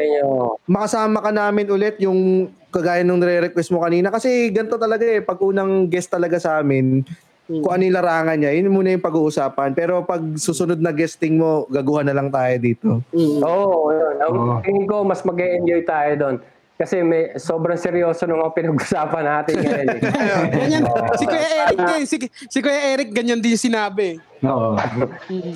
[0.66, 5.40] makasama ka namin ulit yung kagaya nung nire-request mo kanina kasi ganito talaga eh pag
[5.40, 7.00] unang guest talaga sa amin
[7.46, 11.64] kung ano yung larangan niya yun muna yung pag-uusapan pero pag susunod na guesting mo
[11.66, 13.38] gaguhan na lang tayo dito Mm.
[13.40, 14.14] Oo, yun.
[14.18, 16.36] Ang tingin ko, mas mag enjoy tayo doon.
[16.74, 19.86] Kasi may sobrang seryoso nung mga pinag-usapan natin ngayon.
[19.88, 20.00] eh.
[20.58, 20.82] Ganyan,
[21.14, 22.16] si Kuya Eric, eh, si,
[22.50, 24.20] si Kuya Eric, ganyan din sinabi.
[24.42, 24.76] Oo.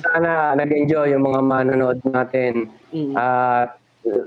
[0.01, 2.71] Sana nag-enjoy yung mga manonood natin.
[2.89, 3.13] Mm.
[3.13, 3.77] At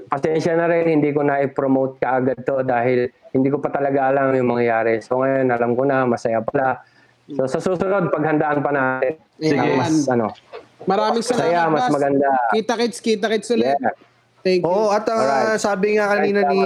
[0.06, 4.30] pasensya na rin, hindi ko na i-promote kaagad to dahil hindi ko pa talaga alam
[4.32, 5.02] yung mangyayari.
[5.02, 6.82] So ngayon, alam ko na, masaya pala.
[7.34, 9.18] So sa susunod, paghandaan pa natin.
[9.36, 9.70] Sige.
[9.74, 10.30] Mas, ano,
[10.84, 11.92] Maraming Masaya, salamat, mas Bas.
[11.96, 12.28] maganda.
[12.52, 13.72] Kita-kits, kita-kits ulit.
[13.72, 13.94] yeah.
[14.44, 14.68] Thank you.
[14.68, 15.56] Oo at Alright.
[15.56, 16.60] sabi nga kanina ni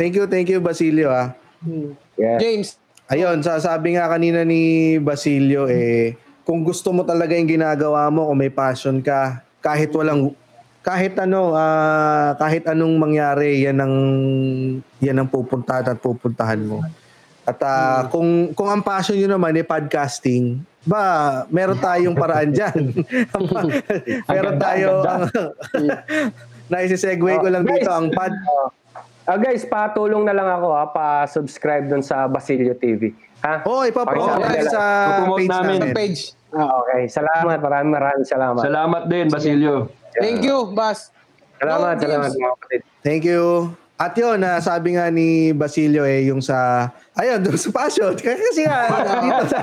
[0.00, 1.92] thank you thank you Basilio ah Mm.
[2.16, 2.36] Yeah.
[2.38, 2.76] James,
[3.06, 8.38] Ayun, sasabi nga kanina ni Basilio eh, kung gusto mo talaga yung ginagawa mo, kung
[8.38, 10.34] may passion ka, kahit walang
[10.86, 13.94] kahit ano, ah, kahit anong mangyari, yan ang
[15.02, 16.86] yan ang pupuntahan at pupuntahan mo.
[17.42, 23.02] At ah, kung kung ang passion niyo naman ay podcasting, ba, meron tayong paraan diyan.
[24.30, 25.22] meron ganda, tayo ang
[26.70, 28.34] Naisi-segue ko lang dito ang pod
[29.26, 33.10] Ah, guys, patulong na lang ako ha, pa-subscribe dun sa Basilio TV.
[33.42, 33.66] Ha?
[33.66, 34.82] Oh, ipapromote Okay, sa
[35.18, 35.78] Ipopromote page namin.
[35.82, 35.94] namin.
[35.98, 36.20] page.
[36.54, 37.02] Ah, okay.
[37.10, 37.58] Salamat.
[37.58, 38.62] Maraming maraming salamat.
[38.62, 39.90] Salamat din, Basilio.
[40.20, 41.12] Thank you, Bas.
[41.56, 42.80] Salamat, Go, salamat mga kapatid.
[43.00, 43.72] Thank you.
[43.96, 48.12] At yun, na sabi nga ni Basilio eh, yung sa, ayun, doon sa passion.
[48.12, 48.92] Kasi nga,
[49.24, 49.58] dito sa,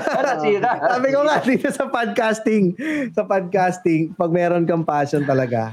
[0.90, 2.74] sabi ko nga, dito sa podcasting,
[3.14, 5.70] sa podcasting, pag meron kang passion talaga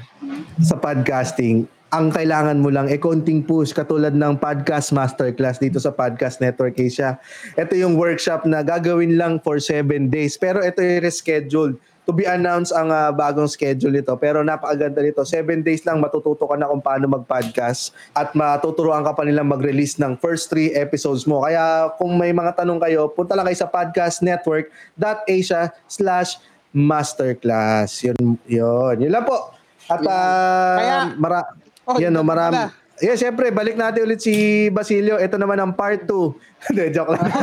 [0.62, 5.92] sa podcasting, ang kailangan mo lang eh konting push katulad ng podcast masterclass dito sa
[5.92, 7.20] Podcast Network Asia.
[7.60, 11.76] Ito yung workshop na gagawin lang for 7 days pero ito yung rescheduled.
[12.12, 15.24] To be announced ang ah, bagong schedule nito pero napakaganda nito.
[15.24, 19.96] 7 days lang matututo ka na kung paano mag-podcast at matuturuan ka pa nilang mag-release
[19.96, 21.48] ng first 3 episodes mo.
[21.48, 26.36] Kaya kung may mga tanong kayo, punta lang kayo sa podcastnetwork.asia slash
[26.76, 28.04] Masterclass.
[28.04, 29.08] Yun, yun.
[29.08, 29.56] Yun lang po.
[29.88, 31.40] At ah, Kaya- mara,
[31.88, 32.62] Oh, yan, no, marami.
[33.02, 35.18] Yeah, syempre, balik natin ulit si Basilio.
[35.18, 36.38] Ito naman ang part 2.
[36.70, 37.26] Hindi, joke lang.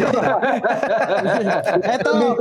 [1.99, 2.39] Eto,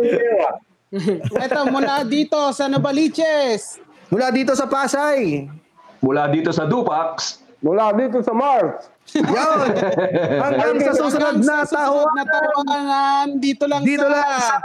[1.43, 3.79] eto mula dito sa Nabaliches.
[4.07, 5.51] Mula dito sa Pasay.
[5.99, 8.85] Mula dito sa Dupax, Mula dito sa Mars.
[9.17, 9.67] Yun.
[10.43, 12.11] Hanggang sa susunod na tahuan.
[12.13, 14.57] na tawanan dito lang Dito sa lang sa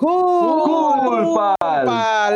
[0.00, 0.96] Cool.
[1.04, 1.84] Cool Pal!
[1.84, 2.32] Pal.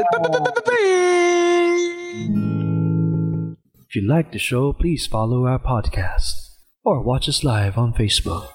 [3.89, 8.53] If you like the show, please follow our podcast or watch us live on Facebook.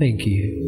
[0.00, 0.61] Thank you.